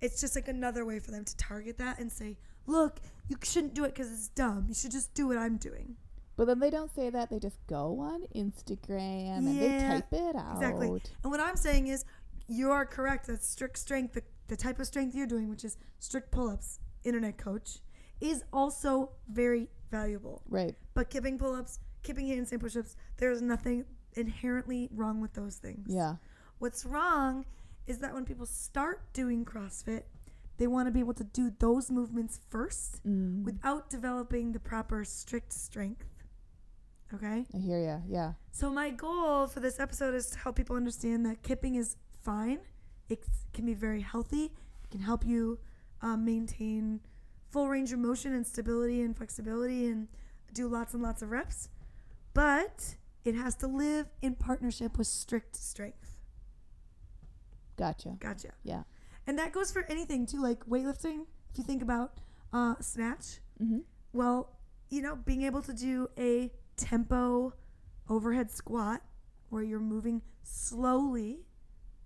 it's 0.00 0.20
just 0.20 0.36
like 0.36 0.46
another 0.48 0.84
way 0.84 1.00
for 1.00 1.10
them 1.10 1.24
to 1.24 1.36
target 1.36 1.78
that 1.78 1.98
and 1.98 2.12
say, 2.12 2.36
look, 2.66 3.00
you 3.28 3.36
shouldn't 3.42 3.74
do 3.74 3.84
it 3.84 3.94
because 3.94 4.12
it's 4.12 4.28
dumb. 4.28 4.66
You 4.68 4.74
should 4.74 4.92
just 4.92 5.14
do 5.14 5.26
what 5.26 5.36
I'm 5.38 5.56
doing. 5.56 5.96
But 6.38 6.46
then 6.46 6.60
they 6.60 6.70
don't 6.70 6.94
say 6.94 7.10
that. 7.10 7.30
They 7.30 7.40
just 7.40 7.58
go 7.66 7.98
on 8.00 8.22
Instagram 8.34 9.38
and 9.38 9.60
they 9.60 9.78
type 9.80 10.12
it 10.12 10.36
out. 10.36 10.54
Exactly. 10.54 10.88
And 11.22 11.30
what 11.32 11.40
I'm 11.40 11.56
saying 11.56 11.88
is, 11.88 12.04
you 12.46 12.70
are 12.70 12.86
correct 12.86 13.26
that 13.26 13.42
strict 13.42 13.76
strength, 13.76 14.14
the, 14.14 14.22
the 14.46 14.56
type 14.56 14.78
of 14.78 14.86
strength 14.86 15.14
you're 15.16 15.26
doing, 15.26 15.50
which 15.50 15.64
is 15.64 15.76
strict 15.98 16.30
pull 16.30 16.48
ups, 16.48 16.78
internet 17.04 17.36
coach, 17.38 17.80
is 18.20 18.44
also 18.52 19.10
very 19.28 19.66
valuable. 19.90 20.42
Right. 20.48 20.76
But 20.94 21.10
kipping 21.10 21.38
pull 21.38 21.54
ups, 21.54 21.80
kipping 22.04 22.26
handstand 22.28 22.60
push 22.60 22.76
ups, 22.76 22.94
there's 23.16 23.42
nothing 23.42 23.84
inherently 24.14 24.88
wrong 24.94 25.20
with 25.20 25.34
those 25.34 25.56
things. 25.56 25.86
Yeah. 25.90 26.14
What's 26.60 26.86
wrong 26.86 27.44
is 27.88 27.98
that 27.98 28.14
when 28.14 28.24
people 28.24 28.46
start 28.46 29.12
doing 29.12 29.44
CrossFit, 29.44 30.02
they 30.58 30.68
want 30.68 30.86
to 30.86 30.92
be 30.92 31.00
able 31.00 31.14
to 31.14 31.24
do 31.24 31.52
those 31.58 31.90
movements 31.90 32.38
first 32.48 33.04
Mm. 33.04 33.44
without 33.44 33.90
developing 33.90 34.52
the 34.52 34.60
proper 34.60 35.04
strict 35.04 35.52
strength. 35.52 36.04
Okay? 37.14 37.46
I 37.54 37.58
hear 37.58 37.78
ya. 37.80 37.98
Yeah. 38.08 38.32
So, 38.52 38.70
my 38.70 38.90
goal 38.90 39.46
for 39.46 39.60
this 39.60 39.80
episode 39.80 40.14
is 40.14 40.30
to 40.30 40.38
help 40.38 40.56
people 40.56 40.76
understand 40.76 41.24
that 41.26 41.42
kipping 41.42 41.74
is 41.76 41.96
fine. 42.22 42.58
It 43.08 43.24
can 43.54 43.64
be 43.64 43.74
very 43.74 44.02
healthy, 44.02 44.52
it 44.84 44.90
can 44.90 45.00
help 45.00 45.24
you 45.24 45.58
um, 46.02 46.24
maintain 46.24 47.00
full 47.50 47.68
range 47.68 47.92
of 47.92 47.98
motion 47.98 48.34
and 48.34 48.46
stability 48.46 49.00
and 49.00 49.16
flexibility 49.16 49.86
and 49.86 50.08
do 50.52 50.68
lots 50.68 50.92
and 50.92 51.02
lots 51.02 51.22
of 51.22 51.30
reps. 51.30 51.70
But 52.34 52.96
it 53.24 53.34
has 53.34 53.54
to 53.56 53.66
live 53.66 54.06
in 54.20 54.34
partnership 54.34 54.98
with 54.98 55.06
strict 55.06 55.56
strength. 55.56 56.20
Gotcha. 57.76 58.16
Gotcha. 58.18 58.50
Yeah. 58.64 58.82
And 59.26 59.38
that 59.38 59.52
goes 59.52 59.70
for 59.70 59.84
anything 59.88 60.26
too, 60.26 60.42
like 60.42 60.66
weightlifting. 60.66 61.26
If 61.50 61.58
you 61.58 61.64
think 61.64 61.82
about 61.82 62.18
uh, 62.52 62.74
snatch, 62.80 63.40
Mm-hmm. 63.62 63.78
well, 64.12 64.56
you 64.88 65.02
know, 65.02 65.16
being 65.16 65.42
able 65.42 65.62
to 65.62 65.72
do 65.72 66.08
a 66.16 66.52
tempo 66.78 67.52
overhead 68.08 68.50
squat 68.50 69.02
where 69.50 69.62
you're 69.62 69.80
moving 69.80 70.22
slowly 70.42 71.40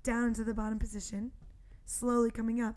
down 0.03 0.25
into 0.25 0.43
the 0.45 0.55
bottom 0.55 0.79
position, 0.79 1.31
slowly 1.85 2.31
coming 2.31 2.61
up, 2.61 2.77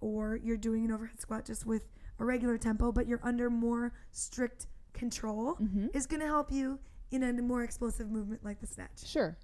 or 0.00 0.36
you're 0.42 0.56
doing 0.56 0.84
an 0.84 0.92
overhead 0.92 1.20
squat 1.20 1.44
just 1.44 1.66
with 1.66 1.88
a 2.20 2.24
regular 2.24 2.58
tempo, 2.58 2.92
but 2.92 3.06
you're 3.08 3.20
under 3.22 3.50
more 3.50 3.92
strict 4.12 4.66
control, 4.92 5.54
Mm-hmm. 5.60 5.86
is 5.94 6.06
going 6.06 6.20
to 6.20 6.26
help 6.26 6.50
you 6.52 6.78
in 7.10 7.22
a 7.22 7.32
more 7.42 7.62
explosive 7.62 8.10
movement 8.10 8.44
like 8.44 8.60
the 8.60 8.66
snatch, 8.66 9.04
Sure. 9.06 9.36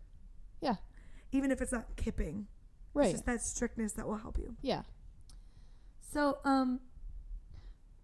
Yeah. 0.60 0.76
Even 1.32 1.50
if 1.50 1.60
it's 1.60 1.72
not 1.72 1.96
kipping. 1.96 2.46
Right. 2.92 3.06
It's 3.06 3.14
just 3.14 3.26
that 3.26 3.40
strictness 3.42 3.92
that 3.94 4.06
will 4.06 4.16
help 4.18 4.38
you. 4.38 4.54
yeah. 4.62 4.82
So, 6.12 6.38
um, 6.44 6.78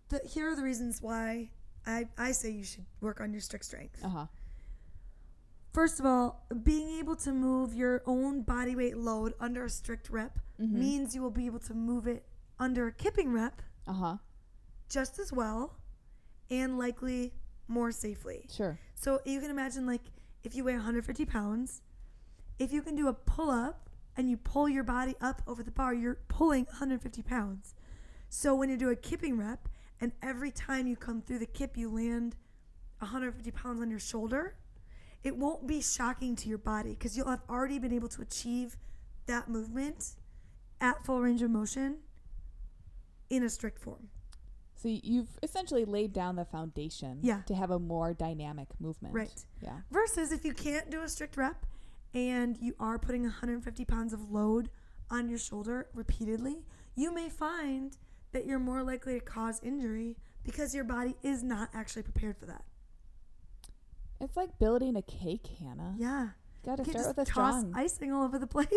the, 0.09 0.21
here 0.29 0.49
are 0.51 0.57
the 0.57 0.65
reasons 0.65 1.01
why 1.01 1.51
I, 1.91 2.09
I 2.19 2.33
say 2.33 2.51
you 2.51 2.65
should 2.65 2.85
work 3.01 3.21
on 3.21 3.33
your 3.33 3.41
strict 3.41 3.65
strength. 3.65 3.99
Uh 4.05 4.09
huh. 4.09 4.27
First 5.73 6.01
of 6.01 6.07
all, 6.07 6.47
being 6.65 6.99
able 6.99 7.15
to 7.17 7.33
move 7.33 7.75
your 7.75 8.03
own 8.07 8.43
body 8.43 8.75
weight 8.75 8.97
load 8.97 9.35
under 9.41 9.65
a 9.65 9.71
strict 9.71 10.11
rep 10.11 10.39
Mm-hmm. 10.61 10.79
means 10.79 11.15
you 11.15 11.23
will 11.23 11.31
be 11.31 11.47
able 11.47 11.61
to 11.61 11.73
move 11.73 12.07
it 12.07 12.23
under 12.59 12.87
a 12.87 12.93
kipping 12.93 13.33
rep 13.33 13.63
Uh 13.89 13.93
huh. 13.95 14.17
just 14.91 15.19
as 15.19 15.33
well 15.33 15.77
and 16.51 16.77
likely 16.79 17.33
more 17.67 17.91
safely. 17.93 18.45
Sure. 18.55 18.79
So 18.95 19.21
you 19.25 19.41
can 19.41 19.51
imagine, 19.51 19.87
like, 19.87 20.03
if 20.45 20.55
you 20.55 20.65
weigh 20.65 20.75
150 20.75 21.25
pounds, 21.25 21.81
if 22.59 22.75
you 22.75 22.83
can 22.83 22.95
do 22.95 23.09
a 23.09 23.15
pull 23.15 23.51
up 23.51 23.89
and 24.19 24.29
you 24.29 24.37
pull 24.37 24.69
your 24.69 24.85
body 24.85 25.15
up 25.23 25.41
over 25.47 25.63
the 25.63 25.71
bar, 25.71 25.95
you're 25.95 26.19
pulling 26.29 26.65
150 26.67 27.23
pounds. 27.23 27.75
So 28.29 28.55
when 28.55 28.69
you 28.69 28.77
do 28.77 28.91
a 28.91 28.97
kipping 28.97 29.39
rep, 29.39 29.67
and 30.01 30.13
every 30.23 30.51
time 30.51 30.87
you 30.87 30.97
come 30.97 31.23
through 31.23 31.39
the 31.41 31.47
kip, 31.47 31.77
you 31.77 31.89
land 31.91 32.37
150 33.01 33.51
pounds 33.51 33.81
on 33.81 33.91
your 33.91 33.99
shoulder, 33.99 34.55
it 35.23 35.37
won't 35.37 35.67
be 35.67 35.81
shocking 35.81 36.35
to 36.37 36.49
your 36.49 36.59
body 36.59 36.91
because 36.91 37.17
you'll 37.17 37.29
have 37.29 37.43
already 37.49 37.79
been 37.79 37.93
able 37.93 38.09
to 38.09 38.23
achieve 38.23 38.77
that 39.27 39.49
movement 39.49 40.15
at 40.81 41.05
full 41.05 41.21
range 41.21 41.43
of 41.43 41.51
motion 41.51 41.99
in 43.29 43.43
a 43.43 43.49
strict 43.51 43.79
form. 43.79 44.09
So 44.75 44.89
you've 44.89 45.39
essentially 45.43 45.85
laid 45.85 46.15
down 46.15 46.37
the 46.37 46.45
foundation 46.47 47.19
Yeah. 47.23 47.43
to 47.43 47.55
have 47.55 47.71
a 47.71 47.79
more 47.79 48.15
dynamic 48.15 48.69
movement. 48.81 49.15
Right. 49.15 49.45
Yeah. 49.61 49.81
Versus 49.91 50.33
if 50.33 50.43
you 50.45 50.55
can't 50.55 50.91
do 50.91 51.03
a 51.03 51.09
strict 51.09 51.37
rep 51.37 51.67
and 52.15 52.57
you 52.59 52.75
are 52.81 52.99
putting 52.99 53.23
150 53.25 53.85
pounds 53.85 54.15
of 54.15 54.31
load 54.31 54.71
on 55.11 55.29
your 55.29 55.39
shoulder 55.39 55.89
repeatedly, 55.93 56.65
you 56.95 57.13
may 57.13 57.29
find 57.29 57.99
that 58.33 58.47
you're 58.47 58.59
more 58.59 58.83
likely 58.83 59.15
to 59.19 59.25
cause 59.25 59.61
injury 59.63 60.17
because 60.45 60.75
your 60.75 60.85
body 60.85 61.17
is 61.23 61.43
not 61.43 61.69
actually 61.75 62.03
prepared 62.03 62.37
for 62.39 62.47
that. 62.47 62.65
It's 64.21 64.37
like 64.37 64.59
building 64.59 64.97
a 64.97 65.03
cake, 65.03 65.47
Hannah. 65.59 65.95
Yeah. 65.99 66.29
You 66.63 66.77
Got 66.77 66.77
to 66.77 66.85
You 66.85 66.93
start 66.99 67.17
with 67.17 67.29
a 67.29 67.31
toss 67.31 67.61
strong. 67.61 67.73
icing 67.75 68.13
all 68.13 68.25
over 68.25 68.39
the 68.39 68.47
place. 68.47 68.69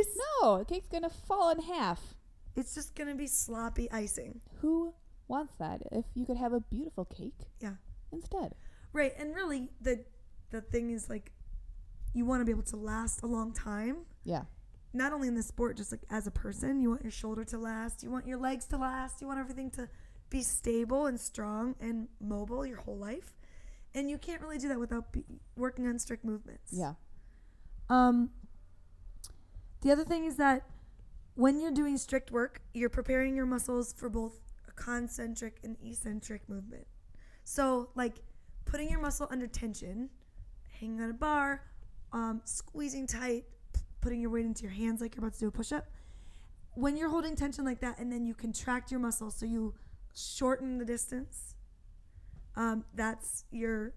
No, 0.42 0.60
the 0.60 0.66
cake's 0.66 0.88
gonna 0.88 1.10
fall 1.10 1.50
in 1.50 1.60
half. 1.60 2.16
It's 2.56 2.76
just 2.76 2.96
to 2.96 3.16
be 3.16 3.28
sloppy 3.28 3.92
icing. 3.92 4.40
Who 4.62 4.94
wants 5.28 5.54
that? 5.60 5.82
If 5.92 6.06
you 6.16 6.26
could 6.26 6.38
have 6.38 6.54
a 6.54 6.60
beautiful 6.62 7.06
cake. 7.06 7.48
Yeah. 7.60 7.74
Instead. 8.12 8.54
Right. 8.94 9.14
And 9.18 9.36
really 9.36 9.70
the 9.82 10.06
the 10.52 10.62
thing 10.62 10.92
is 10.92 11.10
like 11.10 11.32
you 12.14 12.26
want 12.26 12.42
to 12.42 12.46
be 12.46 12.52
able 12.52 12.64
to 12.64 12.78
last 12.78 13.24
a 13.24 13.28
long 13.28 13.52
time. 13.54 14.06
Yeah. 14.24 14.44
Not 14.94 15.12
only 15.12 15.28
in 15.28 15.36
the 15.36 15.44
sport, 15.44 15.78
just 15.78 15.92
like 15.92 16.02
as 16.10 16.28
a 16.28 16.32
person, 16.32 16.80
you 16.80 16.90
want 16.90 17.02
your 17.02 17.12
shoulder 17.12 17.44
to 17.46 17.58
last, 17.58 18.04
you 18.04 18.12
want 18.12 18.28
your 18.28 18.38
legs 18.38 18.66
to 18.66 18.78
last, 18.78 19.22
you 19.22 19.28
want 19.28 19.40
everything 19.40 19.72
to 19.72 19.90
be 20.30 20.42
stable 20.42 21.08
and 21.08 21.20
strong 21.20 21.76
and 21.80 22.08
mobile 22.22 22.66
your 22.66 22.78
whole 22.78 22.98
life. 22.98 23.34
And 23.96 24.10
you 24.10 24.18
can't 24.18 24.42
really 24.42 24.58
do 24.58 24.68
that 24.70 24.80
without 24.80 25.12
be, 25.12 25.24
working 25.56 25.88
on 25.88 26.00
strict 26.00 26.24
movements. 26.24 26.72
Yeah. 26.72 26.94
Um, 27.90 28.32
the 29.82 29.92
other 29.92 30.04
thing 30.04 30.26
is 30.26 30.38
that 30.38 30.64
when 31.36 31.60
you're 31.60 31.72
doing 31.72 31.98
strict 31.98 32.32
work, 32.32 32.62
you're 32.74 32.90
preparing 32.90 33.36
your 33.36 33.46
muscles 33.46 33.94
for 33.94 34.10
both 34.10 34.40
concentric 34.76 35.60
and 35.64 35.78
eccentric 35.84 36.48
movement. 36.48 36.88
So, 37.44 37.90
like 37.96 38.16
putting 38.66 38.90
your 38.90 39.00
muscle 39.00 39.28
under 39.30 39.48
tension, 39.48 40.10
hanging 40.80 41.02
on 41.02 41.10
a 41.10 41.14
bar, 41.14 41.64
um, 42.12 42.42
squeezing 42.46 43.08
tight, 43.08 43.46
putting 44.04 44.20
your 44.20 44.30
weight 44.30 44.46
into 44.46 44.64
your 44.64 44.72
hands 44.74 45.02
like 45.02 45.16
you're 45.16 45.24
about 45.24 45.34
to 45.34 45.40
do 45.40 45.48
a 45.48 45.52
push 45.52 45.72
up. 45.72 45.88
When 46.76 46.98
you're 46.98 47.10
holding 47.10 47.36
tension 47.36 47.64
like 47.64 47.80
that, 47.80 47.98
and 48.00 48.12
then 48.12 48.26
you 48.26 48.34
contract 48.34 48.92
your 48.92 49.00
muscles, 49.00 49.36
so 49.36 49.46
you 49.46 49.74
shorten 50.14 50.78
the 50.78 50.86
distance, 50.86 51.56
um, 52.56 52.84
that's 52.94 53.46
your 53.52 53.94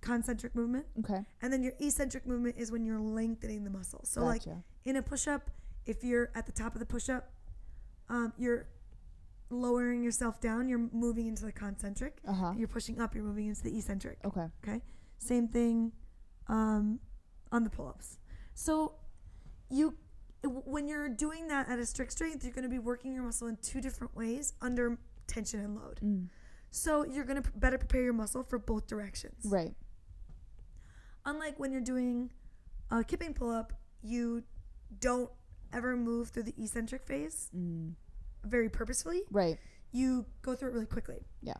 concentric 0.00 0.54
movement. 0.54 0.86
Okay. 0.98 1.24
And 1.40 1.52
then 1.52 1.62
your 1.62 1.74
eccentric 1.78 2.26
movement 2.26 2.56
is 2.58 2.72
when 2.72 2.84
you're 2.84 2.98
lengthening 2.98 3.64
the 3.64 3.70
muscle. 3.70 4.00
So, 4.04 4.24
like 4.24 4.42
in 4.84 4.96
a 4.96 5.02
push 5.02 5.28
up, 5.28 5.50
if 5.84 6.02
you're 6.02 6.30
at 6.34 6.46
the 6.46 6.52
top 6.52 6.74
of 6.74 6.80
the 6.80 6.86
push 6.86 7.08
up, 7.08 7.30
um, 8.08 8.32
you're 8.36 8.66
lowering 9.50 10.02
yourself 10.02 10.40
down, 10.40 10.68
you're 10.68 10.88
moving 10.92 11.26
into 11.26 11.44
the 11.44 11.52
concentric. 11.52 12.18
Uh 12.26 12.32
huh. 12.32 12.52
You're 12.56 12.68
pushing 12.68 13.00
up, 13.00 13.14
you're 13.14 13.24
moving 13.24 13.46
into 13.46 13.62
the 13.62 13.76
eccentric. 13.76 14.18
Okay. 14.24 14.46
Okay. 14.66 14.80
Same 15.18 15.48
thing 15.48 15.92
um, 16.48 16.98
on 17.52 17.64
the 17.64 17.70
pull 17.70 17.88
ups. 17.88 18.18
So, 18.54 18.94
you 19.70 19.94
when 20.44 20.86
you're 20.86 21.08
doing 21.08 21.48
that 21.48 21.68
at 21.68 21.78
a 21.78 21.86
strict 21.86 22.12
strength, 22.12 22.44
you're 22.44 22.52
going 22.52 22.62
to 22.62 22.68
be 22.70 22.78
working 22.78 23.12
your 23.12 23.24
muscle 23.24 23.48
in 23.48 23.56
two 23.62 23.80
different 23.80 24.14
ways 24.14 24.52
under 24.60 24.96
tension 25.26 25.58
and 25.60 25.74
load. 25.76 25.98
Mm. 26.04 26.28
So, 26.70 27.04
you're 27.04 27.24
going 27.24 27.42
to 27.42 27.50
better 27.56 27.78
prepare 27.78 28.02
your 28.02 28.12
muscle 28.12 28.42
for 28.44 28.58
both 28.58 28.86
directions. 28.86 29.44
Right. 29.44 29.74
unlike 31.24 31.58
when 31.58 31.72
you're 31.72 31.80
doing 31.80 32.30
a 32.90 33.02
kipping 33.02 33.34
pull 33.34 33.50
up, 33.50 33.72
you 34.02 34.44
don't 35.00 35.30
ever 35.72 35.96
move 35.96 36.28
through 36.28 36.44
the 36.44 36.54
eccentric 36.62 37.02
phase 37.02 37.50
Mm. 37.56 37.94
very 38.44 38.68
purposefully. 38.68 39.22
Right. 39.30 39.58
You 39.90 40.26
go 40.42 40.54
through 40.54 40.68
it 40.70 40.72
really 40.74 40.86
quickly. 40.86 41.24
Yeah. 41.42 41.54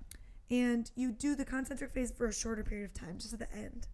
And 0.50 0.88
you 0.94 1.10
do 1.10 1.34
the 1.34 1.44
concentric 1.44 1.90
phase 1.90 2.12
for 2.12 2.26
a 2.26 2.32
shorter 2.32 2.62
period 2.62 2.84
of 2.84 2.94
time, 2.94 3.18
just 3.18 3.32
at 3.32 3.40
the 3.40 3.52
end. 3.52 3.88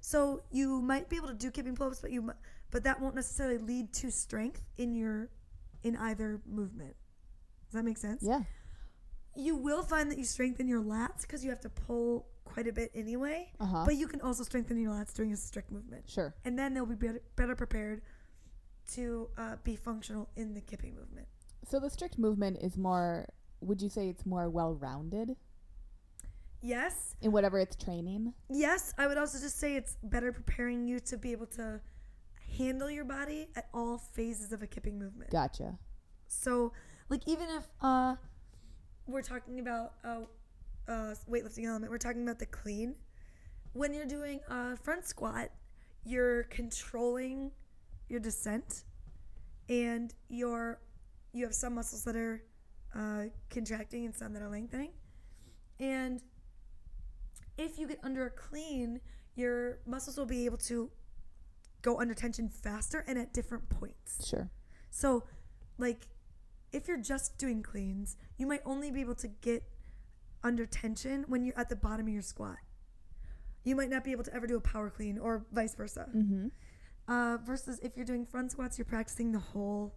So 0.00 0.42
you 0.50 0.80
might 0.80 1.08
be 1.10 1.16
able 1.16 1.28
to 1.28 1.34
do 1.34 1.50
kipping 1.50 1.74
pull 1.76 1.88
ups, 1.88 2.00
but 2.00 2.10
you 2.10 2.32
but 2.74 2.82
that 2.82 3.00
won't 3.00 3.14
necessarily 3.14 3.56
lead 3.56 3.92
to 3.94 4.10
strength 4.10 4.64
in 4.76 4.94
your 4.94 5.30
in 5.84 5.96
either 5.96 6.40
movement. 6.44 6.96
Does 7.66 7.74
that 7.74 7.84
make 7.84 7.96
sense? 7.98 8.20
Yeah. 8.26 8.42
You 9.36 9.54
will 9.56 9.82
find 9.84 10.10
that 10.10 10.18
you 10.18 10.24
strengthen 10.24 10.66
your 10.68 10.82
lats 10.82 11.22
because 11.22 11.44
you 11.44 11.50
have 11.50 11.60
to 11.60 11.68
pull 11.68 12.26
quite 12.44 12.66
a 12.66 12.72
bit 12.72 12.90
anyway. 12.94 13.52
Uh 13.60 13.66
huh. 13.66 13.82
But 13.86 13.94
you 13.96 14.08
can 14.08 14.20
also 14.20 14.42
strengthen 14.42 14.76
your 14.80 14.90
lats 14.92 15.14
during 15.14 15.32
a 15.32 15.36
strict 15.36 15.70
movement. 15.70 16.04
Sure. 16.10 16.34
and 16.44 16.58
then 16.58 16.74
they'll 16.74 16.84
be 16.84 16.96
better, 16.96 17.22
better 17.36 17.54
prepared 17.54 18.02
to 18.94 19.28
uh, 19.38 19.56
be 19.62 19.76
functional 19.76 20.28
in 20.36 20.52
the 20.52 20.60
kipping 20.60 20.94
movement. 20.96 21.26
So 21.66 21.78
the 21.80 21.88
strict 21.90 22.18
movement 22.18 22.58
is 22.60 22.76
more. 22.76 23.26
Would 23.60 23.80
you 23.80 23.88
say 23.88 24.08
it's 24.08 24.26
more 24.26 24.50
well-rounded 24.50 25.36
Yes, 26.60 27.14
in 27.20 27.30
whatever 27.30 27.58
it's 27.60 27.76
training? 27.76 28.32
yes. 28.50 28.94
I 28.98 29.06
would 29.06 29.18
also 29.18 29.38
just 29.38 29.58
say 29.60 29.76
it's 29.76 29.96
better 30.02 30.32
preparing 30.32 30.86
you 30.88 30.98
to 31.00 31.16
be 31.16 31.30
able 31.32 31.46
to 31.58 31.80
handle 32.56 32.90
your 32.90 33.04
body 33.04 33.48
at 33.56 33.68
all 33.72 33.98
phases 33.98 34.52
of 34.52 34.62
a 34.62 34.66
kipping 34.66 34.98
movement. 34.98 35.30
Gotcha. 35.30 35.78
So, 36.26 36.72
like, 37.08 37.26
even 37.26 37.48
if 37.50 37.68
uh, 37.80 38.16
we're 39.06 39.22
talking 39.22 39.60
about 39.60 39.92
a, 40.04 40.22
a 40.88 41.16
weightlifting 41.30 41.66
element, 41.66 41.90
we're 41.90 41.98
talking 41.98 42.22
about 42.22 42.38
the 42.38 42.46
clean. 42.46 42.94
When 43.72 43.92
you're 43.92 44.06
doing 44.06 44.40
a 44.48 44.76
front 44.76 45.06
squat, 45.06 45.50
you're 46.04 46.44
controlling 46.44 47.50
your 48.08 48.20
descent, 48.20 48.84
and 49.68 50.14
your 50.28 50.80
you 51.32 51.44
have 51.44 51.54
some 51.54 51.74
muscles 51.74 52.04
that 52.04 52.14
are 52.14 52.42
uh, 52.94 53.24
contracting 53.50 54.04
and 54.04 54.14
some 54.14 54.32
that 54.34 54.42
are 54.42 54.48
lengthening. 54.48 54.90
And 55.80 56.22
if 57.58 57.78
you 57.78 57.88
get 57.88 57.98
under 58.04 58.26
a 58.26 58.30
clean, 58.30 59.00
your 59.34 59.78
muscles 59.86 60.16
will 60.16 60.26
be 60.26 60.44
able 60.44 60.58
to 60.58 60.90
go 61.84 62.00
under 62.00 62.14
tension 62.14 62.48
faster 62.48 63.04
and 63.06 63.16
at 63.18 63.32
different 63.32 63.68
points. 63.68 64.26
Sure. 64.28 64.50
So, 64.90 65.24
like, 65.78 66.08
if 66.72 66.88
you're 66.88 67.00
just 67.00 67.38
doing 67.38 67.62
cleans, 67.62 68.16
you 68.38 68.46
might 68.48 68.62
only 68.64 68.90
be 68.90 69.00
able 69.02 69.14
to 69.16 69.28
get 69.28 69.62
under 70.42 70.66
tension 70.66 71.24
when 71.28 71.44
you're 71.44 71.58
at 71.58 71.68
the 71.68 71.76
bottom 71.76 72.06
of 72.08 72.12
your 72.12 72.22
squat. 72.22 72.56
You 73.62 73.76
might 73.76 73.90
not 73.90 74.02
be 74.02 74.12
able 74.12 74.24
to 74.24 74.34
ever 74.34 74.46
do 74.46 74.56
a 74.56 74.60
power 74.60 74.90
clean 74.90 75.18
or 75.18 75.46
vice 75.52 75.74
versa. 75.74 76.08
Mm-hmm. 76.14 76.48
Uh, 77.06 77.36
versus 77.44 77.78
if 77.82 77.96
you're 77.96 78.06
doing 78.06 78.24
front 78.24 78.50
squats, 78.50 78.78
you're 78.78 78.84
practicing 78.86 79.30
the 79.32 79.38
whole 79.38 79.94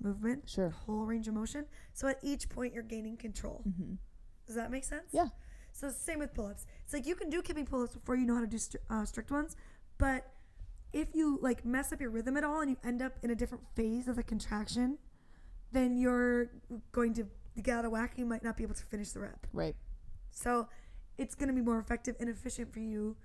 movement, 0.00 0.48
Sure. 0.48 0.68
the 0.68 0.74
whole 0.74 1.04
range 1.04 1.26
of 1.28 1.34
motion. 1.34 1.66
So 1.92 2.06
at 2.08 2.18
each 2.22 2.48
point, 2.48 2.72
you're 2.74 2.84
gaining 2.84 3.16
control. 3.16 3.64
Mm-hmm. 3.68 3.94
Does 4.46 4.54
that 4.56 4.70
make 4.70 4.84
sense? 4.84 5.08
Yeah. 5.12 5.28
So 5.72 5.90
same 5.90 6.20
with 6.20 6.32
pull-ups. 6.34 6.64
It's 6.84 6.92
like 6.92 7.06
you 7.06 7.14
can 7.16 7.28
do 7.28 7.42
kipping 7.42 7.66
pull-ups 7.66 7.94
before 7.94 8.16
you 8.16 8.24
know 8.24 8.34
how 8.36 8.40
to 8.40 8.46
do 8.46 8.58
uh, 8.88 9.04
strict 9.04 9.30
ones, 9.30 9.56
but 9.98 10.24
if 10.92 11.14
you 11.14 11.38
like 11.42 11.64
mess 11.64 11.92
up 11.92 12.00
your 12.00 12.10
rhythm 12.10 12.36
at 12.36 12.44
all 12.44 12.60
and 12.60 12.70
you 12.70 12.76
end 12.84 13.02
up 13.02 13.12
in 13.22 13.30
a 13.30 13.34
different 13.34 13.64
phase 13.74 14.08
of 14.08 14.16
the 14.16 14.22
contraction, 14.22 14.98
then 15.72 15.96
you're 15.96 16.50
going 16.92 17.14
to 17.14 17.26
get 17.62 17.78
out 17.78 17.84
of 17.84 17.92
whack. 17.92 18.14
You 18.16 18.26
might 18.26 18.42
not 18.42 18.56
be 18.56 18.62
able 18.62 18.74
to 18.74 18.84
finish 18.84 19.10
the 19.12 19.20
rep. 19.20 19.46
Right. 19.52 19.76
So 20.30 20.68
it's 21.18 21.34
going 21.34 21.48
to 21.48 21.54
be 21.54 21.60
more 21.60 21.78
effective 21.78 22.16
and 22.20 22.28
efficient 22.28 22.72
for 22.72 22.80
you 22.80 23.16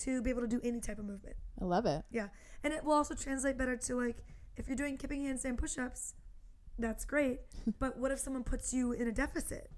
to 0.00 0.22
be 0.22 0.30
able 0.30 0.42
to 0.42 0.48
do 0.48 0.60
any 0.62 0.80
type 0.80 0.98
of 0.98 1.04
movement. 1.04 1.36
I 1.60 1.64
love 1.64 1.86
it. 1.86 2.04
Yeah, 2.10 2.28
and 2.62 2.72
it 2.72 2.84
will 2.84 2.92
also 2.92 3.14
translate 3.14 3.58
better 3.58 3.76
to 3.76 3.94
like 3.96 4.24
if 4.56 4.66
you're 4.66 4.76
doing 4.76 4.96
kipping 4.96 5.22
handstand 5.22 5.56
push-ups, 5.56 6.14
that's 6.78 7.04
great. 7.04 7.40
but 7.78 7.98
what 7.98 8.10
if 8.10 8.18
someone 8.18 8.44
puts 8.44 8.72
you 8.72 8.92
in 8.92 9.08
a 9.08 9.12
deficit? 9.12 9.70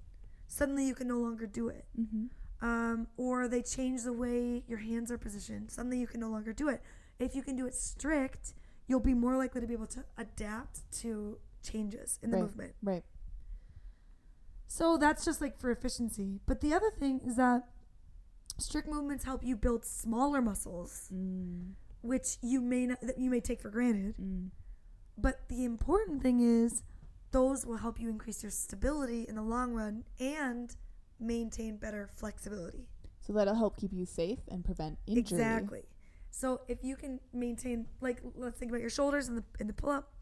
Suddenly 0.47 0.85
you 0.85 0.95
can 0.95 1.07
no 1.07 1.17
longer 1.17 1.45
do 1.45 1.69
it. 1.69 1.85
Mm-hmm. 1.99 2.25
Um, 2.63 3.07
or 3.17 3.47
they 3.47 3.61
change 3.61 4.03
the 4.03 4.13
way 4.13 4.63
your 4.67 4.79
hands 4.79 5.11
are 5.11 5.17
positioned. 5.17 5.71
Suddenly 5.71 5.99
you 5.99 6.07
can 6.07 6.19
no 6.19 6.29
longer 6.29 6.53
do 6.53 6.69
it. 6.69 6.81
If 7.21 7.35
you 7.35 7.41
can 7.43 7.55
do 7.55 7.65
it 7.67 7.73
strict, 7.75 8.53
you'll 8.87 8.99
be 8.99 9.13
more 9.13 9.37
likely 9.37 9.61
to 9.61 9.67
be 9.67 9.73
able 9.73 9.87
to 9.87 10.03
adapt 10.17 10.91
to 11.01 11.37
changes 11.63 12.19
in 12.21 12.31
the 12.31 12.37
Right. 12.37 12.43
movement. 12.43 12.75
Right. 12.81 13.03
So 14.67 14.97
that's 14.97 15.25
just 15.25 15.41
like 15.41 15.57
for 15.57 15.69
efficiency. 15.69 16.39
But 16.45 16.61
the 16.61 16.73
other 16.73 16.89
thing 16.91 17.19
is 17.19 17.35
that 17.35 17.69
strict 18.57 18.87
movements 18.87 19.25
help 19.25 19.43
you 19.43 19.55
build 19.55 19.85
smaller 19.85 20.41
muscles, 20.41 21.09
Mm. 21.13 21.73
which 22.01 22.37
you 22.41 22.61
may 22.61 22.87
not 22.87 23.01
that 23.01 23.17
you 23.17 23.29
may 23.29 23.41
take 23.41 23.61
for 23.61 23.69
granted. 23.69 24.15
Mm. 24.17 24.51
But 25.17 25.47
the 25.49 25.63
important 25.65 26.21
thing 26.23 26.39
is 26.39 26.83
those 27.31 27.65
will 27.65 27.77
help 27.77 27.99
you 27.99 28.09
increase 28.09 28.43
your 28.43 28.51
stability 28.51 29.27
in 29.27 29.35
the 29.35 29.41
long 29.43 29.73
run 29.73 30.05
and 30.19 30.75
maintain 31.19 31.77
better 31.77 32.07
flexibility. 32.07 32.87
So 33.19 33.33
that'll 33.33 33.55
help 33.55 33.77
keep 33.77 33.93
you 33.93 34.05
safe 34.05 34.39
and 34.47 34.65
prevent 34.65 34.97
injury. 35.05 35.19
Exactly. 35.19 35.85
So 36.31 36.61
if 36.67 36.83
you 36.83 36.95
can 36.95 37.19
maintain 37.33 37.85
like 37.99 38.21
let's 38.35 38.57
think 38.57 38.71
about 38.71 38.81
your 38.81 38.89
shoulders 38.89 39.27
in 39.27 39.35
the 39.35 39.43
in 39.59 39.67
the 39.67 39.73
pull 39.73 39.89
up, 39.91 40.13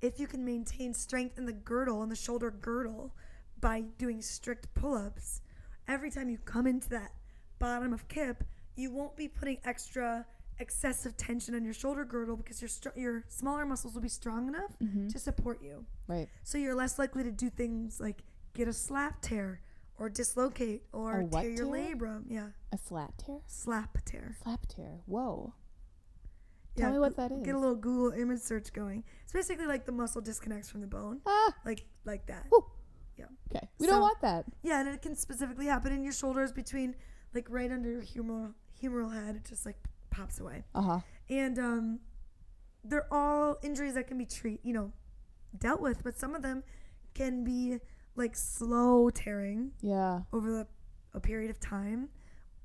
if 0.00 0.20
you 0.20 0.26
can 0.26 0.44
maintain 0.44 0.92
strength 0.94 1.38
in 1.38 1.46
the 1.46 1.52
girdle 1.52 2.02
and 2.02 2.10
the 2.12 2.16
shoulder 2.16 2.50
girdle 2.50 3.14
by 3.60 3.80
doing 3.98 4.20
strict 4.20 4.72
pull 4.74 4.94
ups, 4.94 5.40
every 5.88 6.10
time 6.10 6.28
you 6.28 6.38
come 6.44 6.66
into 6.66 6.88
that 6.90 7.12
bottom 7.58 7.92
of 7.92 8.06
kip, 8.08 8.44
you 8.76 8.90
won't 8.90 9.16
be 9.16 9.26
putting 9.26 9.58
extra 9.64 10.26
excessive 10.60 11.16
tension 11.16 11.54
on 11.54 11.64
your 11.64 11.74
shoulder 11.74 12.04
girdle 12.04 12.36
because 12.36 12.60
your 12.62 12.68
str- 12.68 12.96
your 12.96 13.24
smaller 13.28 13.64
muscles 13.66 13.94
will 13.94 14.02
be 14.02 14.08
strong 14.08 14.46
enough 14.46 14.78
Mhm. 14.80 15.10
to 15.12 15.18
support 15.18 15.60
you. 15.62 15.84
Right. 16.06 16.28
So 16.44 16.58
you're 16.58 16.74
less 16.76 16.98
likely 16.98 17.24
to 17.24 17.32
do 17.32 17.50
things 17.50 17.98
like 18.00 18.22
get 18.52 18.68
a 18.68 18.72
slap 18.72 19.20
tear 19.20 19.60
or 19.98 20.08
dislocate 20.08 20.82
or 20.92 21.20
A 21.20 21.26
tear 21.26 21.50
your 21.50 21.72
tear? 21.72 21.94
labrum. 21.96 22.24
Yeah, 22.28 22.48
A 22.72 22.76
flat 22.78 23.16
tear? 23.18 23.40
slap 23.46 23.98
tear. 24.04 24.36
Flap 24.42 24.66
tear. 24.66 25.00
Whoa. 25.06 25.54
Tell 26.76 26.90
me 26.92 26.98
what 26.98 27.16
that 27.16 27.30
is. 27.30 27.42
Get 27.44 27.54
a 27.54 27.58
little 27.58 27.76
Google 27.76 28.10
image 28.18 28.40
search 28.40 28.72
going. 28.72 29.04
It's 29.22 29.32
basically 29.32 29.66
like 29.66 29.86
the 29.86 29.92
muscle 29.92 30.20
disconnects 30.20 30.68
from 30.68 30.80
the 30.80 30.88
bone, 30.88 31.20
Ah. 31.24 31.54
like 31.64 31.86
like 32.04 32.26
that. 32.26 32.46
Whew. 32.48 32.66
Yeah. 33.16 33.26
Okay. 33.54 33.68
We 33.78 33.86
So- 33.86 33.92
don't 33.92 34.00
want 34.02 34.20
that. 34.22 34.46
Yeah, 34.62 34.80
and 34.80 34.88
it 34.88 35.00
can 35.00 35.14
specifically 35.14 35.66
happen 35.66 35.92
in 35.92 36.02
your 36.02 36.12
shoulders 36.12 36.50
between, 36.50 36.96
like 37.32 37.46
right 37.48 37.70
under 37.70 37.88
your 37.90 38.02
humeral 38.02 38.54
humeral 38.82 39.12
head. 39.14 39.36
It 39.36 39.44
just 39.44 39.64
like 39.64 39.76
pops 40.10 40.40
away, 40.40 40.64
Uh 40.74 40.82
huh. 40.82 41.00
and 41.30 41.58
um, 41.60 42.00
they're 42.82 43.06
all 43.14 43.56
injuries 43.62 43.94
that 43.94 44.08
can 44.08 44.18
be 44.18 44.26
treat, 44.26 44.58
you 44.64 44.72
know, 44.72 44.92
dealt 45.56 45.80
with. 45.80 46.02
But 46.02 46.18
some 46.18 46.34
of 46.34 46.42
them 46.42 46.64
can 47.14 47.44
be 47.44 47.78
like 48.16 48.36
slow 48.36 49.10
tearing 49.10 49.72
Yeah. 49.82 50.20
over 50.32 50.50
the, 50.50 50.66
a 51.12 51.20
period 51.20 51.50
of 51.50 51.58
time. 51.60 52.08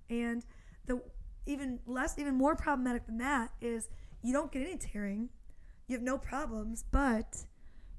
And 0.09 0.45
the 0.85 1.01
even 1.45 1.79
less, 1.85 2.17
even 2.19 2.35
more 2.35 2.55
problematic 2.55 3.05
than 3.05 3.17
that 3.19 3.51
is 3.61 3.89
you 4.21 4.33
don't 4.33 4.51
get 4.51 4.61
any 4.61 4.77
tearing, 4.77 5.29
you 5.87 5.95
have 5.95 6.03
no 6.03 6.17
problems, 6.17 6.83
but 6.91 7.45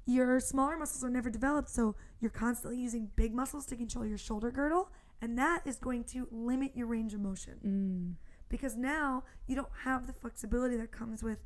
your 0.05 0.39
smaller 0.39 0.77
muscles 0.77 1.03
are 1.03 1.09
never 1.09 1.29
developed, 1.29 1.69
so 1.69 1.95
you're 2.19 2.31
constantly 2.31 2.79
using 2.79 3.09
big 3.15 3.33
muscles 3.33 3.65
to 3.67 3.75
control 3.75 4.05
your 4.05 4.17
shoulder 4.17 4.51
girdle, 4.51 4.89
and 5.21 5.37
that 5.37 5.61
is 5.65 5.77
going 5.77 6.03
to 6.05 6.27
limit 6.31 6.71
your 6.75 6.87
range 6.87 7.13
of 7.13 7.19
motion 7.19 7.57
Mm. 7.65 8.15
because 8.49 8.75
now 8.77 9.23
you 9.47 9.55
don't 9.55 9.71
have 9.83 10.07
the 10.07 10.13
flexibility 10.13 10.77
that 10.77 10.91
comes 10.91 11.21
with 11.23 11.39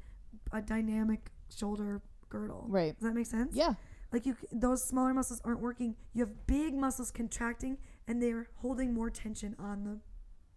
a 0.52 0.62
dynamic 0.62 1.32
shoulder 1.50 2.02
girdle. 2.30 2.66
Right. 2.68 2.94
Does 2.98 3.08
that 3.08 3.16
make 3.16 3.26
sense? 3.28 3.56
Yeah. 3.56 3.74
Like 4.12 4.26
you, 4.26 4.36
those 4.52 4.84
smaller 4.84 5.14
muscles 5.14 5.42
aren't 5.44 5.60
working. 5.62 5.96
You 6.14 6.24
have 6.24 6.48
big 6.48 6.74
muscles 6.74 7.12
contracting, 7.12 7.78
and 8.08 8.22
they're 8.22 8.48
holding 8.56 8.94
more 8.94 9.10
tension 9.10 9.56
on 9.60 9.84
the 9.84 10.00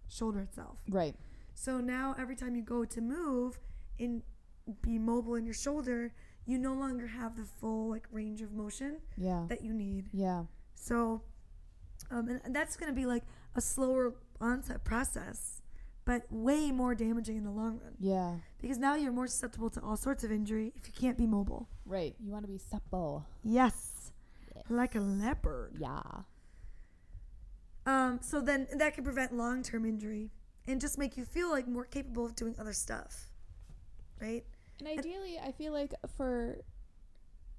shoulder 0.08 0.40
itself. 0.40 0.78
Right. 0.88 1.14
So 1.54 1.78
now 1.80 2.14
every 2.18 2.36
time 2.36 2.54
you 2.54 2.62
go 2.62 2.84
to 2.84 3.00
move 3.00 3.58
and 3.98 4.22
be 4.82 4.98
mobile 4.98 5.34
in 5.34 5.44
your 5.44 5.54
shoulder, 5.54 6.12
you 6.46 6.56
no 6.58 6.72
longer 6.74 7.06
have 7.08 7.36
the 7.36 7.44
full 7.44 7.88
like 7.90 8.06
range 8.12 8.42
of 8.42 8.52
motion 8.52 8.98
Yeah. 9.16 9.44
that 9.48 9.62
you 9.62 9.72
need. 9.74 10.08
Yeah. 10.12 10.44
So, 10.74 11.22
um, 12.10 12.28
and 12.44 12.54
that's 12.54 12.76
going 12.76 12.90
to 12.90 12.94
be 12.94 13.06
like 13.06 13.24
a 13.56 13.60
slower 13.60 14.14
onset 14.40 14.84
process, 14.84 15.62
but 16.08 16.22
way 16.30 16.70
more 16.72 16.94
damaging 16.94 17.36
in 17.36 17.44
the 17.44 17.50
long 17.50 17.78
run 17.84 17.94
Yeah. 18.00 18.36
because 18.62 18.78
now 18.78 18.94
you're 18.94 19.12
more 19.12 19.26
susceptible 19.26 19.68
to 19.68 19.80
all 19.82 19.94
sorts 19.94 20.24
of 20.24 20.32
injury 20.32 20.72
if 20.74 20.86
you 20.86 20.92
can't 20.94 21.18
be 21.18 21.26
mobile. 21.26 21.68
Right. 21.84 22.16
You 22.18 22.30
want 22.32 22.44
to 22.44 22.48
be 22.50 22.56
supple. 22.56 23.26
Yes, 23.44 24.10
like 24.70 24.94
a 24.94 25.00
leopard. 25.00 25.76
Yeah. 25.78 26.00
Um, 27.84 28.20
so 28.22 28.40
then 28.40 28.66
that 28.74 28.94
can 28.94 29.04
prevent 29.04 29.34
long 29.34 29.62
term 29.62 29.84
injury 29.84 30.30
and 30.66 30.80
just 30.80 30.96
make 30.96 31.18
you 31.18 31.26
feel 31.26 31.50
like 31.50 31.68
more 31.68 31.84
capable 31.84 32.24
of 32.24 32.34
doing 32.34 32.54
other 32.58 32.72
stuff, 32.72 33.26
right? 34.18 34.44
And 34.78 34.88
ideally, 34.88 35.38
I 35.38 35.52
feel 35.52 35.74
like 35.74 35.92
for 36.16 36.56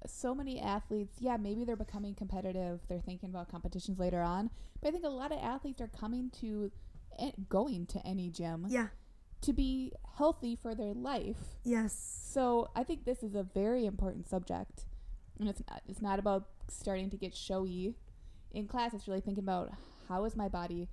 so 0.06 0.34
many 0.34 0.58
athletes, 0.58 1.18
yeah, 1.20 1.36
maybe 1.36 1.64
they're 1.64 1.76
becoming 1.76 2.14
competitive. 2.16 2.80
They're 2.88 3.00
thinking 3.00 3.28
about 3.30 3.48
competitions 3.48 4.00
later 4.00 4.22
on. 4.22 4.50
But 4.80 4.88
I 4.88 4.90
think 4.90 5.04
a 5.04 5.08
lot 5.08 5.30
of 5.30 5.38
athletes 5.38 5.80
are 5.80 5.88
coming 5.88 6.30
to 6.40 6.72
going 7.48 7.86
to 7.86 8.06
any 8.06 8.30
gym 8.30 8.66
Yeah. 8.68 8.88
to 9.42 9.52
be 9.52 9.92
healthy 10.16 10.56
for 10.56 10.74
their 10.74 10.94
life. 10.94 11.58
Yes. 11.64 11.92
So 12.32 12.70
I 12.76 12.84
think 12.84 13.04
this 13.04 13.22
is 13.22 13.34
a 13.34 13.42
very 13.42 13.86
important 13.86 14.28
subject, 14.28 14.84
and 15.38 15.48
it's 15.48 15.62
not. 15.68 15.82
It's 15.88 16.02
not 16.02 16.18
about 16.18 16.48
starting 16.68 17.10
to 17.10 17.16
get 17.16 17.34
showy 17.34 17.96
in 18.52 18.66
class. 18.68 18.94
It's 18.94 19.08
really 19.08 19.20
thinking 19.20 19.42
about 19.44 19.72
how 20.08 20.24
is 20.24 20.36
my 20.36 20.48
body 20.48 20.88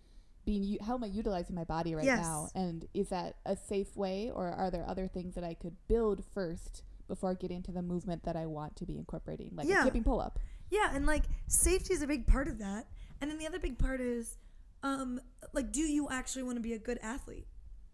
being. 0.45 0.63
u- 0.63 0.80
How 0.82 0.95
am 0.95 1.03
I 1.03 1.07
utilizing 1.07 1.55
my 1.55 1.63
body 1.65 1.93
right 1.93 2.05
Yes. 2.05 2.22
now? 2.22 2.49
And 2.55 2.88
is 2.93 3.09
that 3.09 3.36
a 3.45 3.55
safe 3.55 3.95
way, 3.95 4.32
or 4.32 4.47
are 4.47 4.72
there 4.72 4.88
other 4.88 5.07
things 5.07 5.36
that 5.36 5.43
I 5.43 5.53
could 5.53 5.76
build 5.88 6.24
first 6.34 6.84
before 7.07 7.36
getting 7.36 7.61
to 7.63 7.72
the 7.72 7.82
movement 7.82 8.24
that 8.24 8.36
I 8.36 8.45
want 8.45 8.76
to 8.78 8.86
be 8.86 8.97
incorporating, 8.97 9.51
like 9.55 9.68
Yeah. 9.68 9.82
a 9.82 9.86
kipping 9.86 10.03
pull 10.03 10.20
up? 10.22 10.39
Yeah, 10.70 10.91
and 10.93 11.05
like 11.05 11.26
safety 11.47 11.93
is 11.93 12.01
a 12.01 12.07
big 12.07 12.26
part 12.28 12.47
of 12.47 12.57
that. 12.59 12.88
And 13.22 13.30
then 13.30 13.38
the 13.38 13.45
other 13.47 13.59
big 13.59 13.78
part 13.78 13.99
is 14.01 14.38
um 14.84 15.19
like 15.53 15.71
do 15.71 15.82
you 15.82 16.07
actually 16.09 16.43
want 16.43 16.55
to 16.57 16.61
be 16.61 16.73
a 16.73 16.80
good 16.80 16.99
athlete? 17.01 17.47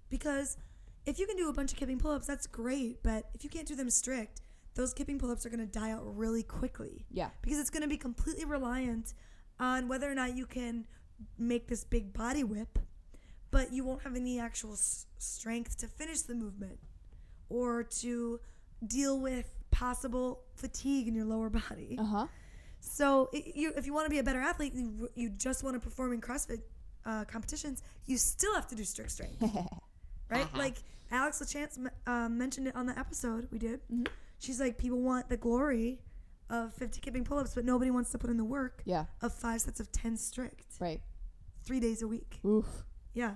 Because 0.09 0.57
if 1.05 1.19
you 1.19 1.27
can 1.27 1.35
do 1.37 1.49
a 1.49 1.53
bunch 1.53 1.71
of 1.73 1.77
kipping 1.77 1.99
pull-ups, 1.99 2.27
that's 2.27 2.47
great, 2.47 3.03
but 3.03 3.29
if 3.33 3.43
you 3.43 3.49
can't 3.49 3.67
do 3.67 3.75
them 3.75 3.89
strict, 3.89 4.41
those 4.75 4.93
kipping 4.93 5.19
pull-ups 5.19 5.45
are 5.45 5.49
going 5.49 5.59
to 5.59 5.65
die 5.79 5.91
out 5.91 6.01
really 6.17 6.43
quickly 6.43 7.05
Yeah. 7.11 7.29
because 7.41 7.59
it's 7.59 7.69
going 7.69 7.83
to 7.83 7.89
be 7.89 7.97
completely 7.97 8.45
reliant 8.45 9.13
on 9.59 9.87
whether 9.87 10.09
or 10.09 10.15
not 10.15 10.35
you 10.35 10.45
can 10.45 10.87
make 11.37 11.67
this 11.67 11.83
big 11.83 12.13
body 12.13 12.43
whip, 12.43 12.79
but 13.51 13.71
you 13.73 13.83
won't 13.83 14.01
have 14.03 14.15
any 14.15 14.39
actual 14.39 14.73
s- 14.73 15.05
strength 15.19 15.77
to 15.77 15.87
finish 15.87 16.21
the 16.21 16.33
movement 16.35 16.79
or 17.49 17.83
to 17.83 18.39
deal 18.87 19.19
with 19.19 19.53
possible 19.71 20.41
fatigue 20.55 21.07
in 21.07 21.15
your 21.15 21.25
lower 21.25 21.49
body. 21.49 21.97
Uh 21.99 22.03
huh. 22.05 22.27
So 22.79 23.29
i 23.33 23.43
you, 23.55 23.73
if 23.77 23.85
you 23.85 23.93
want 23.93 24.05
to 24.05 24.09
be 24.09 24.19
a 24.19 24.23
better 24.23 24.41
athlete, 24.41 24.73
you, 24.73 25.09
you 25.15 25.29
just 25.29 25.63
want 25.63 25.75
to 25.75 25.79
perform 25.79 26.13
in 26.13 26.21
CrossFit 26.21 26.61
uh, 27.05 27.25
competitions, 27.25 27.83
you 28.05 28.17
still 28.17 28.53
have 28.55 28.67
to 28.67 28.75
do 28.75 28.83
strict 28.83 29.11
strength, 29.11 29.41
right? 30.29 30.41
Uh-huh. 30.45 30.57
Like 30.57 30.75
Alex 31.11 31.39
LaChance 31.41 31.77
m- 31.77 31.89
uh, 32.07 32.29
mentioned 32.29 32.67
it 32.67 32.75
on 32.75 32.85
the 32.85 32.97
episode 32.97 33.47
we 33.51 33.59
did. 33.59 33.81
Mhm. 33.91 34.07
She's 34.39 34.59
like, 34.59 34.77
people 34.77 35.01
want 35.01 35.29
the 35.29 35.37
glory 35.37 36.01
of 36.49 36.73
50 36.73 36.99
kipping 37.01 37.23
pull-ups, 37.23 37.55
but 37.55 37.63
nobody 37.65 37.91
wants 37.91 38.11
to 38.11 38.17
put 38.17 38.29
in 38.29 38.37
the 38.37 38.43
work 38.43 38.81
yeah. 38.85 39.05
of 39.21 39.33
five 39.33 39.61
sets 39.61 39.79
of 39.79 39.91
10 39.91 40.17
strict, 40.17 40.65
Right. 40.79 41.01
three 41.63 41.79
days 41.79 42.01
a 42.01 42.07
week. 42.07 42.39
Oof. 42.45 42.83
Yeah, 43.13 43.35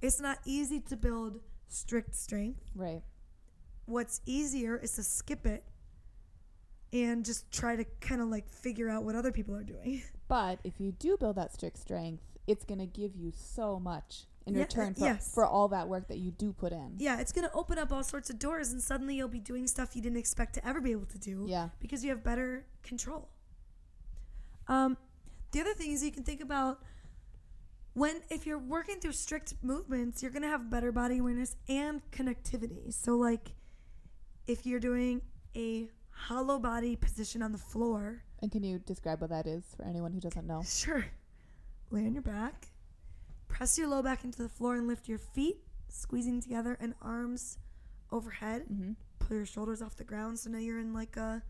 it's 0.00 0.20
not 0.20 0.38
easy 0.44 0.80
to 0.80 0.96
build 0.96 1.40
strict 1.68 2.14
strength. 2.14 2.62
Right. 2.74 3.02
What's 3.84 4.20
easier 4.26 4.76
is 4.76 4.92
to 4.92 5.02
skip 5.02 5.46
it 5.46 5.64
and 6.92 7.24
just 7.24 7.50
try 7.52 7.76
to 7.76 7.84
kind 8.00 8.20
of 8.22 8.28
like 8.28 8.48
figure 8.48 8.88
out 8.88 9.04
what 9.04 9.14
other 9.14 9.32
people 9.32 9.54
are 9.54 9.64
doing. 9.64 10.02
But 10.28 10.58
if 10.62 10.78
you 10.78 10.92
do 10.92 11.16
build 11.16 11.36
that 11.36 11.54
strict 11.54 11.78
strength, 11.78 12.22
it's 12.48 12.64
gonna 12.64 12.86
give 12.86 13.14
you 13.14 13.30
so 13.36 13.78
much 13.78 14.26
in 14.46 14.54
Yeah, 14.54 14.62
return 14.62 14.94
for, 14.94 15.04
yes. 15.04 15.32
for 15.32 15.44
all 15.44 15.68
that 15.68 15.88
work 15.88 16.08
that 16.08 16.18
you 16.18 16.30
do 16.32 16.52
put 16.52 16.72
in. 16.72 16.94
Yeah, 16.96 17.20
it's 17.20 17.32
going 17.32 17.46
to 17.46 17.52
open 17.52 17.76
up 17.78 17.92
all 17.92 18.02
sorts 18.02 18.30
of 18.30 18.38
doors, 18.38 18.72
and 18.72 18.82
suddenly 18.82 19.14
you'll 19.14 19.28
be 19.28 19.40
doing 19.40 19.66
stuff 19.66 19.94
you 19.94 20.00
didn't 20.00 20.16
expect 20.16 20.54
to 20.54 20.66
ever 20.66 20.80
be 20.80 20.90
able 20.92 21.04
to 21.04 21.18
do 21.18 21.44
Yeah. 21.46 21.68
because 21.80 22.02
you 22.02 22.08
have 22.08 22.24
better 22.24 22.64
control. 22.82 23.28
Um, 24.68 24.96
the 25.52 25.60
other 25.60 25.74
thing 25.74 25.92
is 25.92 26.02
you 26.02 26.10
can 26.10 26.22
think 26.22 26.40
about 26.40 26.82
when 27.92 28.22
if 28.30 28.46
you're 28.46 28.58
working 28.58 29.00
through 29.00 29.12
strict 29.12 29.54
movements, 29.62 30.22
you're 30.22 30.30
going 30.32 30.42
to 30.42 30.48
have 30.48 30.70
better 30.70 30.92
body 30.92 31.18
awareness 31.18 31.54
and 31.68 32.00
connectivity. 32.10 32.90
So, 32.92 33.16
like 33.16 33.52
if 34.46 34.64
you're 34.64 34.80
doing 34.80 35.20
a 35.56 35.90
hollow 36.10 36.58
body 36.58 36.96
position 36.96 37.42
on 37.42 37.52
the 37.52 37.58
floor, 37.58 38.22
And 38.40 38.50
can 38.50 38.62
you 38.64 38.78
describe 38.78 39.20
what 39.20 39.28
that 39.30 39.46
is 39.46 39.64
for 39.76 39.84
anyone 39.84 40.12
who 40.12 40.20
doesn't 40.20 40.46
know? 40.46 40.62
Sure. 40.66 41.04
Lay 41.90 42.06
on 42.06 42.12
your 42.12 42.22
back. 42.22 42.68
Press 43.48 43.78
your 43.78 43.88
low 43.88 44.02
back 44.02 44.24
into 44.24 44.42
the 44.42 44.48
floor 44.48 44.76
and 44.76 44.86
lift 44.86 45.08
your 45.08 45.18
feet, 45.18 45.58
squeezing 45.88 46.40
together 46.40 46.76
and 46.80 46.94
arms 47.00 47.58
overhead. 48.12 48.64
Mm-hmm. 48.70 48.92
Pull 49.18 49.36
your 49.36 49.46
shoulders 49.46 49.82
off 49.82 49.96
the 49.96 50.04
ground. 50.04 50.38
So 50.38 50.50
now 50.50 50.58
you're 50.58 50.78
in 50.78 50.92
like 50.92 51.16
a 51.16 51.42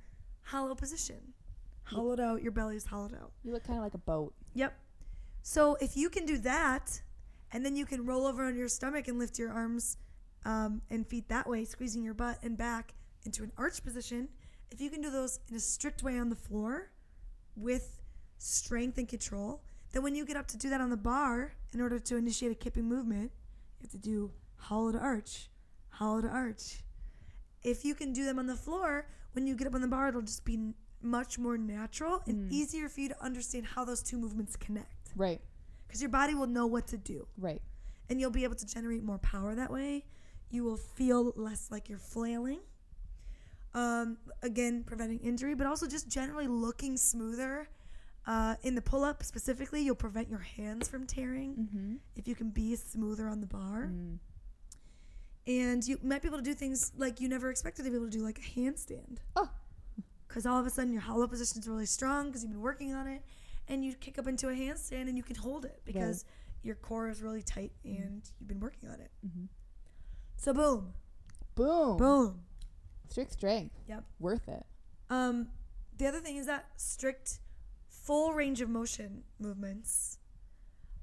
hollow 0.43 0.75
position. 0.75 1.35
Hollowed 1.83 2.21
out. 2.21 2.43
Your 2.43 2.53
belly 2.53 2.77
is 2.77 2.85
hollowed 2.85 3.15
out. 3.15 3.33
You 3.43 3.53
look 3.53 3.65
kind 3.65 3.79
of 3.79 3.83
like 3.83 3.95
a 3.95 3.99
boat. 3.99 4.35
Yep. 4.55 4.75
So 5.43 5.77
if 5.81 5.97
you 5.97 6.11
can 6.11 6.27
do 6.27 6.39
that, 6.39 7.01
and 7.53 7.65
then 7.65 7.77
you 7.77 7.87
can 7.87 8.05
roll 8.05 8.27
over 8.27 8.45
on 8.45 8.57
your 8.57 8.69
stomach 8.69 9.09
and 9.09 9.19
lift 9.19 9.39
your 9.39 9.51
arms 9.51 9.97
um, 10.45 10.83
and 10.91 11.07
feet 11.07 11.29
that 11.29 11.49
way, 11.49 11.65
squeezing 11.65 12.05
your 12.05 12.15
butt 12.15 12.39
and 12.43 12.57
back 12.57 12.95
into 13.25 13.43
an 13.43 13.53
arch 13.57 13.83
position. 13.83 14.29
If 14.71 14.81
you 14.81 14.91
can 14.91 15.01
do 15.01 15.11
those 15.11 15.41
in 15.49 15.57
a 15.57 15.61
strict 15.61 16.03
way 16.03 16.19
on 16.19 16.29
the 16.29 16.37
floor 16.37 16.91
with 17.57 18.01
strength 18.39 18.99
and 18.99 19.09
control, 19.09 19.63
then 19.93 20.03
when 20.03 20.15
you 20.15 20.25
get 20.25 20.37
up 20.37 20.47
to 20.49 20.57
do 20.59 20.69
that 20.71 20.81
on 20.81 20.91
the 20.91 20.97
bar, 20.97 21.53
in 21.73 21.81
order 21.81 21.99
to 21.99 22.17
initiate 22.17 22.53
a 22.53 22.55
kipping 22.55 22.85
movement, 22.85 23.31
you 23.81 23.85
have 23.85 23.91
to 23.93 23.99
do 23.99 24.31
hollow 24.57 24.93
to 24.93 24.99
arch, 24.99 25.49
hollow 25.91 26.21
to 26.21 26.29
arch. 26.29 26.83
If 27.63 27.85
you 27.85 27.95
can 27.95 28.13
do 28.13 28.25
them 28.25 28.39
on 28.39 28.47
the 28.47 28.57
floor, 28.57 29.07
when 29.33 29.47
you 29.47 29.55
get 29.57 29.67
up 29.67 29.75
on 29.75 29.81
the 29.81 29.89
bar, 29.89 30.09
it'll 30.09 30.23
just 30.23 30.45
be 30.45 30.59
much 31.01 31.39
more 31.39 31.57
natural 31.57 32.23
and 32.27 32.51
Mm. 32.51 32.53
easier 32.53 32.89
for 32.89 33.01
you 33.01 33.09
to 33.09 33.23
understand 33.23 33.67
how 33.67 33.85
those 33.85 34.03
two 34.03 34.19
movements 34.19 34.57
connect. 34.57 35.13
Right. 35.17 35.41
Because 35.87 36.03
your 36.03 36.11
body 36.11 36.35
will 36.35 36.47
know 36.49 36.67
what 36.67 36.87
to 36.89 36.99
do 36.99 37.27
Right. 37.39 37.63
and 38.11 38.21
you'll 38.21 38.31
be 38.31 38.45
able 38.45 38.57
to 38.57 38.67
generate 38.67 39.03
more 39.03 39.19
power 39.19 39.55
that 39.55 39.71
way. 39.71 40.05
You 40.51 40.65
will 40.65 40.77
feel 40.77 41.33
less 41.37 41.71
like 41.71 41.89
you're 41.89 41.99
flailing. 41.99 42.61
Um, 43.75 44.19
again, 44.43 44.83
preventing 44.83 45.21
injury, 45.21 45.55
but 45.55 45.67
also 45.67 45.87
just 45.87 46.09
generally 46.09 46.49
looking 46.49 46.97
smoother. 46.97 47.69
Uh, 48.29 48.55
in 48.63 48.75
the 48.75 48.83
pull 48.83 49.05
up 49.05 49.23
specifically, 49.23 49.81
you'll 49.81 49.95
prevent 49.95 50.29
your 50.29 50.39
hands 50.41 50.87
from 50.87 51.07
tearing 51.07 51.55
Mm-hmm. 51.57 51.95
if 52.15 52.29
you 52.29 52.35
can 52.35 52.51
be 52.51 52.77
smoother 52.77 53.27
on 53.27 53.41
the 53.41 53.47
bar. 53.47 53.91
Mm. 53.91 54.19
And 55.47 55.87
you 55.89 55.99
might 56.03 56.21
be 56.21 56.29
able 56.29 56.37
to 56.37 56.45
do 56.45 56.53
things 56.53 56.93
like 56.99 57.21
you 57.23 57.29
never 57.29 57.49
expected 57.51 57.85
to 57.85 57.91
be 57.91 57.97
able 57.97 58.07
to 58.11 58.13
do, 58.13 58.23
like 58.23 58.39
a 58.39 58.61
handstand. 58.61 59.17
Oh. 59.35 59.49
Because 60.29 60.45
all 60.45 60.61
of 60.61 60.67
a 60.67 60.71
sudden 60.71 60.93
your 60.93 61.01
hollow 61.01 61.27
position 61.27 61.59
is 61.61 61.67
really 61.67 61.87
strong 61.87 62.27
because 62.27 62.43
you've 62.43 62.53
been 62.53 62.61
working 62.61 62.95
on 62.95 63.07
it. 63.09 63.23
And 63.67 63.83
you 63.83 63.95
kick 63.95 64.19
up 64.19 64.27
into 64.27 64.49
a 64.51 64.53
handstand 64.53 65.09
and 65.09 65.17
you 65.17 65.23
can 65.23 65.37
hold 65.37 65.65
it 65.65 65.81
because 65.87 66.27
your 66.63 66.75
core 66.75 67.09
is 67.09 67.23
really 67.23 67.43
tight 67.43 67.73
and 67.83 68.23
you've 68.39 68.49
been 68.49 68.61
working 68.61 68.91
on 68.91 69.01
it. 69.01 69.11
Mm-hmm. 69.27 69.45
So 70.37 70.53
boom, 70.53 70.93
Boom. 71.55 71.97
boom. 71.97 72.41
Strict 73.09 73.33
strength. 73.33 73.75
Yep. 73.89 74.05
Worth 74.21 74.49
it. 74.49 74.67
Um, 75.09 75.49
the 75.97 76.07
other 76.07 76.21
thing 76.21 76.37
is 76.37 76.45
that 76.47 76.67
strict, 76.77 77.39
full 78.09 78.33
range 78.33 78.63
of 78.63 78.71
motion 78.71 79.23
movements 79.39 80.17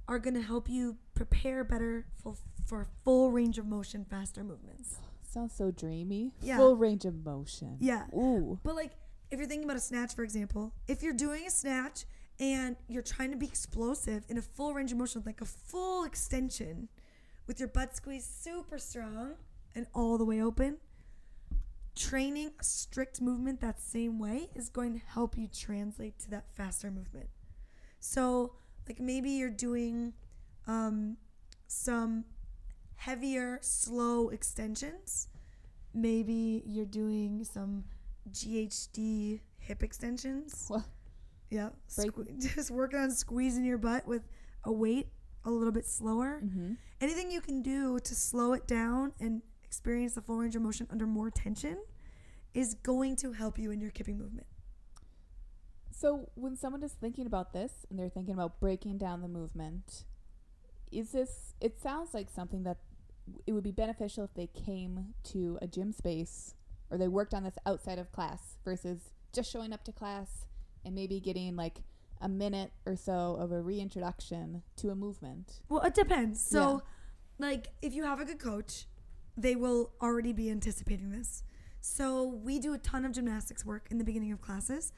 are 0.08 0.18
going 0.18 0.34
to 0.34 0.42
help 0.42 0.68
you 0.68 0.98
prepare 1.14 1.64
better 1.64 2.08
for, 2.24 2.34
for 2.66 2.88
full 3.04 3.32
range 3.32 3.60
of 3.60 3.66
motion, 3.68 4.04
faster 4.10 4.44
movements. 4.44 4.98
Sounds 5.22 5.54
so 5.56 5.70
dreamy. 5.70 6.32
Yeah. 6.42 6.58
Full 6.58 6.76
range 6.76 7.06
of 7.06 7.24
motion. 7.24 7.78
Yeah. 7.80 8.06
Ooh. 8.16 8.60
But 8.64 8.76
like, 8.76 8.94
if 9.30 9.38
you're 9.38 9.48
thinking 9.48 9.66
about 9.66 9.78
a 9.78 9.82
snatch, 9.82 10.16
for 10.16 10.24
example, 10.24 10.74
if 10.88 11.04
you're 11.04 11.14
doing 11.14 11.46
a 11.46 11.52
snatch 11.52 12.06
and 12.40 12.76
you're 12.88 13.04
trying 13.04 13.30
to 13.30 13.38
be 13.38 13.46
explosive 13.46 14.26
in 14.28 14.40
a 14.40 14.42
full 14.42 14.74
range 14.74 14.92
of 14.92 14.98
motion, 14.98 15.22
like 15.28 15.42
a 15.42 15.46
full 15.46 16.06
extension, 16.06 16.90
with 17.46 17.60
your 17.60 17.70
butt 17.70 17.96
squeezed 17.96 18.32
super 18.44 18.80
strong 18.80 19.34
and 19.76 19.86
all 19.94 20.18
the 20.18 20.26
way 20.26 20.42
open, 20.42 20.78
training 21.96 22.52
a 22.60 22.64
strict 22.64 23.22
movement 23.22 23.62
that 23.62 23.80
same 23.80 24.20
way 24.20 24.50
is 24.56 24.70
going 24.70 25.00
to 25.00 25.06
help 25.06 25.38
you 25.38 25.48
translate 25.48 26.20
to 26.20 26.30
that 26.32 26.50
faster 26.52 26.92
movement. 26.92 27.30
So, 28.00 28.54
like 28.88 29.00
maybe 29.00 29.32
you're 29.32 29.50
doing 29.50 30.14
um, 30.68 31.18
some 31.68 32.26
heavier, 32.96 33.60
slow 33.62 34.30
extensions. 34.30 35.28
Maybe 35.94 36.64
you're 36.66 36.86
doing 36.86 37.44
some 37.44 37.86
GHD 38.32 39.42
hip 39.58 39.84
extensions. 39.84 40.66
What? 40.68 40.84
Yeah. 41.50 41.70
Sque- 41.90 42.56
just 42.56 42.72
working 42.72 43.00
on 43.00 43.12
squeezing 43.12 43.66
your 43.66 43.78
butt 43.78 44.08
with 44.08 44.24
a 44.64 44.72
weight 44.72 45.08
a 45.46 45.52
little 45.52 45.72
bit 45.72 45.86
slower. 45.86 46.42
Mm-hmm. 46.44 46.74
Anything 47.02 47.32
you 47.32 47.42
can 47.42 47.62
do 47.62 48.00
to 48.00 48.16
slow 48.16 48.54
it 48.54 48.68
down 48.68 49.14
and 49.20 49.42
experience 49.76 50.14
the 50.14 50.22
full 50.22 50.38
range 50.38 50.56
of 50.56 50.62
motion 50.62 50.88
under 50.90 51.06
more 51.06 51.30
tension 51.30 51.78
is 52.54 52.76
going 52.76 53.18
to 53.18 53.34
help 53.34 53.60
you 53.60 53.72
in 53.72 53.82
your 53.82 53.92
kipping 53.92 54.18
movement. 54.18 54.48
So 55.92 56.30
when 56.36 56.56
someone 56.56 56.82
is 56.82 56.94
thinking 56.94 57.26
about 57.26 57.52
this 57.52 57.86
and 57.90 58.00
they're 58.00 58.08
thinking 58.08 58.34
about 58.34 58.62
breaking 58.62 58.98
down 58.98 59.22
the 59.22 59.28
movement, 59.28 60.06
is 60.94 61.12
this? 61.12 61.56
It 61.60 61.78
sounds 61.78 62.14
like 62.14 62.30
something 62.30 62.64
that 62.64 62.78
it 63.46 63.52
would 63.52 63.66
be 63.66 63.74
beneficial 63.74 64.24
if 64.24 64.34
they 64.34 64.48
came 64.48 65.14
to 65.26 65.60
a 65.62 65.68
gym 65.68 65.92
space 65.92 66.56
or 66.90 66.98
they 66.98 67.10
worked 67.10 67.34
on 67.34 67.44
this 67.44 67.58
outside 67.66 68.00
of 68.00 68.14
class 68.14 68.58
versus 68.64 69.12
just 69.34 69.52
showing 69.52 69.74
up 69.74 69.84
to 69.84 69.92
class 69.92 70.46
and 70.86 70.96
maybe 70.96 71.20
getting 71.20 71.58
like 71.58 71.80
a 72.22 72.30
minute 72.30 72.72
or 72.86 72.96
so 72.96 73.36
of 73.38 73.52
a 73.52 73.62
reintroduction 73.62 74.64
to 74.78 74.90
a 74.90 74.96
movement. 74.96 75.60
Well, 75.68 75.82
it 75.82 75.96
depends. 75.96 76.46
So, 76.50 76.82
like, 77.40 77.68
if 77.82 77.94
you 77.94 78.04
have 78.04 78.22
a 78.22 78.26
good 78.26 78.40
coach, 78.40 78.86
they 79.38 79.56
will 79.56 79.92
already 80.02 80.34
be 80.34 80.50
anticipating 80.50 81.12
this. 81.12 81.44
So, 81.82 82.24
we 82.24 82.60
do 82.60 82.74
a 82.74 82.78
ton 82.78 83.06
of 83.06 83.12
gymnastics 83.12 83.66
work 83.66 83.88
in 83.92 83.98
the 83.98 84.04
beginning 84.04 84.32
of 84.32 84.42
classes 84.42 84.92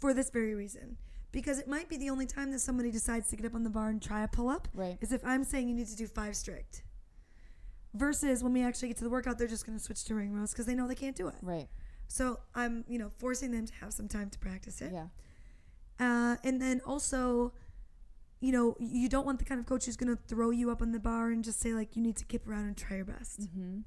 for 0.00 0.12
this 0.12 0.30
very 0.30 0.54
reason. 0.54 0.96
Because 1.32 1.58
it 1.58 1.68
might 1.68 1.88
be 1.88 1.96
the 1.96 2.10
only 2.10 2.26
time 2.26 2.50
that 2.50 2.58
somebody 2.58 2.90
decides 2.90 3.28
to 3.28 3.36
get 3.36 3.46
up 3.46 3.54
on 3.54 3.62
the 3.62 3.70
bar 3.70 3.88
and 3.88 4.02
try 4.02 4.22
a 4.24 4.28
pull 4.28 4.48
up 4.48 4.68
Right. 4.74 4.98
is 5.00 5.12
if 5.12 5.24
I'm 5.24 5.44
saying 5.44 5.68
you 5.68 5.74
need 5.74 5.86
to 5.86 5.96
do 5.96 6.06
five 6.08 6.34
strict. 6.34 6.82
Versus 7.94 8.42
when 8.42 8.52
we 8.52 8.62
actually 8.62 8.88
get 8.88 8.96
to 8.98 9.04
the 9.04 9.10
workout, 9.10 9.38
they're 9.38 9.48
just 9.48 9.64
going 9.66 9.78
to 9.78 9.82
switch 9.82 10.04
to 10.04 10.14
ring 10.14 10.32
rows 10.32 10.52
because 10.52 10.66
they 10.66 10.74
know 10.74 10.86
they 10.88 10.94
can't 10.94 11.16
do 11.16 11.28
it. 11.28 11.34
Right. 11.42 11.68
So 12.08 12.40
I'm, 12.54 12.84
you 12.88 12.98
know, 12.98 13.10
forcing 13.18 13.52
them 13.52 13.66
to 13.66 13.74
have 13.74 13.92
some 13.92 14.08
time 14.08 14.30
to 14.30 14.38
practice 14.38 14.80
it. 14.80 14.92
Yeah. 14.92 15.06
Uh, 15.98 16.36
and 16.44 16.60
then 16.60 16.80
also, 16.84 17.52
you 18.40 18.52
know, 18.52 18.76
you 18.80 19.08
don't 19.08 19.26
want 19.26 19.38
the 19.38 19.44
kind 19.44 19.60
of 19.60 19.66
coach 19.66 19.84
who's 19.86 19.96
going 19.96 20.14
to 20.16 20.22
throw 20.26 20.50
you 20.50 20.70
up 20.70 20.80
on 20.82 20.92
the 20.92 20.98
bar 21.00 21.30
and 21.30 21.44
just 21.44 21.60
say 21.60 21.72
like 21.74 21.94
you 21.96 22.02
need 22.02 22.16
to 22.16 22.24
kip 22.24 22.48
around 22.48 22.64
and 22.66 22.76
try 22.76 22.96
your 22.96 23.04
best, 23.04 23.40
Mm-hmm. 23.42 23.80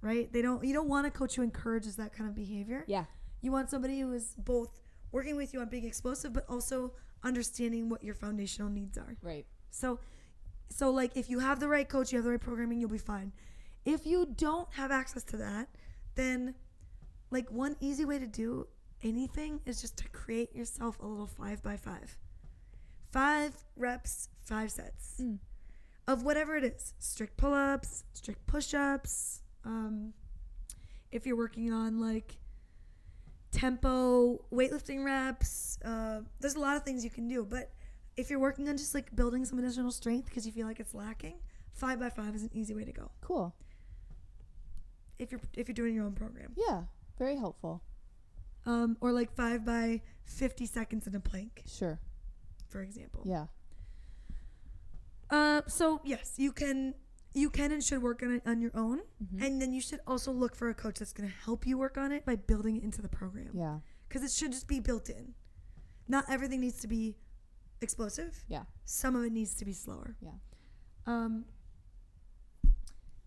right? 0.00 0.32
They 0.32 0.42
don't. 0.42 0.64
You 0.64 0.74
don't 0.74 0.88
want 0.88 1.06
a 1.06 1.10
coach 1.10 1.36
who 1.36 1.42
encourages 1.42 1.96
that 1.96 2.12
kind 2.12 2.28
of 2.28 2.36
behavior. 2.36 2.84
Yeah. 2.86 3.04
You 3.40 3.52
want 3.52 3.70
somebody 3.70 4.00
who 4.00 4.12
is 4.12 4.34
both 4.38 4.80
working 5.12 5.36
with 5.36 5.52
you 5.54 5.60
on 5.60 5.68
being 5.68 5.84
explosive, 5.84 6.32
but 6.32 6.44
also 6.48 6.92
understanding 7.22 7.88
what 7.88 8.02
your 8.02 8.14
foundational 8.14 8.70
needs 8.70 8.98
are. 8.98 9.16
Right. 9.22 9.46
So, 9.70 9.98
so 10.68 10.90
like 10.90 11.16
if 11.16 11.30
you 11.30 11.38
have 11.38 11.60
the 11.60 11.68
right 11.68 11.88
coach, 11.88 12.12
you 12.12 12.18
have 12.18 12.24
the 12.24 12.30
right 12.32 12.40
programming, 12.40 12.80
you'll 12.80 12.90
be 12.90 12.98
fine. 12.98 13.32
If 13.84 14.06
you 14.06 14.26
don't 14.36 14.68
have 14.74 14.90
access 14.90 15.22
to 15.24 15.36
that, 15.38 15.68
then 16.14 16.54
like 17.30 17.50
one 17.50 17.76
easy 17.80 18.04
way 18.04 18.18
to 18.18 18.26
do 18.26 18.66
anything 19.02 19.60
is 19.66 19.80
just 19.80 19.96
to 19.98 20.08
create 20.08 20.54
yourself 20.54 20.98
a 21.00 21.06
little 21.06 21.26
five 21.26 21.62
by 21.62 21.76
five. 21.76 22.16
Five 23.14 23.54
reps, 23.76 24.28
five 24.44 24.72
sets 24.72 25.20
Mm. 25.20 25.38
of 26.08 26.24
whatever 26.24 26.56
it 26.56 26.64
is. 26.64 26.94
Strict 26.98 27.36
pull 27.36 27.54
ups, 27.54 28.02
strict 28.12 28.44
push 28.48 28.74
ups. 28.74 29.40
Um, 29.64 30.14
if 31.12 31.24
you're 31.24 31.36
working 31.36 31.72
on 31.72 32.00
like 32.00 32.38
tempo 33.52 34.44
weightlifting 34.52 35.04
reps, 35.04 35.78
uh, 35.84 36.22
there's 36.40 36.56
a 36.56 36.58
lot 36.58 36.76
of 36.76 36.82
things 36.82 37.04
you 37.04 37.10
can 37.10 37.28
do. 37.28 37.44
But 37.44 37.70
if 38.16 38.30
you're 38.30 38.40
working 38.40 38.68
on 38.68 38.76
just 38.76 38.94
like 38.94 39.14
building 39.14 39.44
some 39.44 39.60
additional 39.60 39.92
strength 39.92 40.24
because 40.28 40.44
you 40.44 40.50
feel 40.52 40.66
like 40.66 40.80
it's 40.80 40.92
lacking, 40.92 41.36
five 41.72 42.00
by 42.00 42.10
five 42.10 42.34
is 42.34 42.42
an 42.42 42.50
easy 42.52 42.74
way 42.74 42.84
to 42.84 42.92
go. 42.92 43.12
Cool. 43.20 43.54
If 45.20 45.30
you're 45.30 45.40
if 45.52 45.68
you're 45.68 45.74
doing 45.74 45.94
your 45.94 46.04
own 46.04 46.14
program, 46.14 46.52
Yeah. 46.56 46.84
Very 47.16 47.36
helpful. 47.36 47.80
um, 48.66 48.96
or 49.00 49.12
like 49.12 49.30
five 49.36 49.64
by 49.64 50.00
fifty 50.24 50.66
seconds 50.66 51.06
in 51.06 51.14
a 51.14 51.20
plank, 51.20 51.62
Sure. 51.66 52.00
For 52.74 52.82
example. 52.82 53.22
Yeah. 53.24 53.46
Uh, 55.30 55.62
so 55.68 56.00
yes, 56.04 56.34
you 56.38 56.50
can 56.50 56.94
you 57.32 57.50
can 57.50 57.70
and 57.72 57.82
should 57.82 58.02
work 58.02 58.20
on 58.22 58.32
it 58.32 58.42
on 58.46 58.60
your 58.60 58.72
own, 58.74 59.00
Mhm. 59.22 59.44
and 59.44 59.62
then 59.62 59.72
you 59.72 59.80
should 59.80 60.00
also 60.08 60.32
look 60.32 60.54
for 60.56 60.68
a 60.68 60.74
coach 60.74 60.98
that's 60.98 61.12
going 61.12 61.28
to 61.28 61.34
help 61.34 61.66
you 61.68 61.78
work 61.78 61.96
on 61.96 62.10
it 62.12 62.24
by 62.24 62.34
building 62.36 62.76
it 62.76 62.82
into 62.82 63.00
the 63.00 63.08
program. 63.08 63.50
Yeah. 63.54 63.78
because 64.08 64.22
it 64.22 64.30
should 64.30 64.52
just 64.52 64.68
be 64.68 64.78
built 64.78 65.08
in. 65.08 65.34
Not 66.06 66.24
everything 66.28 66.60
needs 66.60 66.78
to 66.82 66.86
be 66.86 67.16
explosive. 67.80 68.44
Yeah. 68.48 68.64
Some 68.84 69.16
of 69.16 69.24
it 69.24 69.32
needs 69.32 69.54
to 69.56 69.64
be 69.64 69.72
slower. 69.72 70.16
Yeah. 70.20 70.34
Um, 71.06 71.46